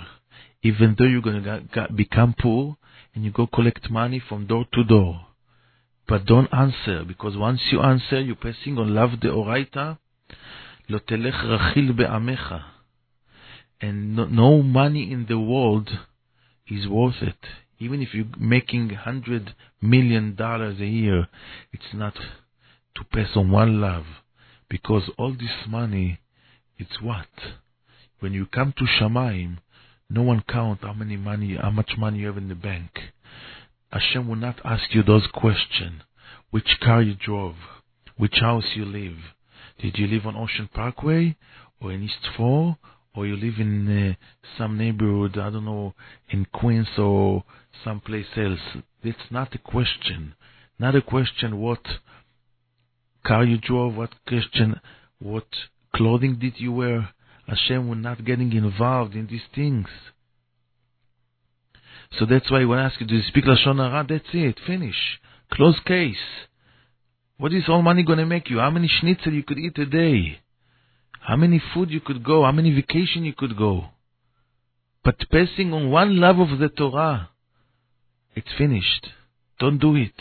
even 0.63 0.95
though 0.97 1.05
you're 1.05 1.21
going 1.21 1.43
to 1.43 1.87
become 1.93 2.33
poor 2.39 2.77
and 3.13 3.23
you 3.23 3.31
go 3.31 3.47
collect 3.47 3.89
money 3.89 4.21
from 4.27 4.47
door 4.47 4.65
to 4.73 4.83
door. 4.83 5.21
But 6.07 6.25
don't 6.25 6.53
answer, 6.53 7.03
because 7.03 7.35
once 7.35 7.61
you 7.71 7.81
answer, 7.81 8.19
you're 8.21 8.35
passing 8.35 8.77
on 8.77 8.93
lav 8.93 9.19
de 9.19 9.29
oraita. 9.29 9.97
And 13.81 14.15
no 14.15 14.61
money 14.61 15.11
in 15.11 15.25
the 15.27 15.39
world 15.39 15.89
is 16.67 16.87
worth 16.87 17.21
it. 17.21 17.35
Even 17.79 18.01
if 18.01 18.13
you're 18.13 18.25
making 18.37 18.89
hundred 18.89 19.53
million 19.81 20.35
dollars 20.35 20.79
a 20.79 20.85
year, 20.85 21.27
it's 21.73 21.93
not 21.93 22.15
to 22.95 23.03
pass 23.11 23.29
on 23.35 23.51
one 23.51 23.81
lav. 23.81 24.05
Because 24.69 25.03
all 25.17 25.33
this 25.33 25.67
money, 25.67 26.19
it's 26.77 27.01
what? 27.01 27.27
When 28.19 28.33
you 28.33 28.45
come 28.45 28.73
to 28.77 28.85
Shamaim, 28.85 29.57
no 30.09 30.21
one 30.21 30.43
count 30.47 30.81
how 30.81 30.93
many 30.93 31.17
money, 31.17 31.57
how 31.61 31.71
much 31.71 31.91
money 31.97 32.19
you 32.19 32.27
have 32.27 32.37
in 32.37 32.49
the 32.49 32.55
bank. 32.55 32.91
Hashem 33.91 34.27
will 34.27 34.35
not 34.35 34.59
ask 34.65 34.93
you 34.93 35.03
those 35.03 35.27
questions. 35.33 36.01
Which 36.51 36.79
car 36.81 37.01
you 37.01 37.15
drove, 37.15 37.55
which 38.17 38.39
house 38.39 38.75
you 38.75 38.85
live, 38.85 39.17
did 39.79 39.97
you 39.97 40.07
live 40.07 40.25
on 40.25 40.35
Ocean 40.35 40.69
Parkway 40.73 41.35
or 41.81 41.91
in 41.91 42.03
East 42.03 42.27
4 42.37 42.77
or 43.15 43.25
you 43.25 43.35
live 43.35 43.55
in 43.59 44.15
uh, 44.17 44.57
some 44.57 44.77
neighborhood, 44.77 45.37
I 45.37 45.49
don't 45.49 45.65
know, 45.65 45.93
in 46.29 46.45
Queens 46.53 46.87
or 46.97 47.43
someplace 47.83 48.27
else? 48.35 48.59
It's 49.03 49.31
not 49.31 49.53
a 49.55 49.57
question. 49.57 50.35
Not 50.77 50.95
a 50.95 51.01
question 51.01 51.59
what 51.59 51.81
car 53.25 53.43
you 53.43 53.57
drove, 53.57 53.95
what 53.95 54.13
question, 54.27 54.79
what 55.19 55.47
clothing 55.95 56.37
did 56.39 56.53
you 56.57 56.71
wear. 56.73 57.09
Hashem, 57.47 57.87
we're 57.87 57.95
not 57.95 58.25
getting 58.25 58.51
involved 58.53 59.15
in 59.15 59.27
these 59.27 59.47
things. 59.53 59.87
So 62.19 62.25
that's 62.25 62.49
why 62.49 62.65
when 62.65 62.79
I 62.79 62.85
ask 62.85 62.99
you, 62.99 63.07
do 63.07 63.15
you 63.15 63.23
speak 63.27 63.45
Lashon 63.45 63.77
Hara? 63.77 64.05
That's 64.07 64.25
it. 64.33 64.59
Finish. 64.65 64.95
Close 65.51 65.79
case. 65.85 66.15
What 67.37 67.53
is 67.53 67.63
all 67.67 67.81
money 67.81 68.03
going 68.03 68.19
to 68.19 68.25
make 68.25 68.49
you? 68.49 68.59
How 68.59 68.69
many 68.69 68.87
schnitzel 68.87 69.33
you 69.33 69.43
could 69.43 69.59
eat 69.59 69.77
a 69.77 69.85
day? 69.85 70.39
How 71.25 71.35
many 71.35 71.59
food 71.73 71.89
you 71.89 72.01
could 72.01 72.23
go? 72.23 72.43
How 72.43 72.51
many 72.51 72.71
vacation 72.71 73.25
you 73.25 73.33
could 73.33 73.57
go? 73.57 73.85
But 75.03 75.17
passing 75.31 75.73
on 75.73 75.89
one 75.89 76.19
lav 76.19 76.37
of 76.39 76.59
the 76.59 76.69
Torah, 76.69 77.29
it's 78.35 78.53
finished. 78.59 79.07
Don't 79.59 79.79
do 79.79 79.95
it. 79.95 80.13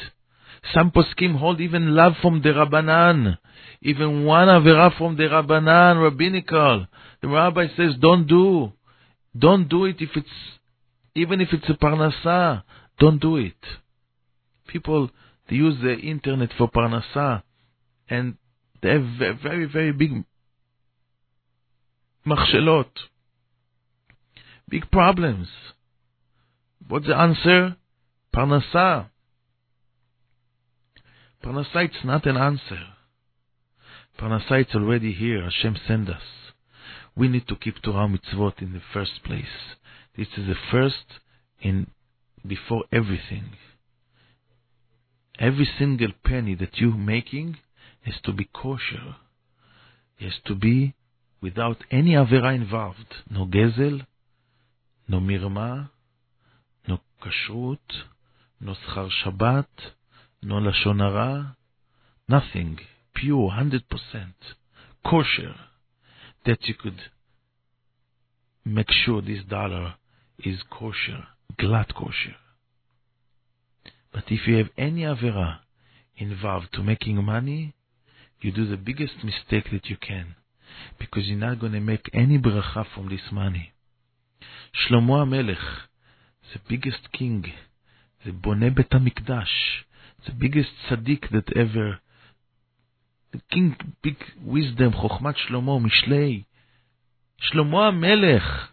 Some 0.72 0.92
poskim 0.92 1.36
hold 1.38 1.60
even 1.60 1.94
lav 1.94 2.12
from 2.22 2.40
the 2.40 2.48
Rabbanan. 2.48 3.36
Even 3.82 4.24
one 4.24 4.48
avera 4.48 4.96
from 4.96 5.18
the 5.18 5.24
Rabbanan, 5.24 6.02
rabbinical. 6.02 6.86
The 7.20 7.28
rabbi 7.28 7.66
says, 7.76 7.96
don't 8.00 8.26
do. 8.26 8.72
Don't 9.36 9.68
do 9.68 9.84
it 9.84 9.96
if 10.00 10.08
it's, 10.16 10.28
even 11.14 11.42
if 11.42 11.48
it's 11.52 11.68
a 11.68 11.74
parnasa. 11.74 12.62
Don't 12.98 13.20
do 13.20 13.36
it. 13.36 13.62
People, 14.68 15.10
they 15.50 15.56
use 15.56 15.76
the 15.82 15.96
internet 15.96 16.48
for 16.56 16.70
parnasa, 16.70 17.42
and 18.08 18.36
they 18.82 18.88
have 18.88 19.04
very, 19.42 19.66
very 19.66 19.92
big 19.92 20.24
machshelot, 22.26 22.90
big 24.68 24.90
problems. 24.90 25.48
What's 26.88 27.06
the 27.06 27.16
answer? 27.16 27.76
Parnasa. 28.34 29.10
Parnasa, 31.42 31.84
it's 31.84 32.04
not 32.04 32.26
an 32.26 32.36
answer. 32.36 32.80
Parnasa, 34.18 34.62
it's 34.62 34.74
already 34.74 35.12
here. 35.12 35.42
Hashem 35.42 35.76
sent 35.86 36.08
us. 36.08 36.22
We 37.16 37.28
need 37.28 37.46
to 37.48 37.56
keep 37.56 37.80
Torah 37.82 38.08
mitzvot 38.08 38.60
in 38.60 38.72
the 38.72 38.82
first 38.92 39.22
place. 39.24 39.76
This 40.16 40.28
is 40.36 40.46
the 40.46 40.56
first 40.70 41.20
in 41.60 41.88
before 42.46 42.84
everything. 42.92 43.56
Every 45.38 45.68
single 45.78 46.12
penny 46.24 46.54
that 46.56 46.76
you're 46.76 46.96
making 46.96 47.58
has 48.02 48.14
to 48.24 48.32
be 48.32 48.48
kosher. 48.52 49.16
It 50.18 50.24
has 50.24 50.40
to 50.46 50.54
be 50.54 50.94
without 51.44 51.76
any 51.90 52.12
avera 52.12 52.54
involved. 52.54 53.12
No 53.28 53.44
gezel, 53.44 54.06
no 55.06 55.20
mirma, 55.20 55.90
no 56.88 56.98
kashrut, 57.22 57.88
no 58.62 58.74
schar 58.74 59.10
Shabbat, 59.20 59.72
no 60.42 60.54
lashon 60.54 61.00
hara, 61.00 61.54
nothing. 62.26 62.78
Pure, 63.14 63.50
100%. 63.50 63.82
Kosher. 65.06 65.54
That 66.46 66.60
you 66.62 66.74
could 66.82 67.00
make 68.64 68.90
sure 68.90 69.20
this 69.20 69.44
dollar 69.46 69.96
is 70.38 70.60
kosher, 70.70 71.24
glatt 71.60 71.94
kosher. 71.94 72.36
But 74.14 74.24
if 74.28 74.48
you 74.48 74.56
have 74.56 74.70
any 74.78 75.02
avera 75.02 75.58
involved 76.16 76.68
to 76.72 76.82
making 76.82 77.22
money, 77.22 77.74
you 78.40 78.50
do 78.50 78.66
the 78.66 78.78
biggest 78.78 79.16
mistake 79.22 79.66
that 79.72 79.86
you 79.90 79.96
can, 79.96 80.36
because 80.98 81.26
you're 81.26 81.38
not 81.38 81.60
going 81.60 81.72
to 81.72 81.80
make 81.80 82.10
any 82.12 82.38
bracha 82.38 82.84
from 82.94 83.08
this 83.08 83.20
money. 83.32 83.72
Shlomo 84.74 85.24
HaMelech, 85.24 85.56
the 86.52 86.60
biggest 86.68 87.12
king, 87.12 87.44
the 88.24 88.32
Boneh 88.32 88.74
Bet 88.74 88.90
HaMikdash, 88.90 89.46
the 90.26 90.32
biggest 90.32 90.70
tzaddik 90.88 91.30
that 91.30 91.56
ever, 91.56 92.00
the 93.32 93.40
king, 93.50 93.76
big 94.02 94.16
wisdom, 94.44 94.92
Chokhmat 94.92 95.34
Shlomo, 95.48 95.84
Mishlei, 95.84 96.46
Shlomo 97.52 97.92
HaMelech, 97.92 98.68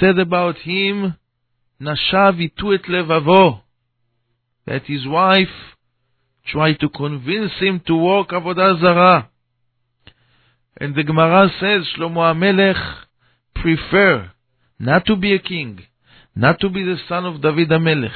said 0.00 0.18
about 0.18 0.56
him, 0.58 1.16
Nashav 1.80 2.40
itu 2.40 2.72
et 2.72 2.84
levavo, 2.88 3.60
that 4.66 4.84
his 4.84 5.06
wife 5.06 5.48
tried 6.46 6.78
to 6.80 6.88
convince 6.88 7.52
him 7.60 7.80
to 7.86 7.96
work 7.96 8.28
avodah 8.30 8.80
zarah. 8.80 9.30
And 10.76 10.94
the 10.94 11.04
Gemara 11.04 11.50
says 11.60 11.86
Shlomo 11.96 12.34
HaMelech 12.34 12.96
prefer 13.54 14.30
not 14.78 15.06
to 15.06 15.16
be 15.16 15.32
a 15.32 15.38
king, 15.38 15.80
not 16.34 16.58
to 16.60 16.68
be 16.68 16.82
the 16.82 16.96
son 17.08 17.24
of 17.24 17.40
David 17.40 17.68
HaMelech, 17.68 18.10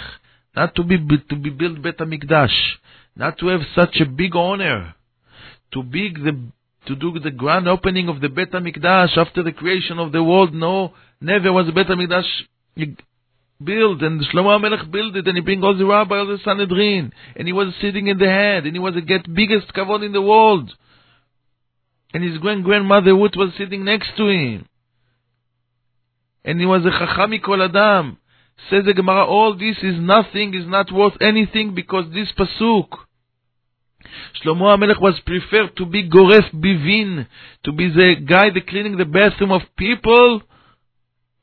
not 0.56 0.74
to 0.74 0.82
be 0.82 0.98
to 0.98 1.36
be 1.36 1.50
built 1.50 1.80
Bet 1.80 1.98
HaMikdash, 1.98 2.56
not 3.14 3.38
to 3.38 3.46
have 3.46 3.60
such 3.76 4.00
a 4.00 4.06
big 4.06 4.34
honor, 4.34 4.94
to 5.72 5.82
big 5.84 6.22
the 6.24 6.36
to 6.86 6.96
do 6.96 7.18
the 7.20 7.30
grand 7.30 7.68
opening 7.68 8.08
of 8.08 8.20
the 8.20 8.28
Bet 8.28 8.50
HaMikdash 8.50 9.16
after 9.16 9.42
the 9.44 9.52
creation 9.52 10.00
of 10.00 10.10
the 10.10 10.22
world. 10.22 10.52
No, 10.52 10.94
never 11.20 11.52
was 11.52 11.70
Bet 11.72 11.86
HaMikdash 11.86 12.26
built, 13.62 14.02
and 14.02 14.20
Shlomo 14.26 14.58
HaMelech 14.58 14.90
built 14.90 15.14
it, 15.14 15.28
and 15.28 15.36
he 15.36 15.42
bring 15.42 15.62
all 15.62 15.76
the 15.76 15.86
rabbi, 15.86 16.18
all 16.18 16.26
the 16.26 16.38
Sanhedrin, 16.44 17.12
and 17.36 17.46
he 17.46 17.52
was 17.52 17.72
sitting 17.80 18.08
in 18.08 18.18
the 18.18 18.28
head, 18.28 18.64
and 18.64 18.74
he 18.74 18.80
was 18.80 18.94
the 18.94 19.00
get 19.00 19.32
biggest 19.32 19.72
kavod 19.74 20.04
in 20.04 20.10
the 20.10 20.22
world. 20.22 20.74
And 22.14 22.24
his 22.24 22.38
grand 22.38 22.64
grandmother 22.64 23.14
Ruth 23.14 23.36
was 23.36 23.52
sitting 23.58 23.84
next 23.84 24.16
to 24.16 24.28
him. 24.28 24.66
And 26.44 26.58
he 26.58 26.66
was 26.66 26.84
a 26.86 26.90
chachami 26.90 27.42
kol 27.42 27.62
adam. 27.62 28.18
Says 28.70 28.84
the 28.86 28.94
Gemara, 28.94 29.24
all 29.24 29.56
this 29.56 29.76
is 29.82 30.00
nothing, 30.00 30.54
is 30.54 30.66
not 30.66 30.90
worth 30.90 31.14
anything 31.20 31.74
because 31.74 32.06
this 32.12 32.28
pasuk. 32.36 32.88
Shlomo 34.42 34.76
HaMelech 34.76 35.00
was 35.00 35.20
preferred 35.24 35.76
to 35.76 35.86
be 35.86 36.08
Goref 36.08 36.50
Bivin, 36.52 37.26
to 37.64 37.72
be 37.72 37.88
the 37.88 38.16
guy 38.26 38.50
that 38.50 38.66
cleaning 38.66 38.96
the 38.96 39.04
bathroom 39.04 39.52
of 39.52 39.62
people, 39.76 40.42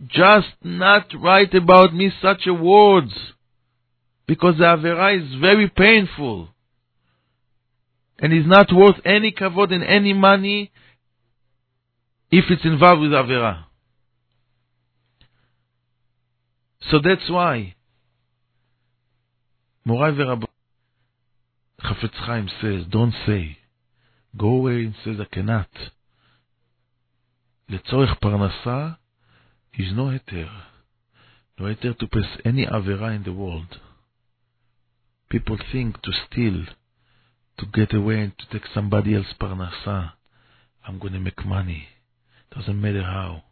just 0.08 0.48
not 0.64 1.08
write 1.22 1.54
about 1.54 1.94
me 1.94 2.12
such 2.22 2.48
a 2.48 2.54
words, 2.54 3.14
because 4.28 4.58
the 4.58 4.64
Avera 4.64 5.18
is 5.18 5.36
very 5.40 5.70
painful, 5.70 6.50
and 8.19 8.33
is 8.33 8.47
not 8.47 8.73
worth 8.73 8.97
any 9.05 9.33
kavod 9.33 9.73
and 9.73 9.83
any 9.85 10.13
money 10.13 10.71
if 12.31 12.45
it's 12.51 12.65
involved 12.65 13.03
with 13.03 13.11
Avera. 13.11 13.65
So 16.91 16.99
that's 17.03 17.29
why 17.31 17.75
Morai 19.85 20.13
Verabot 20.13 20.47
Chafetz 21.83 22.15
Chaim 22.27 22.49
says, 22.61 22.85
don't 22.91 23.15
say, 23.27 23.59
go 24.37 24.49
away 24.49 24.85
and 24.85 24.95
says 25.05 25.17
I 25.21 25.35
cannot. 25.35 25.69
לצורך 27.71 28.19
פרנסה 28.21 28.97
is 29.75 29.93
no 29.95 30.09
heter. 30.11 30.51
No 31.59 31.67
heter 31.67 31.97
to 31.99 32.07
pass 32.09 32.27
any 32.45 32.67
avera 32.67 33.15
in 33.15 33.23
the 33.23 33.33
world. 33.33 33.81
People 35.31 35.57
think 35.73 36.03
to 36.03 36.11
steal, 36.27 36.65
to 37.58 37.66
get 37.66 37.94
away 37.94 38.20
and 38.20 38.34
to 38.38 38.46
take 38.52 38.68
somebody 38.74 39.16
else 39.16 39.28
parnasa. 39.40 40.12
I'm 40.88 41.00
going 41.00 41.14
to 41.14 41.20
make 41.20 41.46
money. 41.46 41.88
Doesn't 42.56 42.80
matter 42.80 43.04
how. 43.04 43.44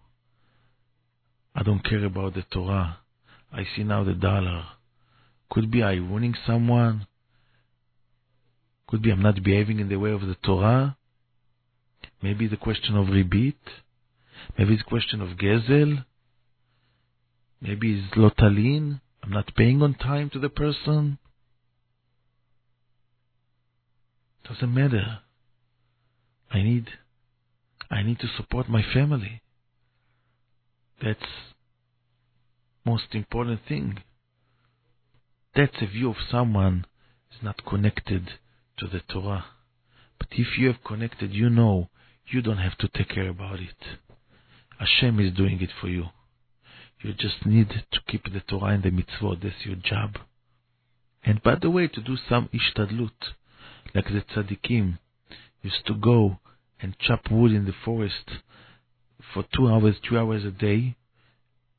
I 1.56 1.64
don't 1.64 1.84
care 1.84 2.04
about 2.04 2.34
the 2.34 2.44
Torah. 2.52 2.98
I 3.52 3.64
see 3.76 3.84
now 3.84 4.04
the 4.04 4.14
dollar. 4.14 4.66
Could 5.50 5.70
be 5.72 5.84
I 5.84 5.94
ruining 5.94 6.36
someone. 6.48 7.08
Could 8.88 9.02
be 9.02 9.12
I'm 9.12 9.22
not 9.22 9.44
behaving 9.44 9.80
in 9.80 9.90
the 9.90 9.98
way 9.98 10.12
of 10.12 10.22
the 10.22 10.36
Torah. 10.44 10.98
Maybe 12.22 12.48
the 12.48 12.58
question 12.58 12.96
of 12.96 13.08
ribit. 13.08 13.56
Maybe 14.58 14.74
it's 14.74 14.84
a 14.84 14.90
question 14.90 15.22
of 15.22 15.38
gezel. 15.38 16.06
Maybe 17.62 18.00
it's 18.00 18.16
lotalin. 18.16 19.02
I'm 19.24 19.32
not 19.32 19.56
paying 19.56 19.82
on 19.82 19.94
time 19.94 20.30
to 20.32 20.40
the 20.40 20.50
person. 20.50 21.18
Doesn't 24.48 24.74
matter. 24.74 25.20
I 26.52 26.62
need 26.62 26.88
I 27.90 28.04
need 28.04 28.20
to 28.20 28.28
support 28.38 28.70
my 28.70 28.84
family. 28.94 29.42
That's 31.02 31.26
most 32.86 33.14
important 33.14 33.62
thing. 33.68 34.00
That's 35.56 35.82
a 35.82 35.88
view 35.88 36.10
of 36.10 36.18
someone 36.30 36.86
is 37.32 37.44
not 37.44 37.66
connected 37.66 38.32
to 38.80 38.88
the 38.88 39.02
Torah. 39.12 39.46
But 40.18 40.30
if 40.32 40.58
you 40.58 40.68
have 40.68 40.84
connected, 40.84 41.32
you 41.32 41.50
know 41.50 41.90
you 42.28 42.42
don't 42.42 42.58
have 42.58 42.78
to 42.80 42.88
take 42.88 43.10
care 43.10 43.30
about 43.30 43.60
it. 43.60 44.00
Hashem 44.80 45.20
is 45.20 45.34
doing 45.34 45.62
it 45.62 45.70
for 45.80 45.88
you. 45.88 46.06
You 47.02 47.14
just 47.14 47.46
need 47.46 47.70
to 47.70 48.00
keep 48.08 48.24
the 48.26 48.40
Torah 48.40 48.74
and 48.74 48.84
the 48.84 48.90
mitzvot. 48.90 49.44
That's 49.44 49.66
your 49.66 49.76
job. 49.76 50.18
And 51.24 51.42
by 51.44 51.56
the 51.56 51.70
way, 51.70 51.88
to 51.88 52.02
do 52.02 52.18
some 52.30 52.50
ishtadlut, 52.54 53.12
like 53.94 54.06
the 54.06 54.22
tzaddikim 54.22 54.98
used 55.62 55.86
to 55.86 55.94
go 55.94 56.40
and 56.82 56.98
chop 57.00 57.32
wood 57.32 57.52
in 57.52 57.66
the 57.66 57.74
forest 57.86 58.30
for 59.34 59.46
two 59.56 59.68
hours, 59.68 59.96
three 60.08 60.18
hours 60.18 60.44
a 60.44 60.52
day, 60.52 60.96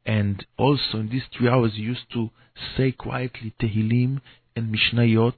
and 0.07 0.47
also 0.59 0.99
in 0.99 1.09
these 1.09 1.25
three 1.37 1.49
hours 1.49 1.73
you 1.75 1.85
used 1.85 2.11
to 2.13 2.31
say 2.77 2.93
quietly 2.93 3.55
Tehillim 3.61 4.21
and 4.57 4.75
Mishnayot 4.75 5.35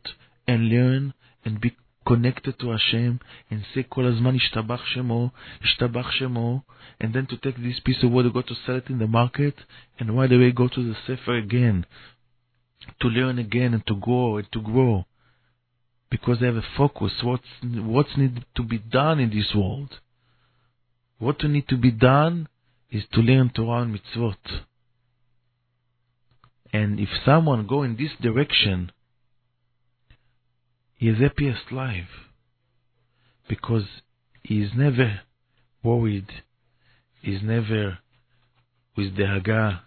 and 0.47 0.69
learn 0.69 1.15
and 1.45 1.61
be 1.61 1.77
connected 2.07 2.59
to 2.61 2.71
Hashem 2.71 3.21
and 3.51 3.65
say 3.75 3.83
Kol 3.83 4.05
Azman 4.05 4.39
Ishtabach 4.39 4.81
Shemo, 4.95 5.33
Ishtabach 5.65 6.11
Shemo, 6.21 6.63
and 7.01 7.13
then 7.15 7.27
to 7.27 7.37
take 7.37 7.57
this 7.57 7.81
piece 7.85 8.03
of 8.03 8.11
wood, 8.11 8.33
go 8.33 8.43
to 8.43 8.55
sell 8.65 8.77
it 8.77 8.89
in 8.89 8.99
the 8.99 9.07
market, 9.07 9.55
and 9.99 10.17
right 10.17 10.31
away 10.31 10.53
go 10.53 10.69
to 10.69 10.83
the 10.83 10.95
Sefer 11.07 11.37
again, 11.37 11.85
to 13.01 13.09
learn 13.09 13.39
again 13.39 13.75
and 13.75 13.87
to 13.87 13.97
grow 13.97 14.37
and 14.37 14.47
to 14.53 14.61
grow. 14.61 15.05
Because 16.11 16.39
they 16.41 16.47
have 16.47 16.57
a 16.57 16.63
focus, 16.77 17.13
what's, 17.23 17.45
what's 17.63 18.17
needed 18.17 18.45
to 18.57 18.63
be 18.63 18.79
done 18.79 19.19
in 19.19 19.31
this 19.31 19.53
world. 19.55 19.99
What 21.19 21.43
need 21.43 21.69
to 21.69 21.77
be 21.77 21.91
done 21.91 22.49
is 22.91 23.05
to 23.13 23.21
learn 23.21 23.51
Torah 23.55 23.83
and 23.83 23.99
mitzvot. 23.99 24.63
And 26.73 27.01
if 27.01 27.09
someone 27.25 27.67
go 27.67 27.83
in 27.83 27.97
this 27.97 28.11
direction, 28.21 28.93
he 30.97 31.09
is 31.09 31.19
happiest 31.19 31.73
life 31.73 32.09
because 33.49 33.85
he 34.43 34.61
is 34.61 34.71
never 34.77 35.21
worried, 35.83 36.29
he 37.23 37.35
is 37.35 37.43
never 37.43 37.99
with 38.97 39.17
the 39.17 39.25
Haggah. 39.25 39.81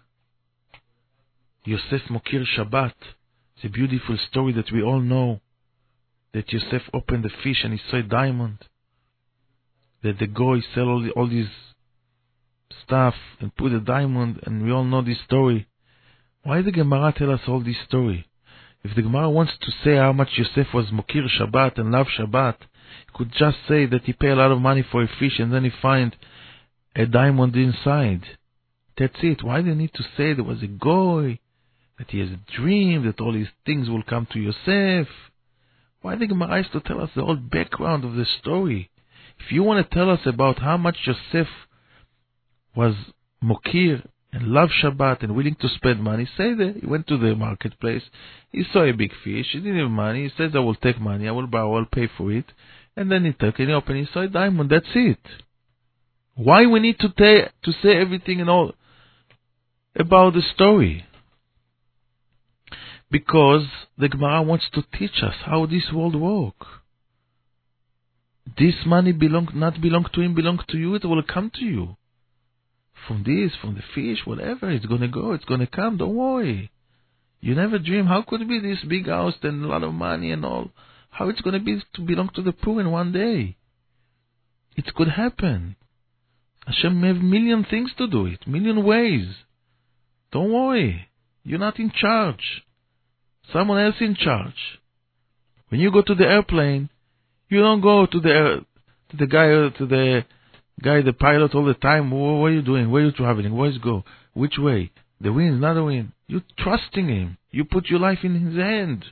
Yosef 1.64 2.02
Mokir 2.08 2.44
Shabbat, 2.56 2.94
a 3.62 3.68
beautiful 3.68 4.16
story 4.30 4.52
that 4.54 4.72
we 4.72 4.82
all 4.82 5.00
know, 5.00 5.40
that 6.32 6.52
Yosef 6.52 6.82
opened 6.94 7.24
the 7.24 7.30
fish 7.42 7.64
and 7.64 7.72
he 7.72 7.80
saw 7.90 7.98
a 7.98 8.02
diamond. 8.02 8.58
that 10.02 10.18
the 10.18 10.26
goy 10.26 10.60
sell 10.74 10.88
all, 10.88 11.02
the, 11.02 11.10
all 11.10 11.28
these 11.28 11.48
stuff 12.84 13.14
and 13.40 13.54
put 13.56 13.72
a 13.72 13.80
diamond, 13.80 14.40
and 14.44 14.64
we 14.64 14.72
all 14.72 14.84
know 14.84 15.02
this 15.02 15.18
story. 15.26 15.66
Why 16.42 16.62
the 16.62 16.72
Gemara 16.72 17.12
tell 17.16 17.30
us 17.30 17.40
all 17.46 17.60
this 17.60 17.76
story? 17.86 18.26
If 18.82 18.96
the 18.96 19.02
Gemara 19.02 19.28
wants 19.28 19.52
to 19.60 19.72
say 19.84 19.96
how 19.96 20.12
much 20.12 20.38
Yosef 20.38 20.72
was 20.72 20.86
Mokir 20.86 21.26
Shabbat 21.38 21.78
and 21.78 21.90
love 21.90 22.06
Shabbat, 22.18 22.56
he 22.60 23.12
could 23.12 23.30
just 23.32 23.58
say 23.68 23.84
that 23.86 24.04
he 24.04 24.12
paid 24.14 24.30
a 24.30 24.36
lot 24.36 24.50
of 24.50 24.60
money 24.60 24.84
for 24.90 25.02
a 25.02 25.08
fish 25.18 25.38
and 25.38 25.52
then 25.52 25.64
he 25.64 25.70
find 25.82 26.16
a 26.96 27.06
diamond 27.06 27.54
inside. 27.56 28.22
That's 28.96 29.14
it. 29.22 29.42
Why 29.42 29.60
do 29.60 29.68
you 29.68 29.74
need 29.74 29.92
to 29.94 30.02
say 30.16 30.32
there 30.32 30.44
was 30.44 30.62
a 30.62 30.66
goy, 30.66 31.38
that 31.98 32.10
he 32.10 32.20
has 32.20 32.30
a 32.30 32.40
dream, 32.56 33.04
that 33.04 33.20
all 33.20 33.32
these 33.32 33.48
things 33.66 33.90
will 33.90 34.02
come 34.02 34.26
to 34.32 34.38
Yosef? 34.38 35.08
Why 36.02 36.16
the 36.16 36.26
Gemara 36.26 36.64
to 36.72 36.80
tell 36.80 37.00
us 37.00 37.10
the 37.14 37.24
whole 37.24 37.36
background 37.36 38.04
of 38.04 38.14
the 38.14 38.24
story? 38.40 38.90
If 39.38 39.52
you 39.52 39.62
want 39.62 39.88
to 39.88 39.94
tell 39.94 40.10
us 40.10 40.20
about 40.24 40.58
how 40.58 40.76
much 40.76 40.96
Yosef 41.06 41.48
was 42.74 42.94
mokir 43.42 44.06
and 44.32 44.48
loved 44.48 44.72
Shabbat 44.82 45.22
and 45.22 45.34
willing 45.34 45.56
to 45.60 45.68
spend 45.68 46.02
money, 46.02 46.26
say 46.36 46.54
that. 46.54 46.76
He 46.80 46.86
went 46.86 47.06
to 47.08 47.18
the 47.18 47.34
marketplace, 47.34 48.02
he 48.50 48.64
saw 48.72 48.84
a 48.84 48.92
big 48.92 49.12
fish, 49.24 49.46
he 49.52 49.58
didn't 49.60 49.78
have 49.78 49.90
money, 49.90 50.24
he 50.24 50.30
says, 50.36 50.52
I 50.54 50.60
will 50.60 50.74
take 50.74 51.00
money, 51.00 51.28
I 51.28 51.32
will 51.32 51.46
buy, 51.46 51.60
I 51.60 51.64
will 51.64 51.86
pay 51.86 52.08
for 52.16 52.32
it. 52.32 52.46
And 52.96 53.10
then 53.10 53.24
he 53.24 53.32
took 53.32 53.58
it, 53.60 53.68
he 53.68 53.72
opened, 53.72 53.98
he 53.98 54.12
saw 54.12 54.20
a 54.20 54.28
diamond, 54.28 54.70
that's 54.70 54.86
it. 54.94 55.18
Why 56.34 56.66
we 56.66 56.80
need 56.80 56.98
to, 57.00 57.08
ta- 57.08 57.50
to 57.64 57.72
say 57.82 57.96
everything 57.96 58.40
and 58.40 58.48
all 58.48 58.72
about 59.96 60.34
the 60.34 60.42
story? 60.54 61.04
Because 63.10 63.66
the 63.98 64.08
Gemara 64.08 64.42
wants 64.42 64.66
to 64.74 64.84
teach 64.96 65.22
us 65.22 65.34
how 65.44 65.66
this 65.66 65.90
world 65.92 66.14
works. 66.14 66.66
This 68.58 68.74
money 68.86 69.12
belong 69.12 69.48
not 69.54 69.80
belong 69.80 70.06
to 70.14 70.20
him, 70.20 70.34
belong 70.34 70.60
to 70.68 70.78
you, 70.78 70.94
it 70.94 71.04
will 71.04 71.22
come 71.22 71.50
to 71.54 71.64
you 71.64 71.96
from 73.06 73.22
this, 73.24 73.52
from 73.60 73.74
the 73.74 73.82
fish, 73.94 74.24
whatever. 74.24 74.70
It's 74.70 74.86
to 74.86 75.08
go. 75.08 75.32
It's 75.32 75.44
to 75.44 75.66
come. 75.66 75.96
Don't 75.96 76.14
worry. 76.14 76.70
You 77.40 77.54
never 77.54 77.78
dream 77.78 78.06
how 78.06 78.22
could 78.22 78.46
be 78.48 78.60
this 78.60 78.78
big 78.86 79.06
house 79.06 79.34
and 79.42 79.64
a 79.64 79.68
lot 79.68 79.82
of 79.82 79.94
money 79.94 80.30
and 80.30 80.44
all. 80.44 80.70
How 81.10 81.28
it's 81.28 81.42
to 81.42 81.58
be 81.58 81.82
to 81.94 82.00
belong 82.02 82.30
to 82.34 82.42
the 82.42 82.52
poor 82.52 82.80
in 82.80 82.90
one 82.90 83.12
day. 83.12 83.56
It 84.76 84.94
could 84.94 85.08
happen. 85.08 85.76
Hashem 86.66 87.02
have 87.02 87.16
million 87.16 87.66
things 87.68 87.90
to 87.98 88.06
do 88.06 88.26
it, 88.26 88.46
million 88.46 88.84
ways. 88.84 89.26
Don't 90.30 90.52
worry. 90.52 91.08
You're 91.42 91.58
not 91.58 91.80
in 91.80 91.90
charge. 91.90 92.62
Someone 93.52 93.84
else 93.84 93.96
in 94.00 94.14
charge. 94.14 94.80
When 95.68 95.80
you 95.80 95.90
go 95.90 96.02
to 96.02 96.14
the 96.14 96.26
airplane, 96.26 96.90
you 97.48 97.60
don't 97.60 97.80
go 97.80 98.06
to 98.06 98.20
the 98.20 98.34
uh, 98.34 98.60
to 99.10 99.16
the 99.16 99.26
guy 99.26 99.50
uh, 99.50 99.70
to 99.78 99.86
the 99.86 100.24
guy, 100.82 101.02
the 101.02 101.12
pilot, 101.12 101.54
all 101.54 101.64
the 101.64 101.74
time. 101.74 102.10
What, 102.10 102.46
are 102.46 102.52
you 102.52 102.62
doing? 102.62 102.90
Where 102.90 103.02
are 103.02 103.06
you 103.06 103.12
traveling? 103.12 103.56
Where 103.56 103.70
is 103.70 103.78
go? 103.78 104.04
Which 104.34 104.54
way? 104.58 104.90
The 105.20 105.32
wind, 105.32 105.60
not 105.60 105.74
the 105.74 105.84
wind. 105.84 106.12
You're 106.26 106.42
trusting 106.58 107.08
him. 107.08 107.36
You 107.50 107.64
put 107.64 107.88
your 107.88 108.00
life 108.00 108.20
in 108.22 108.46
his 108.46 108.56
hand. 108.56 109.04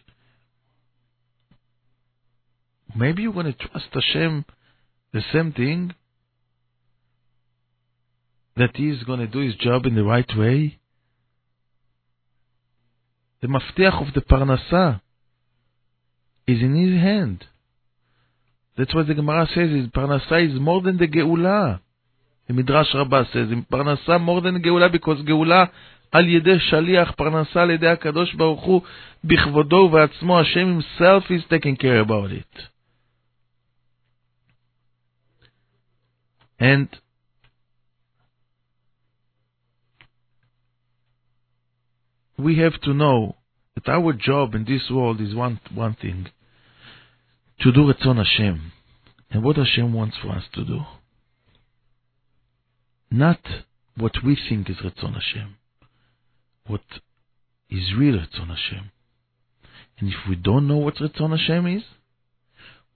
Maybe 2.97 3.23
you're 3.23 3.33
going 3.33 3.53
to 3.53 3.53
trust 3.53 3.89
Hashem 3.93 4.45
the 5.13 5.23
same 5.33 5.53
thing. 5.53 5.95
That 8.57 8.71
he 8.75 8.89
is 8.89 9.05
going 9.05 9.21
to 9.21 9.27
do 9.27 9.41
his 9.41 9.55
job 9.57 9.87
in 9.87 9.95
the 9.95 10.05
right 10.05 10.29
way. 10.37 10.78
The 13.42 13.48
maftiach 13.48 14.08
of 14.08 14.14
the 14.14 14.22
parnasa 14.22 15.02
is 16.48 16.62
in 16.62 16.76
his 16.76 17.02
hand. 17.02 17.46
That's 18.78 18.94
what 18.94 19.08
the 19.08 19.14
Gemara 19.14 19.48
says, 19.54 19.70
is 19.70 19.88
Parnasa 19.88 20.52
is 20.52 20.60
more 20.60 20.82
than 20.82 20.98
the 20.98 21.08
Geula. 21.08 21.80
The 22.48 22.54
Midrash 22.54 22.88
Rabbah 22.96 23.26
says, 23.32 23.48
Parnasa 23.72 24.20
more 24.20 24.42
than 24.42 24.62
Geula, 24.64 24.92
because 24.92 25.22
Geula 25.22 25.70
על 26.14 26.30
ידי 26.30 26.60
שליח, 26.60 27.12
פרנסה 27.12 27.62
על 27.62 27.70
ידי 27.70 27.88
הקדוש 27.88 28.34
ברוך 28.34 28.64
הוא, 28.64 28.82
בכבודו 29.24 29.76
ובעצמו, 29.76 30.40
Hashem 30.40 30.82
himself 30.82 31.24
is 31.32 31.44
taking 31.50 31.76
care 31.76 32.00
about 32.00 32.32
it. 32.32 32.62
And 36.60 36.88
we 42.39 42.59
have 42.59 42.81
to 42.83 42.95
know 42.95 43.37
that 43.75 43.89
our 43.89 44.13
job 44.13 44.55
in 44.55 44.65
this 44.65 44.89
world 44.91 45.21
is 45.21 45.35
one, 45.35 45.61
one 45.75 45.97
thing 46.01 46.29
to 47.61 47.73
do 47.73 47.93
Ratzon 47.93 48.17
Hashem. 48.17 48.73
And 49.31 49.43
what 49.43 49.57
Hashem 49.57 49.93
wants 49.93 50.17
for 50.23 50.31
us 50.31 50.45
to 50.55 50.65
do. 50.65 50.81
Not 53.11 53.41
what 53.97 54.13
we 54.25 54.39
think 54.49 54.71
is 54.71 54.77
Ratzon 54.77 55.15
Hashem. 55.15 55.57
What 56.67 56.83
is 57.69 57.93
real 57.99 58.15
Ratzon 58.15 58.49
Hashem. 58.49 58.91
And 59.99 60.09
if 60.09 60.29
we 60.29 60.37
don't 60.37 60.69
know 60.69 60.77
what 60.77 60.97
Ratzon 60.97 61.37
Hashem 61.37 61.67
is, 61.67 61.83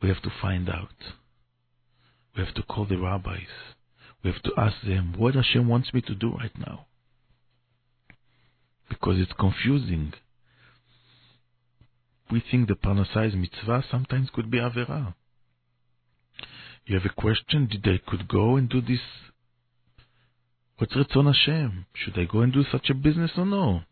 we 0.00 0.08
have 0.08 0.22
to 0.22 0.30
find 0.40 0.68
out. 0.68 0.88
We 2.36 2.44
have 2.44 2.54
to 2.54 2.62
call 2.62 2.86
the 2.86 2.96
rabbis. 2.96 3.40
We 4.24 4.30
have 4.32 4.42
to 4.42 4.52
ask 4.56 4.76
them 4.86 5.14
what 5.18 5.34
Hashem 5.34 5.68
wants 5.68 5.92
me 5.92 6.00
to 6.02 6.14
do 6.14 6.32
right 6.32 6.56
now. 6.58 6.86
Because 8.92 9.18
it's 9.18 9.32
confusing 9.38 10.12
we 12.32 12.42
think 12.50 12.66
the 12.66 12.74
parnasa 12.74 13.28
is 13.28 13.34
mitzvah 13.34 13.84
sometimes 13.90 14.30
could 14.34 14.50
be 14.50 14.58
avera. 14.58 15.14
You 16.86 16.96
have 16.98 17.04
a 17.04 17.20
question, 17.20 17.68
did 17.70 17.86
I 17.86 18.00
could 18.10 18.26
go 18.26 18.56
and 18.56 18.68
do 18.68 18.80
this? 18.80 19.00
What's 20.78 20.94
Ratzon 20.94 21.26
Hashem? 21.26 21.86
Should 21.94 22.18
I 22.18 22.24
go 22.24 22.40
and 22.40 22.52
do 22.52 22.64
such 22.72 22.88
a 22.90 22.94
business 22.94 23.30
or 23.36 23.46
no? 23.46 23.82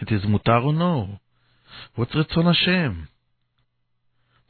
It 0.00 0.10
is 0.10 0.22
mutar 0.22 0.64
or 0.64 0.72
no? 0.72 1.20
What's 1.94 2.12
Ratzon 2.12 2.46
Hashem? 2.46 3.08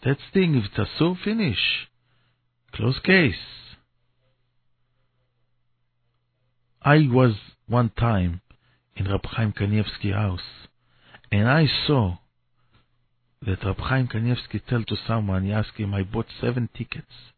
That's 0.04 0.20
thing, 0.32 0.54
if 0.54 0.64
it's 0.66 0.90
asur, 0.90 1.16
finish. 1.22 1.88
Close 2.72 2.98
case. 3.00 3.34
I 6.82 7.08
was 7.10 7.34
one 7.66 7.90
time 7.90 8.40
in 9.00 9.10
Rab 9.10 9.24
Chaim 9.24 9.54
Kanievsky 9.54 10.12
house, 10.12 10.68
and 11.32 11.48
I 11.48 11.64
saw 11.86 12.18
that 13.40 13.64
Rab 13.64 13.78
Chaim 13.78 14.08
Kanievsky 14.08 14.60
tell 14.68 14.84
to 14.84 14.96
someone, 15.08 15.46
he 15.46 15.52
asked 15.52 15.78
him, 15.78 15.94
I 15.94 16.02
bought 16.02 16.26
seven 16.38 16.68
tickets 16.76 17.32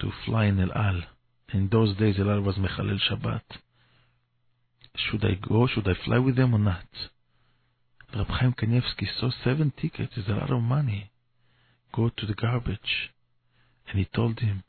to 0.00 0.12
fly 0.26 0.44
in 0.44 0.60
El 0.60 0.72
Al. 0.72 1.00
In 1.54 1.70
those 1.72 1.96
days, 1.96 2.16
El 2.18 2.30
Al 2.30 2.42
was 2.42 2.56
Mechalel 2.56 2.98
Shabbat. 3.10 3.40
Should 4.96 5.24
I 5.24 5.38
go? 5.48 5.66
Should 5.66 5.88
I 5.88 5.94
fly 6.04 6.18
with 6.18 6.36
them 6.36 6.54
or 6.54 6.58
not? 6.58 6.84
Rab 8.14 8.28
Chaim 8.28 8.52
Kanievsky 8.52 9.06
saw 9.18 9.30
seven 9.42 9.72
tickets. 9.80 10.12
It's 10.16 10.28
a 10.28 10.32
lot 10.32 10.52
of 10.52 10.60
money. 10.60 11.10
Go 11.94 12.10
to 12.14 12.26
the 12.26 12.34
garbage. 12.34 13.12
And 13.88 13.98
he 13.98 14.06
told 14.14 14.40
him, 14.40 14.62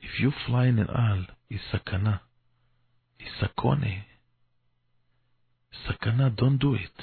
if 0.00 0.20
you 0.20 0.32
fly 0.46 0.66
in 0.66 0.78
El 0.78 0.90
Al, 0.90 1.26
it's 1.50 1.64
sakana. 1.72 2.20
It's 3.18 3.42
sakone. 3.42 4.04
Sakana, 5.86 6.34
don't 6.34 6.58
do 6.58 6.74
it. 6.74 7.02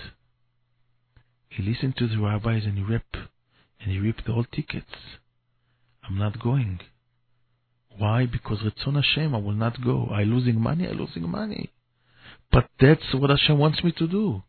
He 1.50 1.64
listened 1.64 1.96
to 1.98 2.08
the 2.08 2.20
rabbis 2.20 2.64
and 2.66 2.78
he 2.78 2.84
ripped, 2.84 3.16
and 3.16 3.92
he 3.92 4.00
ripped 4.00 4.28
all 4.28 4.46
tickets. 4.46 4.96
I'm 6.04 6.18
not 6.18 6.40
going. 6.40 6.80
Why? 7.98 8.26
Because 8.26 8.60
Ratzon 8.60 8.96
Hashem, 8.96 9.36
I 9.36 9.38
will 9.38 9.54
not 9.54 9.84
go. 9.84 10.08
I 10.12 10.24
losing 10.24 10.60
money, 10.60 10.88
I 10.88 10.92
losing 10.92 11.30
money. 11.30 11.72
But 12.52 12.70
that's 12.80 13.14
what 13.14 13.30
Hashem 13.30 13.58
wants 13.58 13.84
me 13.84 13.92
to 13.98 14.08
do. 14.08 14.44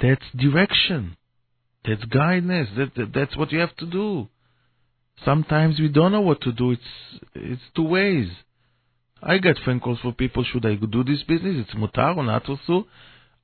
That's 0.00 0.24
direction. 0.34 1.16
That's 1.84 2.04
guidance. 2.04 2.68
That, 2.76 2.94
that, 2.96 3.12
that's 3.14 3.36
what 3.36 3.52
you 3.52 3.58
have 3.60 3.76
to 3.76 3.86
do. 3.86 4.28
Sometimes 5.24 5.78
we 5.78 5.88
don't 5.88 6.12
know 6.12 6.20
what 6.22 6.40
to 6.42 6.52
do. 6.52 6.72
It's 6.72 6.82
it's 7.34 7.62
two 7.76 7.86
ways. 7.86 8.28
I 9.22 9.38
get 9.38 9.58
phone 9.64 9.80
calls 9.80 9.98
for 10.00 10.12
people. 10.12 10.44
Should 10.44 10.64
I 10.66 10.74
do 10.76 11.04
this 11.04 11.22
business? 11.24 11.66
It's 11.66 11.74
mutar 11.74 12.16
or 12.16 12.24
not 12.24 12.48
also. 12.48 12.86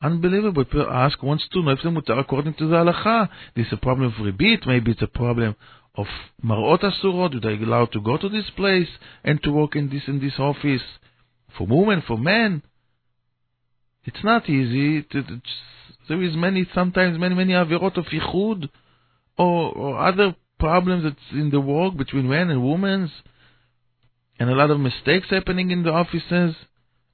Unbelievable. 0.03 0.65
People 0.65 0.89
ask, 0.91 1.23
wants 1.23 1.47
to 1.53 1.63
know 1.63 1.71
if 1.71 1.83
the 1.83 1.91
mutar 1.91 2.19
according 2.19 2.55
to 2.55 2.69
the 2.69 2.77
halacha. 2.77 3.29
This 3.55 3.67
is 3.67 3.75
a 3.75 3.77
problem 3.77 4.13
of 4.13 4.25
ribit, 4.25 4.67
maybe 4.67 4.93
it's 4.93 5.03
a 5.03 5.07
problem 5.07 5.55
of 5.95 6.07
marot 6.43 6.83
asurot. 6.83 7.33
Do 7.33 7.41
they 7.41 7.63
allow 7.63 7.87
to 7.87 8.01
go 8.01 8.17
to 8.17 8.29
this 8.29 8.49
place 8.57 8.89
and 9.25 9.43
to 9.43 9.51
work 9.51 9.77
in 9.77 9.91
this 9.91 10.03
in 10.07 10.21
this 10.21 10.35
office? 10.39 10.83
For 11.57 11.67
women, 11.67 12.03
for 12.07 12.19
men. 12.19 12.63
It's 14.05 14.23
not 14.23 14.49
easy. 14.49 15.03
To, 15.03 15.23
to, 15.23 15.41
there 16.09 16.23
is 16.23 16.37
many, 16.37 16.67
sometimes 16.75 17.19
many, 17.19 17.35
many 17.35 17.53
avirot 17.53 17.97
of 17.97 18.05
yichud 18.07 18.69
or, 19.39 19.73
or 19.73 19.99
other 19.99 20.37
problems 20.59 21.05
that's 21.05 21.17
in 21.33 21.51
the 21.51 21.61
work 21.61 21.97
between 21.97 22.29
men 22.29 22.51
and 22.51 22.63
women 22.63 23.11
and 24.39 24.51
a 24.51 24.55
lot 24.55 24.71
of 24.71 24.81
mistakes 24.81 25.29
happening 25.31 25.71
in 25.71 25.83
the 25.83 25.91
offices 25.91 26.55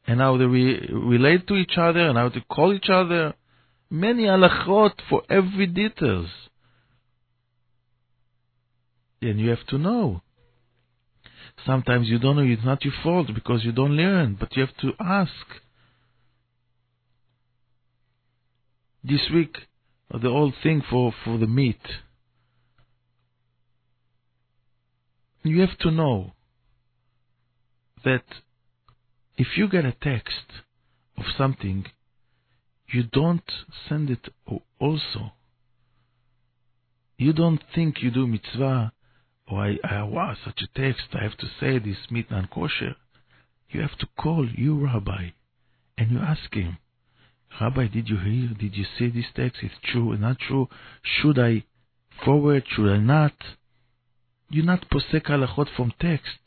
and 0.06 0.20
how 0.20 0.36
they 0.36 0.44
re- 0.44 0.88
relate 0.92 1.46
to 1.48 1.54
each 1.54 1.76
other 1.76 2.08
and 2.08 2.18
how 2.18 2.28
to 2.28 2.40
call 2.50 2.72
each 2.72 2.90
other. 2.92 3.34
Many 3.90 4.24
halachot 4.24 4.94
for 5.08 5.22
every 5.28 5.66
details. 5.66 6.28
and 9.22 9.40
you 9.40 9.50
have 9.50 9.64
to 9.68 9.78
know. 9.78 10.22
Sometimes 11.64 12.08
you 12.08 12.18
don't 12.18 12.36
know, 12.36 12.42
it's 12.42 12.64
not 12.64 12.84
your 12.84 12.94
fault 13.02 13.28
because 13.34 13.64
you 13.64 13.72
don't 13.72 13.92
learn, 13.96 14.36
but 14.38 14.56
you 14.56 14.66
have 14.66 14.76
to 14.78 14.92
ask. 15.00 15.30
This 19.04 19.20
week, 19.32 19.56
the 20.10 20.30
whole 20.30 20.52
thing 20.62 20.82
for, 20.88 21.12
for 21.24 21.38
the 21.38 21.46
meat. 21.46 21.80
You 25.44 25.60
have 25.60 25.76
to 25.80 25.90
know 25.90 26.32
that 28.04 28.24
if 29.36 29.56
you 29.56 29.68
get 29.68 29.84
a 29.84 29.92
text 29.92 30.62
of 31.16 31.24
something, 31.36 31.86
you 32.88 33.02
don't 33.02 33.50
send 33.88 34.10
it 34.10 34.28
also. 34.78 35.32
You 37.16 37.32
don't 37.32 37.62
think 37.74 38.02
you 38.02 38.10
do 38.10 38.26
mitzvah, 38.26 38.92
or 39.48 39.58
oh, 39.58 39.60
I, 39.60 39.78
I 39.84 40.34
such 40.44 40.62
a 40.62 40.78
text, 40.78 41.06
I 41.14 41.22
have 41.22 41.36
to 41.38 41.46
say 41.60 41.78
this 41.78 41.96
non 42.10 42.48
kosher. 42.52 42.96
You 43.70 43.80
have 43.80 43.96
to 43.98 44.08
call 44.18 44.48
your 44.48 44.84
rabbi, 44.84 45.30
and 45.96 46.10
you 46.10 46.18
ask 46.18 46.52
him, 46.52 46.78
Rabbi, 47.60 47.86
did 47.88 48.08
you 48.08 48.18
hear? 48.18 48.48
Did 48.58 48.76
you 48.76 48.84
see 48.98 49.08
this 49.08 49.26
text? 49.34 49.62
It's 49.62 49.74
true 49.84 50.12
or 50.12 50.16
not 50.16 50.38
true? 50.38 50.68
Should 51.02 51.38
I 51.38 51.64
forward? 52.24 52.64
Should 52.68 52.90
I 52.90 52.98
not? 52.98 53.34
You're 54.50 54.64
not 54.64 54.88
posek 54.90 55.26
halachot 55.26 55.68
from 55.76 55.92
text. 56.00 56.38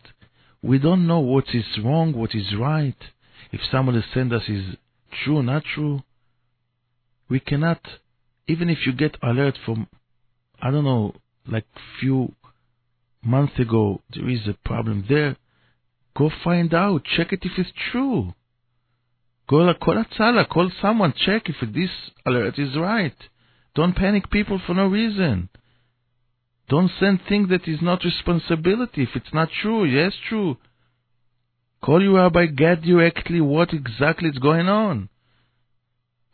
We 0.61 0.79
don't 0.79 1.07
know 1.07 1.19
what 1.19 1.45
is 1.53 1.65
wrong, 1.83 2.13
what 2.13 2.33
is 2.33 2.55
right. 2.57 2.97
If 3.51 3.61
someone 3.71 3.95
has 3.95 4.03
sent 4.13 4.33
us 4.33 4.43
is 4.47 4.75
true 5.23 5.43
not 5.43 5.63
true. 5.63 6.03
We 7.29 7.39
cannot, 7.39 7.81
even 8.47 8.69
if 8.69 8.85
you 8.85 8.93
get 8.93 9.17
alert 9.23 9.57
from, 9.65 9.87
I 10.61 10.71
don't 10.71 10.83
know, 10.83 11.15
like 11.47 11.65
few 11.99 12.33
months 13.23 13.57
ago, 13.59 14.01
there 14.13 14.29
is 14.29 14.47
a 14.47 14.57
problem 14.67 15.05
there. 15.09 15.37
Go 16.15 16.31
find 16.43 16.73
out. 16.73 17.03
Check 17.17 17.33
it 17.33 17.39
if 17.43 17.51
it's 17.57 17.71
true. 17.91 18.33
Go 19.47 19.71
call 19.75 20.03
Hatzalah, 20.03 20.49
call 20.49 20.71
someone, 20.81 21.13
check 21.15 21.49
if 21.49 21.57
this 21.73 21.89
alert 22.25 22.57
is 22.57 22.75
right. 22.75 23.15
Don't 23.75 23.95
panic 23.95 24.31
people 24.31 24.59
for 24.65 24.73
no 24.73 24.87
reason. 24.87 25.49
Don't 26.67 26.91
send 26.99 27.19
things 27.27 27.49
that 27.49 27.67
is 27.67 27.81
not 27.81 28.03
responsibility. 28.03 29.03
If 29.03 29.09
it's 29.15 29.33
not 29.33 29.49
true, 29.61 29.85
yes, 29.85 30.13
true. 30.27 30.57
Call 31.83 32.01
your 32.01 32.15
rabbi, 32.15 32.47
get 32.47 32.81
directly 32.81 33.39
what 33.41 33.73
exactly 33.73 34.29
is 34.29 34.39
going 34.39 34.67
on. 34.67 35.09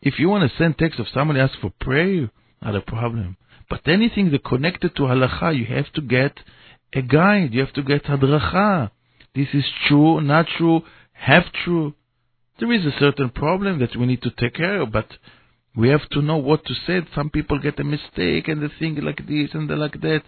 If 0.02 0.20
you 0.20 0.30
want 0.30 0.50
to 0.50 0.58
send 0.58 0.78
text 0.78 1.00
of 1.00 1.08
somebody 1.14 1.42
ask 1.42 1.60
for 1.60 1.72
prayer, 1.82 2.32
not 2.62 2.76
a 2.76 2.82
problem. 2.82 3.38
But 3.70 3.88
anything 3.88 4.32
that 4.32 4.46
connected 4.46 4.96
to 4.96 5.04
halacha, 5.04 5.58
you 5.58 5.66
have 5.66 5.92
to 5.94 6.02
get 6.02 6.40
a 6.94 7.02
guide. 7.02 7.54
You 7.54 7.62
have 7.62 7.74
to 7.74 7.84
get 7.84 8.06
hadracha. 8.06 8.92
This 9.36 9.48
is 9.54 9.66
true, 9.88 10.22
not 10.22 10.48
true, 10.58 10.82
half 11.14 11.46
true. 11.64 11.94
There 12.60 12.72
is 12.72 12.86
a 12.86 12.98
certain 13.00 13.30
problem 13.30 13.80
that 13.80 13.96
we 13.96 14.06
need 14.06 14.22
to 14.24 14.32
take 14.32 14.56
care 14.56 14.82
of, 14.82 14.92
but 14.92 15.08
we 15.76 15.90
have 15.90 16.08
to 16.10 16.22
know 16.22 16.38
what 16.38 16.66
to 16.66 16.74
say. 16.86 17.02
Some 17.16 17.30
people 17.30 17.60
get 17.60 17.80
a 17.80 17.84
mistake 17.84 18.48
and 18.48 18.62
they 18.62 18.72
think 18.80 19.00
like 19.02 19.26
this 19.28 19.50
and 19.54 19.70
they 19.70 19.76
like 19.76 20.00
that. 20.02 20.24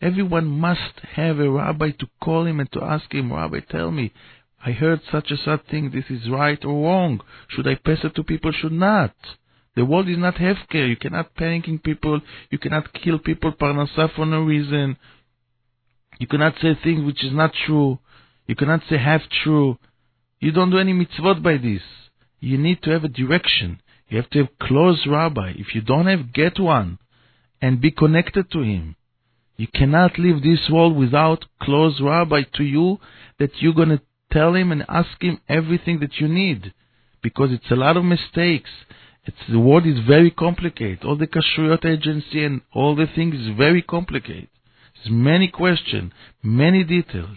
Everyone 0.00 0.46
must 0.46 1.00
have 1.14 1.40
a 1.40 1.50
rabbi 1.50 1.90
to 1.90 2.06
call 2.22 2.46
him 2.46 2.60
and 2.60 2.70
to 2.72 2.82
ask 2.82 3.12
him, 3.12 3.32
Rabbi, 3.32 3.60
tell 3.68 3.90
me, 3.90 4.12
I 4.64 4.70
heard 4.70 5.00
such 5.10 5.32
a 5.32 5.36
such 5.36 5.66
thing, 5.66 5.90
this 5.90 6.04
is 6.08 6.30
right 6.30 6.64
or 6.64 6.84
wrong. 6.84 7.20
Should 7.48 7.66
I 7.66 7.74
pass 7.74 7.98
it 8.04 8.14
to 8.14 8.22
people, 8.22 8.52
should 8.52 8.72
not? 8.72 9.14
The 9.74 9.84
world 9.84 10.08
is 10.08 10.18
not 10.18 10.34
healthcare. 10.36 10.88
You 10.88 10.96
cannot 10.96 11.34
panicking 11.36 11.82
people. 11.82 12.20
You 12.50 12.58
cannot 12.58 12.92
kill 12.92 13.18
people 13.18 13.52
parnasa 13.52 14.12
for 14.14 14.26
no 14.26 14.42
reason. 14.42 14.96
You 16.18 16.26
cannot 16.26 16.54
say 16.60 16.76
things 16.82 17.04
which 17.04 17.24
is 17.24 17.32
not 17.32 17.52
true. 17.66 17.98
You 18.46 18.56
cannot 18.56 18.82
say 18.90 18.98
half 18.98 19.22
true. 19.42 19.78
You 20.40 20.50
don't 20.52 20.70
do 20.70 20.78
any 20.78 20.92
mitzvot 20.92 21.42
by 21.42 21.58
this. 21.58 21.82
You 22.40 22.58
need 22.58 22.82
to 22.82 22.90
have 22.90 23.04
a 23.04 23.08
direction. 23.08 23.80
You 24.08 24.16
have 24.18 24.30
to 24.30 24.38
have 24.40 24.58
close 24.60 25.06
rabbi. 25.06 25.52
If 25.56 25.74
you 25.74 25.80
don't 25.82 26.06
have, 26.06 26.32
get 26.32 26.58
one 26.58 26.98
and 27.60 27.80
be 27.80 27.90
connected 27.90 28.50
to 28.52 28.60
him. 28.60 28.96
You 29.56 29.66
cannot 29.66 30.18
leave 30.18 30.42
this 30.42 30.68
world 30.70 30.96
without 30.96 31.44
close 31.60 32.00
rabbi 32.00 32.42
to 32.54 32.62
you 32.62 32.98
that 33.38 33.50
you're 33.60 33.74
going 33.74 33.88
to 33.90 34.00
tell 34.32 34.54
him 34.54 34.72
and 34.72 34.84
ask 34.88 35.20
him 35.20 35.40
everything 35.48 36.00
that 36.00 36.14
you 36.20 36.28
need. 36.28 36.72
Because 37.22 37.50
it's 37.52 37.70
a 37.70 37.76
lot 37.76 37.96
of 37.96 38.04
mistakes. 38.04 38.70
It's, 39.24 39.36
the 39.50 39.58
world 39.58 39.86
is 39.86 39.98
very 40.06 40.30
complicated. 40.30 41.04
All 41.04 41.16
the 41.16 41.26
kashrut 41.26 41.84
agency 41.84 42.44
and 42.44 42.62
all 42.72 42.94
the 42.94 43.06
things 43.14 43.34
is 43.34 43.56
very 43.56 43.82
complicated. 43.82 44.48
There's 44.94 45.12
many 45.12 45.48
questions, 45.48 46.12
many 46.42 46.84
details. 46.84 47.36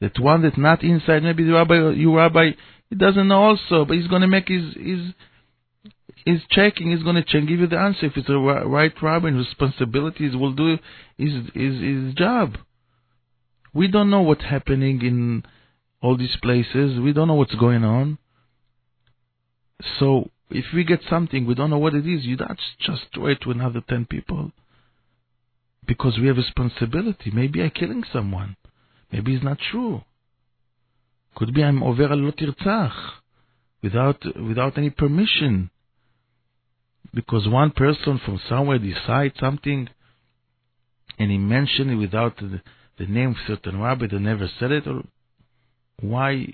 That 0.00 0.18
one 0.20 0.42
that's 0.42 0.58
not 0.58 0.82
inside, 0.82 1.22
maybe 1.22 1.44
the 1.44 1.52
rabbi, 1.52 1.90
you 1.92 2.16
rabbi, 2.16 2.50
he 2.90 2.96
doesn't 2.96 3.28
know 3.28 3.42
also, 3.42 3.84
but 3.84 3.96
he's 3.96 4.08
going 4.08 4.22
to 4.22 4.28
make 4.28 4.48
his, 4.48 4.74
his, 4.74 5.14
his 6.24 6.40
checking, 6.50 6.90
he's 6.90 7.02
going 7.02 7.16
to 7.16 7.24
check, 7.24 7.48
give 7.48 7.60
you 7.60 7.66
the 7.66 7.78
answer. 7.78 8.06
If 8.06 8.16
it's 8.16 8.28
a 8.28 8.38
right 8.38 8.92
rabbi 9.02 9.28
and 9.28 9.36
responsibilities 9.36 10.36
will 10.36 10.52
do 10.52 10.78
his, 11.18 11.32
his, 11.54 11.80
his 11.80 12.14
job. 12.14 12.56
We 13.74 13.88
don't 13.88 14.10
know 14.10 14.22
what's 14.22 14.44
happening 14.44 15.00
in 15.02 15.44
all 16.00 16.16
these 16.16 16.36
places. 16.42 17.00
We 17.00 17.12
don't 17.12 17.28
know 17.28 17.34
what's 17.34 17.54
going 17.54 17.84
on. 17.84 18.18
So 19.98 20.30
if 20.50 20.66
we 20.74 20.84
get 20.84 21.00
something, 21.08 21.46
we 21.46 21.54
don't 21.54 21.70
know 21.70 21.78
what 21.78 21.94
it 21.94 22.06
is, 22.06 22.24
you 22.24 22.36
don't 22.36 22.60
just 22.80 23.02
throw 23.14 23.26
it 23.26 23.40
to 23.42 23.50
another 23.50 23.82
10 23.88 24.06
people. 24.06 24.52
Because 25.86 26.18
we 26.20 26.28
have 26.28 26.36
responsibility. 26.36 27.30
Maybe 27.32 27.62
I'm 27.62 27.70
killing 27.70 28.04
someone. 28.12 28.56
Maybe 29.10 29.34
it's 29.34 29.44
not 29.44 29.58
true. 29.70 30.02
Could 31.34 31.54
be 31.54 31.64
I'm 31.64 31.82
over 31.82 32.04
a 32.04 32.14
lo 32.14 32.30
tirtzach 32.30 32.92
without 33.82 34.22
without 34.36 34.78
any 34.78 34.90
permission. 34.90 35.70
Because 37.14 37.46
one 37.46 37.70
person 37.70 38.20
from 38.24 38.40
somewhere 38.48 38.78
decides 38.78 39.38
something 39.38 39.88
and 41.18 41.30
he 41.30 41.38
mentioned 41.38 41.90
it 41.90 41.96
without 41.96 42.36
the, 42.36 42.62
the 42.98 43.06
name 43.06 43.30
of 43.30 43.36
certain 43.46 43.80
rabbi 43.80 44.06
that 44.06 44.18
never 44.18 44.48
said 44.58 44.72
it 44.72 44.86
or 44.86 45.02
why 46.00 46.46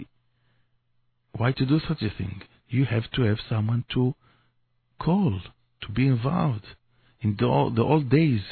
why 1.36 1.52
to 1.52 1.64
do 1.64 1.80
such 1.86 2.02
a 2.02 2.10
thing? 2.10 2.42
You 2.68 2.84
have 2.84 3.10
to 3.12 3.22
have 3.22 3.38
someone 3.48 3.84
to 3.94 4.14
call, 4.98 5.40
to 5.82 5.92
be 5.92 6.06
involved. 6.06 6.64
In 7.20 7.36
the, 7.38 7.72
the 7.74 7.82
old 7.82 8.10
days, 8.10 8.42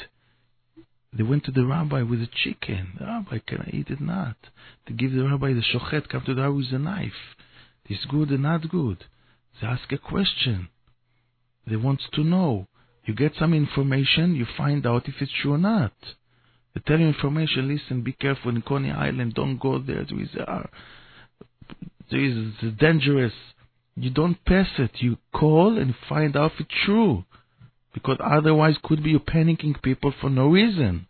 they 1.11 1.23
went 1.23 1.43
to 1.45 1.51
the 1.51 1.65
rabbi 1.65 2.01
with 2.03 2.21
a 2.21 2.29
chicken. 2.43 2.93
The 2.99 3.05
rabbi, 3.05 3.39
can 3.45 3.61
I 3.61 3.69
eat 3.73 3.89
it? 3.89 3.99
Not. 3.99 4.37
They 4.87 4.93
give 4.93 5.11
the 5.11 5.23
rabbi 5.23 5.53
the 5.53 5.61
shochet, 5.61 6.09
come 6.09 6.23
to 6.25 6.33
the 6.33 6.41
rabbi 6.41 6.55
with 6.55 6.71
a 6.71 6.79
knife. 6.79 7.35
Is 7.89 8.05
good 8.09 8.29
and 8.29 8.43
not 8.43 8.69
good? 8.69 9.05
They 9.61 9.67
ask 9.67 9.91
a 9.91 9.97
question. 9.97 10.69
They 11.67 11.75
want 11.75 12.01
to 12.13 12.23
know. 12.23 12.67
You 13.05 13.13
get 13.13 13.33
some 13.39 13.53
information, 13.53 14.35
you 14.35 14.45
find 14.57 14.85
out 14.85 15.07
if 15.07 15.15
it's 15.21 15.31
true 15.41 15.53
or 15.53 15.57
not. 15.57 15.93
They 16.73 16.81
tell 16.85 16.99
you 16.99 17.07
information, 17.07 17.67
listen, 17.67 18.01
be 18.01 18.13
careful 18.13 18.51
in 18.51 18.61
Coney 18.61 18.91
Island, 18.91 19.33
don't 19.33 19.57
go 19.57 19.79
there, 19.79 20.05
there 20.09 20.21
is, 20.21 20.29
uh, 20.35 20.63
there 22.11 22.23
is 22.23 22.53
dangerous. 22.79 23.33
You 23.95 24.11
don't 24.11 24.43
pass 24.45 24.67
it, 24.77 24.91
you 24.99 25.17
call 25.33 25.77
and 25.77 25.95
find 26.07 26.35
out 26.37 26.51
if 26.53 26.61
it's 26.61 26.69
true. 26.85 27.25
Because 27.93 28.17
otherwise 28.23 28.75
could 28.83 29.03
be 29.03 29.11
you 29.11 29.19
panicking 29.19 29.81
people 29.81 30.13
for 30.21 30.29
no 30.29 30.47
reason. 30.47 31.07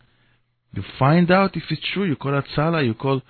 You 0.73 0.83
find 0.97 1.29
out 1.31 1.57
if 1.57 1.63
it's 1.69 1.81
true, 1.93 2.05
you 2.05 2.15
call 2.15 2.39
Hatzalah, 2.39 2.85
you 2.85 2.93
call 2.93 3.21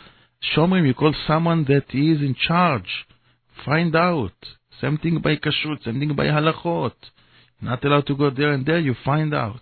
Shomrim, 0.56 0.86
you 0.86 0.94
call 0.94 1.16
someone 1.26 1.66
that 1.66 1.86
is 1.90 2.22
in 2.22 2.36
charge. 2.48 3.06
Find 3.66 3.96
out. 3.96 4.34
Same 4.80 4.98
thing 4.98 5.20
by 5.20 5.38
Kashrut, 5.38 5.84
same 5.84 6.00
thing 6.00 6.14
by 6.16 6.26
Halachot. 6.26 6.94
Not 7.62 7.84
allowed 7.84 8.08
to 8.08 8.16
go 8.16 8.30
there 8.30 8.52
and 8.52 8.66
there, 8.66 8.80
you 8.80 8.96
find 9.04 9.34
out. 9.34 9.62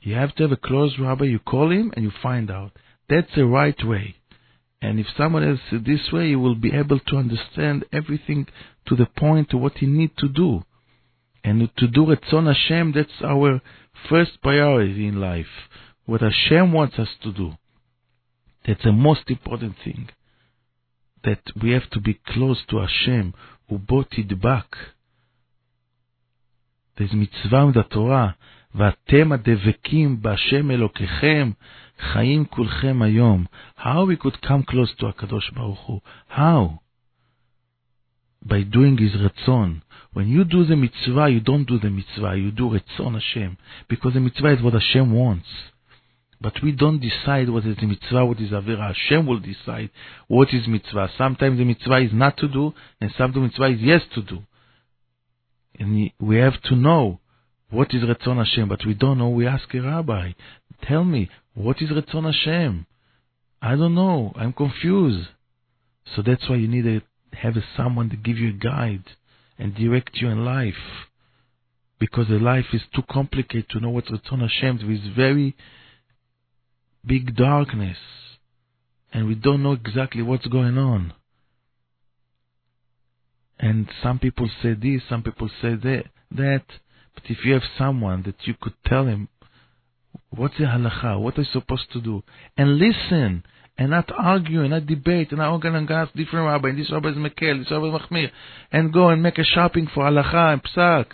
You 0.00 0.14
have 0.14 0.34
to 0.36 0.44
have 0.44 0.52
a 0.52 0.56
close 0.56 0.98
rabbi, 0.98 1.24
you 1.24 1.38
call 1.38 1.70
him 1.70 1.92
and 1.96 2.04
you 2.04 2.12
find 2.22 2.50
out. 2.50 2.72
That's 3.08 3.34
the 3.34 3.46
right 3.46 3.76
way. 3.84 4.16
And 4.80 5.00
if 5.00 5.06
someone 5.16 5.42
else 5.48 5.60
this 5.72 6.12
way, 6.12 6.28
he 6.28 6.36
will 6.36 6.54
be 6.54 6.72
able 6.74 7.00
to 7.00 7.16
understand 7.16 7.86
everything 7.92 8.46
to 8.86 8.94
the 8.94 9.06
point 9.06 9.50
to 9.50 9.56
what 9.56 9.78
he 9.78 9.86
need 9.86 10.10
to 10.18 10.28
do. 10.28 10.62
And 11.42 11.70
to 11.78 11.86
do 11.86 12.06
Ratzon 12.06 12.46
Hashem, 12.46 12.92
that's 12.94 13.22
our 13.22 13.60
first 14.08 14.42
priority 14.42 15.06
in 15.06 15.20
life. 15.20 15.46
What 16.06 16.20
Hashem 16.20 16.72
wants 16.72 16.98
us 16.98 17.08
to 17.22 17.32
do. 17.32 17.52
That's 18.66 18.84
the 18.84 18.92
most 18.92 19.22
important 19.28 19.76
thing. 19.82 20.10
That 21.24 21.40
we 21.62 21.70
have 21.72 21.88
to 21.90 22.00
be 22.00 22.20
close 22.26 22.62
to 22.68 22.78
Hashem, 22.78 23.34
back 24.42 24.66
תדבק. 26.95 27.11
There's 27.11 27.13
mitzvah 27.13 27.63
in 27.63 27.73
the 27.73 27.83
Torah 27.83 28.33
ואתם 28.75 29.31
הדבקים 29.31 30.21
בהשם 30.21 30.71
אלוקיכם, 30.71 31.51
חיים 31.99 32.45
כולכם 32.45 33.01
היום. 33.01 33.45
How 33.77 34.05
we 34.05 34.23
could 34.23 34.45
come 34.45 34.63
close 34.71 34.99
to 34.99 35.07
הקדוש 35.07 35.49
ברוך 35.49 35.79
הוא? 35.79 36.01
How? 36.35 36.79
By 38.45 38.63
doing 38.63 38.97
his 38.97 39.17
רצון. 39.17 39.79
When 40.13 40.27
you 40.27 40.43
do 40.43 40.63
the 40.63 40.75
mitzvah, 40.75 41.29
you 41.29 41.39
don't 41.39 41.67
do 41.67 41.77
the 41.79 41.89
mitzvah, 41.89 42.35
you 42.35 42.51
do 42.51 42.69
רצון 42.69 43.13
Hashem. 43.13 43.57
Because 43.89 44.13
the 44.13 44.19
mitzvah 44.19 44.53
is 44.57 44.61
what 44.61 44.73
Hashem 44.73 45.11
wants. 45.11 45.49
But 46.41 46.53
we 46.63 46.71
don't 46.71 47.01
decide 47.01 47.49
what 47.49 47.65
is 47.65 47.77
mitzvah, 47.81 48.25
what 48.25 48.39
is 48.39 48.51
avera. 48.51 48.93
Hashem 48.93 49.25
will 49.25 49.39
decide 49.39 49.89
what 50.27 50.53
is 50.53 50.67
mitzvah. 50.67 51.09
Sometimes 51.17 51.57
the 51.57 51.65
mitzvah 51.65 51.97
is 51.97 52.13
not 52.13 52.37
to 52.37 52.47
do, 52.47 52.73
and 53.01 53.11
sometimes 53.17 53.35
the 53.35 53.41
mitzvah 53.41 53.69
is 53.75 53.81
yes 53.81 54.01
to 54.15 54.21
do. 54.21 54.39
And 55.84 56.10
we 56.18 56.36
have 56.36 56.62
to 56.62 56.76
know 56.76 57.20
what 57.68 57.92
is 57.92 58.02
Ratzon 58.02 58.38
Hashem, 58.38 58.70
but 58.70 58.86
we 58.86 58.94
don't 58.94 59.18
know. 59.18 59.28
We 59.28 59.46
ask 59.46 59.64
a 59.74 59.80
rabbi, 59.82 60.30
tell 60.88 61.04
me, 61.04 61.28
what 61.52 61.82
is 61.82 61.90
Ratzon 61.90 62.24
Hashem? 62.24 62.86
I 63.60 63.76
don't 63.76 63.94
know. 63.94 64.32
I'm 64.34 64.54
confused. 64.54 65.28
So 66.16 66.22
that's 66.22 66.48
why 66.48 66.56
you 66.56 66.68
need 66.68 66.84
to 66.84 67.02
have 67.36 67.54
someone 67.76 68.08
to 68.08 68.16
give 68.16 68.38
you 68.38 68.48
a 68.48 68.52
guide 68.52 69.04
and 69.58 69.74
direct 69.74 70.16
you 70.16 70.30
in 70.30 70.42
life. 70.42 70.72
Because 71.98 72.28
the 72.28 72.38
life 72.38 72.66
is 72.72 72.82
too 72.94 73.02
complicated 73.10 73.68
to 73.70 73.80
know 73.80 73.90
what 73.90 74.06
Ratzon 74.06 74.40
Hashem 74.40 74.90
is. 74.90 75.14
very 75.14 75.54
big 77.04 77.36
darkness. 77.36 77.98
And 79.12 79.26
we 79.26 79.34
don't 79.34 79.62
know 79.62 79.72
exactly 79.72 80.22
what's 80.22 80.46
going 80.46 80.78
on. 80.78 81.12
And 83.58 83.88
some 84.02 84.18
people 84.18 84.48
say 84.62 84.74
this, 84.74 85.02
some 85.08 85.22
people 85.22 85.48
say 85.62 85.74
that, 85.74 86.04
that. 86.32 86.64
But 87.14 87.24
if 87.26 87.44
you 87.44 87.52
have 87.52 87.62
someone 87.78 88.22
that 88.24 88.36
you 88.46 88.54
could 88.60 88.74
tell 88.86 89.06
him, 89.06 89.28
what's 90.30 90.58
the 90.58 90.64
halacha? 90.64 91.20
What 91.20 91.38
are 91.38 91.44
supposed 91.52 91.92
to 91.92 92.00
do? 92.00 92.22
And 92.56 92.78
listen, 92.78 93.44
and 93.78 93.90
not 93.90 94.10
argue, 94.16 94.62
and 94.62 94.70
not 94.70 94.86
debate, 94.86 95.30
and 95.30 95.38
not 95.38 95.56
going 95.58 95.86
to 95.86 95.92
ask 95.92 96.12
different 96.14 96.46
rabbi, 96.46 96.70
and 96.70 96.78
this 96.78 96.90
rabbi 96.90 97.10
is 97.10 97.16
mekel, 97.16 97.60
this 97.60 97.70
rabbi 97.70 97.86
is 97.86 98.00
machmir, 98.00 98.30
and 98.72 98.92
go 98.92 99.08
and 99.08 99.22
make 99.22 99.38
a 99.38 99.44
shopping 99.44 99.88
for 99.92 100.04
halacha 100.04 100.52
and 100.54 100.62
psak. 100.62 101.06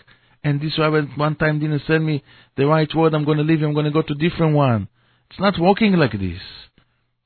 And 0.42 0.60
this 0.60 0.78
rabbi 0.78 1.02
one 1.16 1.36
time 1.36 1.60
didn't 1.60 1.82
send 1.86 2.04
me 2.04 2.24
the 2.56 2.66
right 2.66 2.88
word, 2.94 3.14
I'm 3.14 3.24
going 3.24 3.38
to 3.38 3.44
leave, 3.44 3.62
I'm 3.62 3.74
going 3.74 3.84
to 3.86 3.90
go 3.90 4.02
to 4.02 4.14
different 4.14 4.54
one. 4.54 4.88
It's 5.30 5.40
not 5.40 5.58
working 5.58 5.92
like 5.94 6.12
this. 6.12 6.40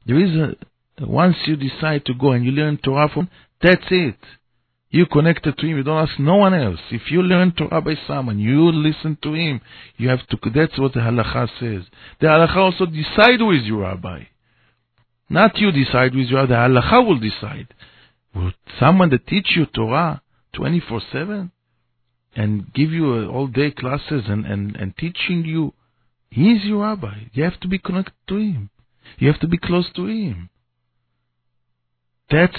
There 0.07 0.21
is 0.21 0.37
a, 0.37 1.07
once 1.07 1.37
you 1.47 1.57
decide 1.57 2.05
to 2.07 2.15
go 2.15 2.33
and 2.33 2.45
you 2.45 2.51
learn 2.53 2.79
Torah 2.79 3.09
from, 3.09 3.29
that's 3.63 3.85
it. 3.91 4.17
You 4.95 5.07
connected 5.07 5.59
to 5.59 5.67
him. 5.67 5.77
You 5.79 5.83
don't 5.83 6.09
ask 6.09 6.21
no 6.21 6.37
one 6.37 6.55
else. 6.55 6.79
If 6.93 7.11
you 7.11 7.21
learn 7.21 7.51
Torah 7.51 7.83
by 7.83 7.97
someone, 8.07 8.39
you 8.39 8.71
listen 8.71 9.19
to 9.25 9.35
him. 9.35 9.61
You 9.97 10.09
have 10.09 10.25
to. 10.29 10.39
That's 10.55 10.79
what 10.79 10.93
the 10.93 11.01
halacha 11.01 11.49
says. 11.59 11.83
The 12.21 12.29
halacha 12.29 12.57
also 12.57 12.87
decide 12.87 13.41
who 13.41 13.51
is 13.51 13.65
your 13.65 13.81
rabbi. 13.81 14.23
Not 15.29 15.59
you 15.59 15.73
decide 15.73 16.13
who 16.13 16.21
is 16.21 16.31
your 16.31 16.47
rabbi. 16.47 16.69
The 16.69 16.81
halacha 16.81 17.09
will 17.09 17.19
decide. 17.19 17.75
Will 18.37 18.53
someone 18.79 19.11
that 19.11 19.27
teach 19.27 19.57
you 19.57 19.67
Torah 19.67 20.23
24/7 20.55 21.51
and 22.37 22.73
give 22.73 22.93
you 22.93 23.29
all 23.29 23.49
day 23.49 23.73
classes 23.73 24.23
and, 24.29 24.47
and, 24.47 24.77
and 24.77 24.97
teaching 24.97 25.45
you, 25.45 25.75
he 26.31 26.53
is 26.53 26.65
your 26.65 26.83
rabbi. 26.83 27.19
You 27.33 27.43
have 27.43 27.59
to 27.63 27.67
be 27.67 27.79
connected 27.81 28.15
to 28.29 28.37
him. 28.37 28.71
You 29.19 29.27
have 29.27 29.41
to 29.41 29.49
be 29.49 29.59
close 29.59 29.91
to 29.97 30.07
him. 30.07 30.51
That's 32.31 32.57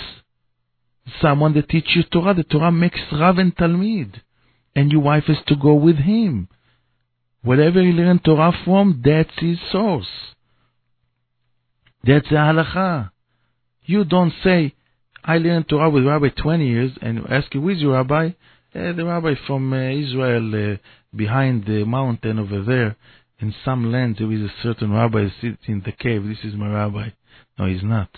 someone 1.21 1.53
that 1.53 1.69
teaches 1.69 2.05
Torah. 2.11 2.33
The 2.33 2.43
Torah 2.43 2.71
makes 2.71 2.99
Rav 3.11 3.37
and 3.37 3.55
Talmid. 3.55 4.21
And 4.75 4.91
your 4.91 5.01
wife 5.01 5.25
is 5.27 5.37
to 5.47 5.55
go 5.55 5.73
with 5.73 5.97
him. 5.97 6.49
Whatever 7.41 7.81
he 7.81 7.91
learn 7.91 8.19
Torah 8.19 8.51
from, 8.65 9.01
that's 9.05 9.37
his 9.37 9.57
source. 9.71 10.07
That's 12.03 12.27
the 12.29 12.35
halacha. 12.35 13.11
You 13.83 14.03
don't 14.03 14.33
say, 14.43 14.73
I 15.23 15.37
learned 15.37 15.69
Torah 15.69 15.89
with 15.89 16.05
Rabbi 16.05 16.29
20 16.29 16.67
years, 16.67 16.91
and 17.01 17.19
ask 17.29 17.53
you, 17.53 17.61
who 17.61 17.69
is 17.69 17.79
your 17.79 17.93
rabbi? 17.93 18.29
Uh, 18.73 18.93
the 18.93 19.05
rabbi 19.05 19.35
from 19.47 19.71
uh, 19.71 19.89
Israel, 19.89 20.73
uh, 20.73 20.77
behind 21.15 21.65
the 21.65 21.85
mountain 21.85 22.39
over 22.39 22.63
there. 22.63 22.95
In 23.39 23.53
some 23.63 23.91
land, 23.91 24.17
there 24.17 24.31
is 24.31 24.41
a 24.41 24.53
certain 24.63 24.91
rabbi 24.91 25.27
sits 25.41 25.61
in 25.67 25.81
the 25.85 25.91
cave. 25.91 26.27
This 26.27 26.43
is 26.43 26.55
my 26.55 26.69
rabbi. 26.69 27.09
No, 27.57 27.65
he's 27.67 27.83
not. 27.83 28.09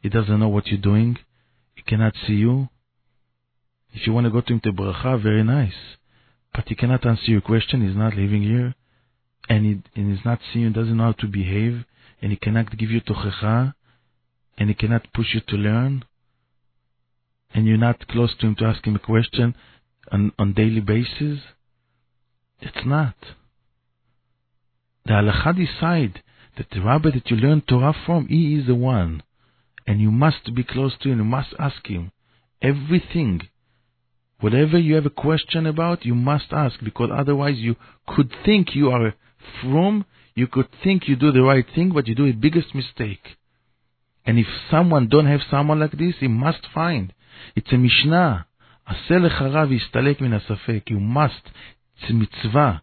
He 0.00 0.08
doesn't 0.08 0.40
know 0.40 0.48
what 0.48 0.66
you're 0.66 0.80
doing 0.80 1.18
cannot 1.88 2.14
see 2.26 2.34
you. 2.34 2.68
If 3.92 4.06
you 4.06 4.12
want 4.12 4.26
to 4.26 4.30
go 4.30 4.42
to 4.42 4.52
him 4.52 4.60
to 4.60 4.72
bracha, 4.72 5.20
very 5.22 5.42
nice. 5.42 5.96
But 6.54 6.68
he 6.68 6.74
cannot 6.74 7.06
answer 7.06 7.30
your 7.30 7.40
question. 7.40 7.86
He's 7.86 7.96
not 7.96 8.14
living 8.14 8.42
here. 8.42 8.74
And, 9.48 9.64
he, 9.64 9.82
and 9.98 10.14
he's 10.14 10.24
not 10.24 10.40
seeing 10.52 10.66
you, 10.66 10.70
doesn't 10.70 10.96
know 10.96 11.04
how 11.04 11.12
to 11.12 11.26
behave. 11.26 11.84
And 12.20 12.30
he 12.30 12.36
cannot 12.36 12.76
give 12.76 12.90
you 12.90 13.00
tochecha. 13.00 13.74
And 14.58 14.68
he 14.68 14.74
cannot 14.74 15.12
push 15.14 15.34
you 15.34 15.40
to 15.48 15.56
learn. 15.56 16.04
And 17.54 17.66
you're 17.66 17.78
not 17.78 18.06
close 18.08 18.34
to 18.40 18.46
him 18.46 18.56
to 18.56 18.66
ask 18.66 18.86
him 18.86 18.96
a 18.96 18.98
question 18.98 19.54
on, 20.12 20.32
on 20.38 20.52
daily 20.52 20.80
basis. 20.80 21.40
It's 22.60 22.84
not. 22.84 23.14
The 25.06 25.12
halacha 25.12 25.56
decide 25.56 26.22
that 26.58 26.66
the 26.70 26.82
rabbi 26.82 27.10
that 27.14 27.30
you 27.30 27.36
learn 27.36 27.62
Torah 27.62 27.94
from, 28.04 28.26
he 28.26 28.56
is 28.56 28.66
the 28.66 28.74
one 28.74 29.22
and 29.87 29.99
you 30.01 30.11
must 30.11 30.53
be 30.55 30.63
close 30.63 30.93
to 31.01 31.09
him. 31.09 31.17
You 31.19 31.23
must 31.25 31.53
ask 31.59 31.85
him 31.85 32.11
everything. 32.61 33.41
Whatever 34.39 34.77
you 34.77 34.95
have 34.95 35.05
a 35.05 35.09
question 35.09 35.65
about, 35.65 36.05
you 36.05 36.15
must 36.15 36.51
ask 36.51 36.75
because 36.83 37.09
otherwise 37.13 37.57
you 37.57 37.75
could 38.07 38.31
think 38.45 38.75
you 38.75 38.89
are 38.91 39.13
from, 39.61 40.05
you 40.35 40.47
could 40.47 40.67
think 40.83 41.07
you 41.07 41.15
do 41.15 41.31
the 41.31 41.43
right 41.43 41.65
thing, 41.75 41.91
but 41.93 42.07
you 42.07 42.15
do 42.15 42.25
a 42.25 42.33
biggest 42.33 42.73
mistake. 42.73 43.37
And 44.25 44.39
if 44.39 44.47
someone 44.71 45.09
don't 45.09 45.27
have 45.27 45.41
someone 45.51 45.79
like 45.79 45.91
this, 45.91 46.15
he 46.19 46.27
must 46.27 46.65
find. 46.73 47.13
It's 47.55 47.71
a 47.71 47.77
Mishnah. 47.77 48.45
עשה 48.85 49.17
לך 49.17 49.41
רב 49.41 49.71
יסתלק 49.71 50.21
מן 50.21 50.33
הספק. 50.33 50.89
You 50.89 50.99
must. 50.99 51.49
It's 51.97 52.09
a 52.09 52.13
mitzvah. 52.13 52.81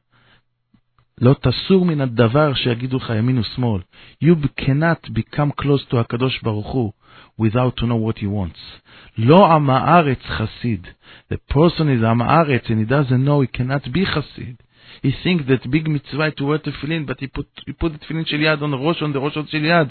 לא 1.20 1.36
תסור 1.42 1.84
מן 1.84 2.00
הדבר 2.00 2.54
שיגידו 2.54 2.96
לך 2.96 3.12
ימין 3.18 3.38
ושמאל. 3.38 3.80
You 4.24 4.34
cannot 4.60 5.10
become 5.10 5.62
close 5.62 5.90
to 5.90 5.96
הקדוש 5.96 6.42
ברוך 6.42 6.66
הוא 6.66 6.92
without 7.40 7.76
to 7.76 7.86
know 7.86 7.96
what 7.96 8.18
he 8.18 8.26
wants. 8.26 8.80
לא 9.18 9.52
עם 9.52 9.70
הארץ 9.70 10.18
חסיד. 10.22 10.86
The 11.32 11.54
person 11.54 12.00
is 12.00 12.04
עם 12.04 12.22
הארץ 12.22 12.64
and 12.64 12.86
he 12.86 12.90
doesn't 12.90 13.24
know 13.24 13.40
he 13.40 13.58
cannot 13.58 13.92
be 13.92 14.04
חסיד. 14.06 14.56
He 15.02 15.12
thinks 15.24 15.44
that 15.46 15.70
big 15.70 15.88
mitzvah 15.88 16.30
to 16.32 16.46
wear 16.46 16.58
tefillin, 16.58 17.06
but 17.06 17.20
he 17.20 17.26
put, 17.26 17.46
he 17.66 17.72
put 17.72 17.92
the 17.92 17.98
tefillin 17.98 18.26
של 18.26 18.40
יד 18.40 18.62
on 18.62 18.70
the 18.70 18.76
ראש, 18.76 19.02
on 19.02 19.12
the 19.12 19.18
ראש 19.18 19.38
של 19.50 19.64
יד. 19.64 19.88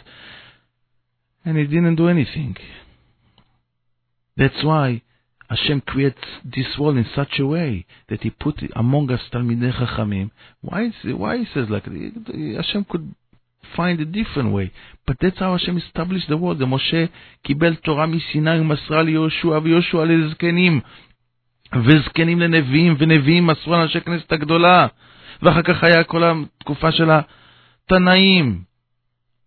And 1.46 1.58
he 1.58 1.66
didn't 1.66 1.96
do 1.96 2.08
anything. 2.08 2.58
That's 4.38 4.64
why 4.64 5.02
Hashem 5.55 5.83
creates 5.83 6.27
this 6.45 6.67
world 6.79 6.97
in 6.97 7.07
such 7.15 7.35
a 7.39 7.47
way 7.47 7.87
that 8.09 8.21
He 8.23 8.31
put 8.31 8.57
among 8.75 9.11
us 9.11 9.21
Talmidei 9.33 9.73
Chachamim. 9.73 10.31
Why, 10.61 10.91
why 11.23 11.39
He 11.39 11.47
says 11.55 11.67
like 11.69 11.85
Hashem 11.85 12.87
could 12.91 13.15
find 13.77 14.01
a 14.01 14.05
different 14.05 14.53
way. 14.53 14.73
But 15.07 15.17
that's 15.21 15.39
how 15.39 15.53
Hashem 15.57 15.79
established 15.79 16.29
the 16.29 16.37
world. 16.37 16.59
The 16.59 16.67
Moshe 16.67 17.09
קיבל 17.43 17.75
תורה 17.75 18.07
מסיני 18.07 18.61
ומסרה 18.61 19.03
ליהושע 19.03 19.59
ויהושע 19.63 20.05
לזקנים. 20.05 20.81
וזקנים 21.85 22.41
לנביאים, 22.41 22.95
ונביאים 22.99 23.47
מסרו 23.47 23.73
לאנשי 23.73 24.01
כנסת 24.01 24.33
הגדולה. 24.33 24.87
ואחר 25.43 25.63
כך 25.63 25.85
היה 25.85 26.05
כל 26.05 26.23
התקופה 26.25 26.93
של 26.93 27.11
התנאים. 27.11 28.74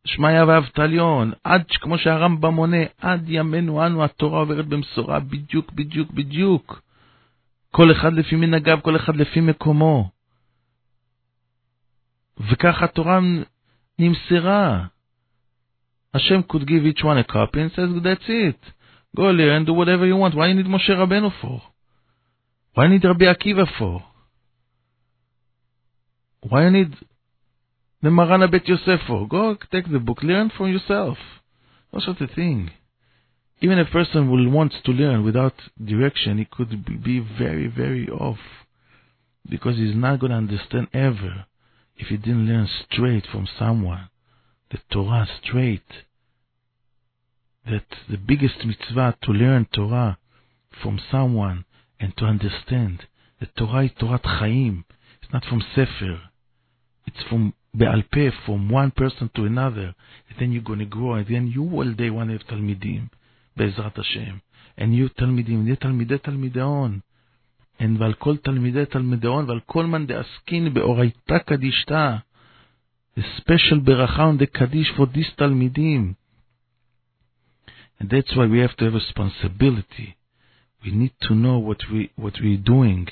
שמעיה 0.08 0.45
ואבטליון, 0.47 1.32
עד, 1.43 1.64
כמו 1.82 1.97
שהרמב"ם 1.97 2.53
מונה, 2.53 2.84
עד 3.01 3.24
ימינו 3.28 3.86
אנו 3.86 4.03
התורה 4.03 4.39
עוברת 4.39 4.66
במשורה 4.66 5.20
בדיוק, 5.20 5.72
בדיוק, 5.72 6.12
בדיוק. 6.12 6.82
כל 7.72 7.91
אחד 7.91 8.14
לפי 8.14 8.36
מנהגיו, 8.36 8.80
כל 8.84 8.95
אחד 8.95 9.16
לפי 9.16 9.41
מקומו. 9.41 10.10
וכך 12.39 12.82
התורה 12.82 13.20
נמסרה. 13.99 14.86
השם 16.14 16.39
could 16.51 16.66
give 16.66 16.86
each 16.86 17.03
one 17.03 17.18
a 17.18 17.24
copy 17.24 17.62
and 17.62 17.72
says, 17.76 17.89
that's 18.03 18.30
it. 18.30 18.62
Go 19.16 19.36
there 19.36 19.55
and 19.55 19.66
do 19.66 19.74
whatever 19.74 20.05
you 20.05 20.16
want. 20.16 20.36
Why 20.36 20.47
you 20.47 20.53
need 20.53 20.66
Moshe 20.66 20.89
Rabbeinu 20.89 21.32
for? 21.41 21.62
Why 22.74 22.84
you 22.86 22.89
need 22.89 23.03
Rabbi 23.03 23.26
Akiva 23.26 23.66
for? 23.78 24.03
Why 26.41 26.66
you 26.66 26.72
need 26.72 26.95
the 28.08 28.12
Marana 28.12 28.47
Bet 28.47 28.64
Yosefo. 28.64 29.28
Go 29.28 29.58
take 29.70 29.91
the 29.91 29.99
book, 29.99 30.24
learn 30.24 30.49
for 30.58 30.70
yourself. 30.70 31.18
No 31.91 31.99
such 31.99 32.22
a 32.22 32.34
thing. 32.34 32.72
Even 33.60 33.80
a 33.80 33.84
person 33.84 34.28
who 34.28 34.49
wants 34.49 34.76
to 34.86 34.91
learn 34.91 35.26
without 35.26 35.55
direction, 35.84 36.38
he 36.38 36.45
could 36.45 36.86
be 37.03 37.20
very, 37.20 37.68
very 37.68 38.08
off. 38.08 38.39
Because 39.49 39.76
he's 39.76 39.93
not 39.93 40.22
going 40.22 40.30
to 40.30 40.38
understand 40.38 40.88
ever 40.93 41.47
if 41.97 42.08
he 42.08 42.16
didn't 42.16 42.47
learn 42.47 42.70
straight 42.89 43.26
from 43.30 43.45
someone. 43.60 44.08
The 44.72 44.78
Torah 44.89 45.28
straight. 45.43 45.91
That 47.70 47.88
the 48.10 48.16
biggest 48.16 48.64
mitzvah 48.64 49.18
to 49.24 49.32
learn 49.32 49.68
Torah 49.74 50.18
from 50.82 50.97
someone 51.12 51.66
and 51.99 52.16
to 52.16 52.24
understand. 52.24 53.05
The 53.41 53.47
Torah 53.47 53.84
is 53.84 53.91
Torah 53.99 54.22
Chaim. 54.24 54.86
It's 55.22 55.34
not 55.34 55.43
from 55.43 55.62
Sefer. 55.76 56.22
It's 57.05 57.24
from 57.30 57.53
בעל 57.75 58.03
פה 58.03 58.29
from 58.47 58.70
one 58.70 58.91
person 59.01 59.29
to 59.35 59.45
another, 59.45 59.95
and 60.29 60.39
then 60.39 60.53
you're 60.53 60.68
going 60.70 60.79
to 60.79 60.97
grow, 60.97 61.14
and 61.14 61.27
then 61.27 61.47
you 61.47 61.62
will 61.62 61.93
day 61.93 62.11
one 62.11 62.29
have 62.29 62.47
תלמידים, 62.47 63.07
בעזרת 63.57 63.99
השם. 63.99 64.37
And 64.79 64.95
you 64.95 65.09
תלמידים, 65.16 65.62
נהיה 65.62 65.77
תלמידי 65.77 66.18
תלמידי 66.18 66.61
הון. 66.61 67.01
And 67.81 67.99
ועל 67.99 68.12
כל 68.14 68.37
תלמידי 68.37 68.87
תלמידי 68.87 69.27
הון, 69.27 69.45
ועל 69.49 69.61
כל 69.66 69.87
מאן 69.87 70.07
דעסקין 70.07 70.75
באורייתא 70.75 71.39
קדישתא. 71.39 72.16
a 73.16 73.23
special 73.37 73.81
beracha 73.81 74.20
on 74.20 74.39
the 74.39 74.47
Kaddish 74.47 74.91
for 74.97 75.07
these 75.07 75.31
Talmidim. 75.39 76.16
And 78.01 78.11
that's 78.11 78.35
why 78.37 78.47
we 78.47 78.61
have 78.61 78.77
to 78.77 78.85
have 78.87 78.95
responsibility. 78.95 80.16
We 80.85 80.91
need 80.93 81.12
to 81.23 81.35
know 81.35 81.59
what 81.59 81.79
we 81.93 82.11
what 82.16 82.35
we're 82.43 82.57
doing, 82.57 83.07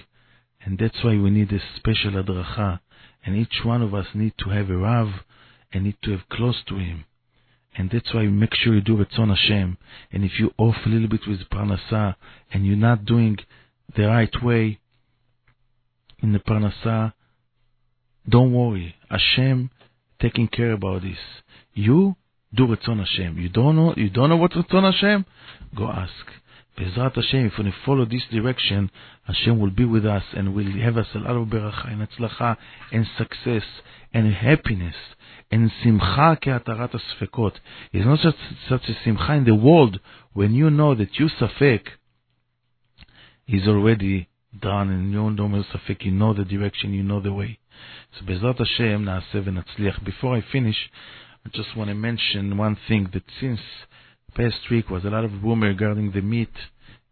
and 0.64 0.78
that's 0.78 1.04
why 1.04 1.16
we 1.16 1.30
need 1.30 1.52
a 1.52 1.60
special 1.76 2.12
adracha. 2.12 2.80
And 3.25 3.35
each 3.35 3.61
one 3.63 3.81
of 3.81 3.93
us 3.93 4.05
need 4.13 4.33
to 4.39 4.49
have 4.51 4.69
a 4.69 4.77
rav, 4.77 5.07
and 5.73 5.83
need 5.83 5.97
to 6.03 6.11
have 6.11 6.29
close 6.29 6.63
to 6.67 6.75
him. 6.75 7.05
And 7.77 7.89
that's 7.91 8.13
why 8.13 8.21
you 8.21 8.29
make 8.29 8.53
sure 8.53 8.73
you 8.73 8.81
do 8.81 8.95
Ratzon 8.95 9.35
Hashem. 9.35 9.77
And 10.11 10.23
if 10.23 10.39
you 10.39 10.51
off 10.57 10.75
a 10.85 10.89
little 10.89 11.09
bit 11.09 11.27
with 11.27 11.49
Parnasah, 11.49 12.15
and 12.53 12.65
you're 12.65 12.77
not 12.77 13.05
doing 13.05 13.37
the 13.95 14.07
right 14.07 14.33
way 14.43 14.79
in 16.19 16.31
the 16.31 16.39
Parnasah, 16.39 17.13
don't 18.27 18.53
worry. 18.53 18.95
Hashem 19.09 19.69
taking 20.21 20.47
care 20.47 20.71
about 20.71 21.01
this. 21.01 21.17
You 21.73 22.15
do 22.53 22.67
Ratzon 22.67 22.99
Hashem. 22.99 23.37
You 23.37 23.49
don't 23.49 23.75
know, 23.75 23.93
you 23.97 24.09
don't 24.09 24.29
know 24.29 24.37
what 24.37 24.51
Ratzon 24.51 24.91
Hashem? 24.91 25.25
Go 25.75 25.87
ask. 25.87 26.13
Bezrat 26.77 27.15
Hashem, 27.15 27.45
if 27.45 27.53
we 27.57 27.73
follow 27.85 28.05
this 28.05 28.23
direction, 28.29 28.91
Hashem 29.23 29.59
will 29.59 29.69
be 29.69 29.85
with 29.85 30.05
us 30.05 30.23
and 30.33 30.53
will 30.53 30.71
have 30.81 30.97
us 30.97 31.07
a 31.15 31.19
lot 31.19 31.35
of 31.37 31.47
beracha 31.47 31.91
and 31.91 32.05
atzlacha 32.05 32.57
and 32.91 33.05
success 33.17 33.63
and 34.13 34.33
happiness 34.33 34.95
and 35.51 35.71
simcha 35.83 36.37
ke'atarat 36.41 36.93
asfekot. 36.93 37.53
It's 37.93 38.05
not 38.05 38.19
such, 38.19 38.35
such 38.67 38.89
a 38.89 38.93
simcha 39.05 39.33
in 39.33 39.45
the 39.45 39.55
world 39.55 40.01
when 40.33 40.53
you 40.53 40.69
know 40.69 40.95
that 40.95 41.17
you 41.17 41.29
safek 41.39 41.87
is 43.47 43.67
already 43.67 44.27
done 44.59 44.89
and 44.89 45.11
you 45.11 45.17
don't 45.17 45.35
know 45.37 45.63
safek, 45.73 46.03
you 46.03 46.11
know 46.11 46.33
the 46.33 46.43
direction, 46.43 46.93
you 46.93 47.03
know 47.03 47.21
the 47.21 47.31
way. 47.31 47.57
So 48.19 48.25
Bezrat 48.25 48.57
Hashem 48.57 49.05
na'aseh 49.05 49.45
v'natzliach. 49.45 50.03
Before 50.03 50.35
I 50.35 50.43
finish, 50.51 50.89
I 51.45 51.49
just 51.53 51.77
want 51.77 51.89
to 51.89 51.95
mention 51.95 52.57
one 52.57 52.77
thing 52.87 53.09
that 53.13 53.23
since 53.39 53.59
past 54.35 54.69
week 54.69 54.89
was 54.89 55.05
a 55.05 55.09
lot 55.09 55.23
of 55.23 55.43
rumor 55.43 55.67
regarding 55.67 56.11
the 56.11 56.21
meat 56.21 56.51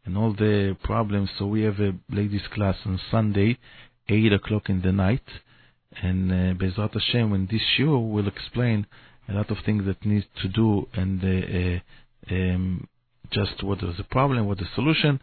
and 0.06 0.18
all 0.18 0.34
the 0.34 0.76
problems. 0.84 1.30
So 1.40 1.46
we 1.46 1.62
have 1.64 1.80
a 1.80 1.94
ladies 2.10 2.42
class 2.54 2.76
on 2.86 3.00
Sunday, 3.10 3.58
8 4.10 4.34
o'clock 4.34 4.70
in 4.70 4.82
the 4.82 4.92
night. 4.92 5.24
And 6.02 6.32
uh, 6.32 6.54
Bezrat 6.56 6.94
Hashem, 6.94 7.32
when 7.32 7.48
this 7.50 7.62
show 7.78 7.98
will 7.98 8.28
explain 8.28 8.86
a 9.30 9.34
lot 9.34 9.50
of 9.52 9.58
things 9.66 9.86
that 9.86 10.06
needs 10.06 10.26
to 10.42 10.50
do 10.50 10.88
and 10.94 11.24
uh, 11.24 12.34
uh, 12.34 12.36
um, 12.36 12.88
just 13.32 13.64
what 13.64 13.82
is 13.82 13.96
the 13.98 14.04
problem, 14.04 14.46
what 14.46 14.58
the 14.58 14.68
solution. 14.76 15.20